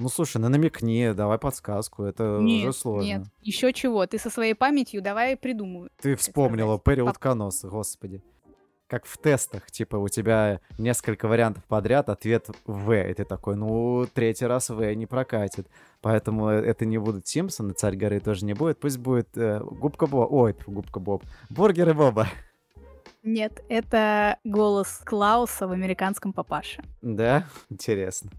Ну 0.00 0.08
слушай, 0.08 0.38
ну 0.38 0.48
намекни, 0.48 1.12
давай 1.12 1.38
подсказку, 1.38 2.02
это 2.02 2.38
нет, 2.40 2.68
уже 2.68 2.72
сложно. 2.76 3.06
Нет, 3.06 3.22
еще 3.40 3.72
чего, 3.72 4.06
ты 4.06 4.18
со 4.18 4.30
своей 4.30 4.54
памятью 4.54 5.00
давай 5.00 5.36
придумывай. 5.36 5.90
Ты 6.00 6.16
вспомнила 6.16 6.78
Перри 6.78 7.02
Утконоса, 7.02 7.68
господи 7.68 8.22
как 8.92 9.06
в 9.06 9.16
тестах, 9.16 9.70
типа 9.70 9.96
у 9.96 10.08
тебя 10.08 10.60
несколько 10.76 11.26
вариантов 11.26 11.64
подряд, 11.64 12.10
ответ 12.10 12.50
В, 12.66 12.92
и 12.92 13.14
ты 13.14 13.24
такой, 13.24 13.56
ну, 13.56 14.06
третий 14.12 14.44
раз 14.44 14.68
В 14.68 14.94
не 14.94 15.06
прокатит. 15.06 15.66
Поэтому 16.02 16.48
это 16.48 16.84
не 16.84 16.98
будут 16.98 17.26
Симпсоны, 17.26 17.72
Царь 17.72 17.96
горы 17.96 18.20
тоже 18.20 18.44
не 18.44 18.52
будет, 18.52 18.78
пусть 18.78 18.98
будет 18.98 19.34
э, 19.34 19.60
Губка 19.60 20.06
Боб, 20.06 20.30
ой, 20.30 20.54
Губка 20.66 21.00
Боб, 21.00 21.24
Бургеры 21.48 21.94
Боба. 21.94 22.28
Нет, 23.22 23.64
это 23.70 24.36
голос 24.44 25.00
Клауса 25.02 25.66
в 25.66 25.72
«Американском 25.72 26.34
папаше». 26.34 26.84
Да? 27.00 27.46
Интересно. 27.70 28.30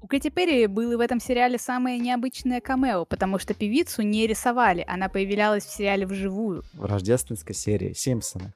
У 0.00 0.06
Кэти 0.06 0.30
Перри 0.30 0.68
было 0.68 0.96
в 0.96 1.00
этом 1.00 1.18
сериале 1.18 1.58
самое 1.58 1.98
необычное 1.98 2.60
камео, 2.60 3.04
потому 3.04 3.40
что 3.40 3.52
певицу 3.52 4.02
не 4.02 4.28
рисовали, 4.28 4.84
она 4.86 5.08
появлялась 5.08 5.64
в 5.64 5.74
сериале 5.74 6.06
вживую. 6.06 6.62
В 6.72 6.84
рождественской 6.84 7.56
серии 7.56 7.92
«Симпсоны». 7.92 8.52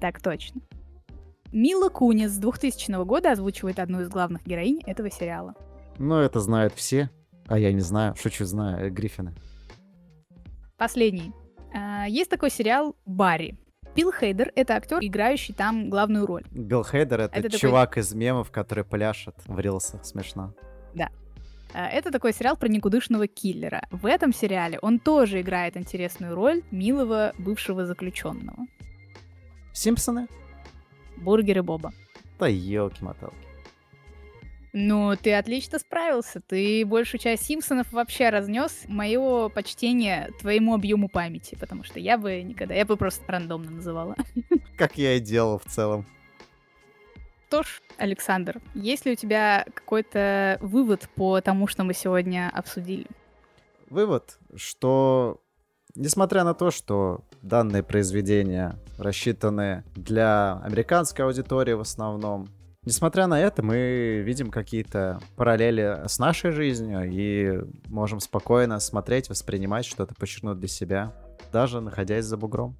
Так 0.00 0.20
точно. 0.20 0.60
Мила 1.52 1.88
Кунис 1.88 2.32
с 2.32 2.38
2000 2.38 3.04
года 3.04 3.32
озвучивает 3.32 3.78
одну 3.78 4.00
из 4.00 4.08
главных 4.08 4.44
героинь 4.44 4.82
этого 4.86 5.10
сериала. 5.10 5.54
Ну, 5.98 6.16
это 6.16 6.40
знают 6.40 6.74
все, 6.74 7.10
а 7.46 7.58
я 7.58 7.72
не 7.72 7.80
знаю. 7.80 8.14
Шучу, 8.16 8.44
знаю. 8.44 8.86
Э, 8.86 8.90
Гриффины. 8.90 9.32
Последний. 10.76 11.32
А, 11.74 12.06
есть 12.06 12.30
такой 12.30 12.50
сериал 12.50 12.96
«Барри». 13.06 13.58
Билл 13.94 14.12
Хейдер— 14.12 14.52
это 14.54 14.74
актер, 14.74 14.98
играющий 15.00 15.54
там 15.54 15.88
главную 15.88 16.26
роль. 16.26 16.44
Билл 16.50 16.84
Хейдер— 16.84 17.20
это, 17.22 17.38
это 17.38 17.58
чувак 17.58 17.90
такой... 17.90 18.02
из 18.02 18.12
мемов, 18.12 18.50
который 18.50 18.84
пляшет 18.84 19.36
в 19.46 19.58
рилсах. 19.58 20.04
Смешно. 20.04 20.54
Да. 20.94 21.08
А, 21.72 21.88
это 21.88 22.10
такой 22.10 22.34
сериал 22.34 22.56
про 22.56 22.68
никудышного 22.68 23.26
киллера. 23.26 23.86
В 23.90 24.04
этом 24.04 24.34
сериале 24.34 24.78
он 24.82 24.98
тоже 24.98 25.40
играет 25.40 25.78
интересную 25.78 26.34
роль 26.34 26.62
милого 26.70 27.32
бывшего 27.38 27.86
заключенного. 27.86 28.66
Симпсоны? 29.76 30.26
Бургеры 31.18 31.62
Боба. 31.62 31.92
Да 32.38 32.48
елки-моталки. 32.48 33.36
Ну, 34.72 35.14
ты 35.16 35.34
отлично 35.34 35.78
справился. 35.78 36.40
Ты 36.40 36.84
большую 36.84 37.20
часть 37.20 37.44
Симпсонов 37.44 37.92
вообще 37.92 38.30
разнес. 38.30 38.84
Мое 38.88 39.48
почтение 39.48 40.30
твоему 40.40 40.74
объему 40.74 41.08
памяти, 41.08 41.56
потому 41.58 41.84
что 41.84 41.98
я 41.98 42.18
бы 42.18 42.42
никогда, 42.42 42.74
я 42.74 42.84
бы 42.84 42.96
просто 42.96 43.24
рандомно 43.30 43.70
называла. 43.70 44.16
Как 44.76 44.98
я 44.98 45.14
и 45.14 45.20
делал 45.20 45.58
в 45.58 45.64
целом. 45.64 46.06
Что 47.48 47.62
ж, 47.62 47.80
Александр, 47.96 48.60
есть 48.74 49.06
ли 49.06 49.12
у 49.12 49.14
тебя 49.14 49.64
какой-то 49.72 50.58
вывод 50.60 51.08
по 51.14 51.40
тому, 51.40 51.66
что 51.66 51.84
мы 51.84 51.94
сегодня 51.94 52.50
обсудили? 52.52 53.06
Вывод, 53.88 54.38
что 54.56 55.40
несмотря 55.96 56.44
на 56.44 56.54
то, 56.54 56.70
что 56.70 57.24
данные 57.42 57.82
произведения 57.82 58.78
рассчитаны 58.98 59.84
для 59.94 60.60
американской 60.62 61.24
аудитории 61.24 61.72
в 61.72 61.80
основном. 61.80 62.48
Несмотря 62.82 63.26
на 63.26 63.40
это, 63.40 63.64
мы 63.64 64.22
видим 64.24 64.50
какие-то 64.50 65.20
параллели 65.34 66.02
с 66.06 66.20
нашей 66.20 66.52
жизнью 66.52 67.10
и 67.10 67.64
можем 67.88 68.20
спокойно 68.20 68.78
смотреть, 68.78 69.28
воспринимать 69.28 69.86
что-то, 69.86 70.14
подчеркнуть 70.14 70.60
для 70.60 70.68
себя, 70.68 71.12
даже 71.52 71.80
находясь 71.80 72.26
за 72.26 72.36
бугром 72.36 72.76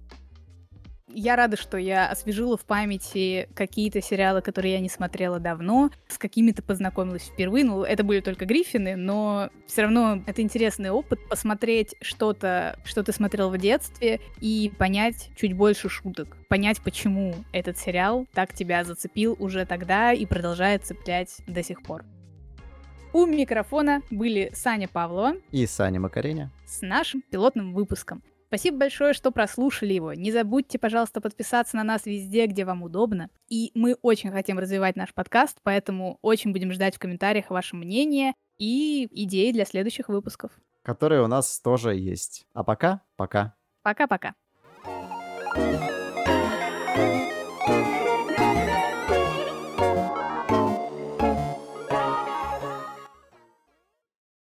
я 1.17 1.35
рада, 1.35 1.57
что 1.57 1.79
я 1.79 2.09
освежила 2.09 2.57
в 2.57 2.65
памяти 2.65 3.49
какие-то 3.55 4.03
сериалы, 4.03 4.43
которые 4.43 4.75
я 4.75 4.81
не 4.81 4.89
смотрела 4.89 5.41
давно, 5.41 5.91
с 6.09 6.19
какими-то 6.19 6.63
познакомилась 6.63 7.23
впервые. 7.23 7.65
Ну, 7.65 7.83
это 7.83 8.05
были 8.05 8.21
только 8.21 8.45
Гриффины, 8.45 8.97
но 8.97 9.51
все 9.67 9.83
равно 9.83 10.23
это 10.27 10.43
интересный 10.43 10.91
опыт 10.91 11.19
посмотреть 11.29 11.95
что-то, 12.03 12.79
что 12.85 13.03
ты 13.03 13.13
смотрел 13.13 13.51
в 13.51 13.57
детстве, 13.59 14.21
и 14.41 14.71
понять 14.79 15.31
чуть 15.37 15.55
больше 15.55 15.89
шуток. 15.89 16.37
Понять, 16.49 16.81
почему 16.83 17.35
этот 17.53 17.79
сериал 17.79 18.27
так 18.35 18.53
тебя 18.53 18.85
зацепил 18.85 19.37
уже 19.39 19.65
тогда 19.65 20.13
и 20.13 20.27
продолжает 20.27 20.85
цеплять 20.85 21.39
до 21.47 21.63
сих 21.63 21.83
пор. 21.83 22.05
У 23.15 23.25
микрофона 23.25 24.03
были 24.11 24.51
Саня 24.55 24.89
Павлова 24.89 25.37
и 25.51 25.67
Саня 25.67 25.99
Макареня 25.99 26.53
с 26.67 26.83
нашим 26.83 27.23
пилотным 27.23 27.73
выпуском. 27.73 28.23
Спасибо 28.49 28.79
большое, 28.79 29.13
что 29.13 29.33
прослушали 29.33 29.93
его. 29.93 30.13
Не 30.13 30.31
забудьте, 30.31 30.79
пожалуйста, 30.79 31.21
подписаться 31.21 31.77
на 31.77 31.83
нас 31.83 32.07
везде, 32.07 32.47
где 32.47 32.65
вам 32.65 32.83
удобно. 32.85 33.29
И 33.49 33.73
мы 33.75 33.97
очень 34.03 34.31
хотим 34.31 34.59
развивать 34.59 34.95
наш 34.95 35.13
подкаст, 35.13 35.59
поэтому 35.63 36.19
очень 36.23 36.53
будем 36.53 36.73
ждать 36.73 36.95
в 36.97 36.99
комментариях 37.01 37.51
ваше 37.51 37.75
мнение 37.75 38.35
и 38.59 39.09
идеи 39.11 39.51
для 39.51 39.65
следующих 39.65 40.09
выпусков. 40.09 40.53
Которые 40.83 41.23
у 41.23 41.27
нас 41.27 41.61
тоже 41.61 41.97
есть. 41.97 42.47
А 42.53 42.63
пока, 42.63 43.03
пока. 43.17 43.57
Пока-пока. 43.83 44.35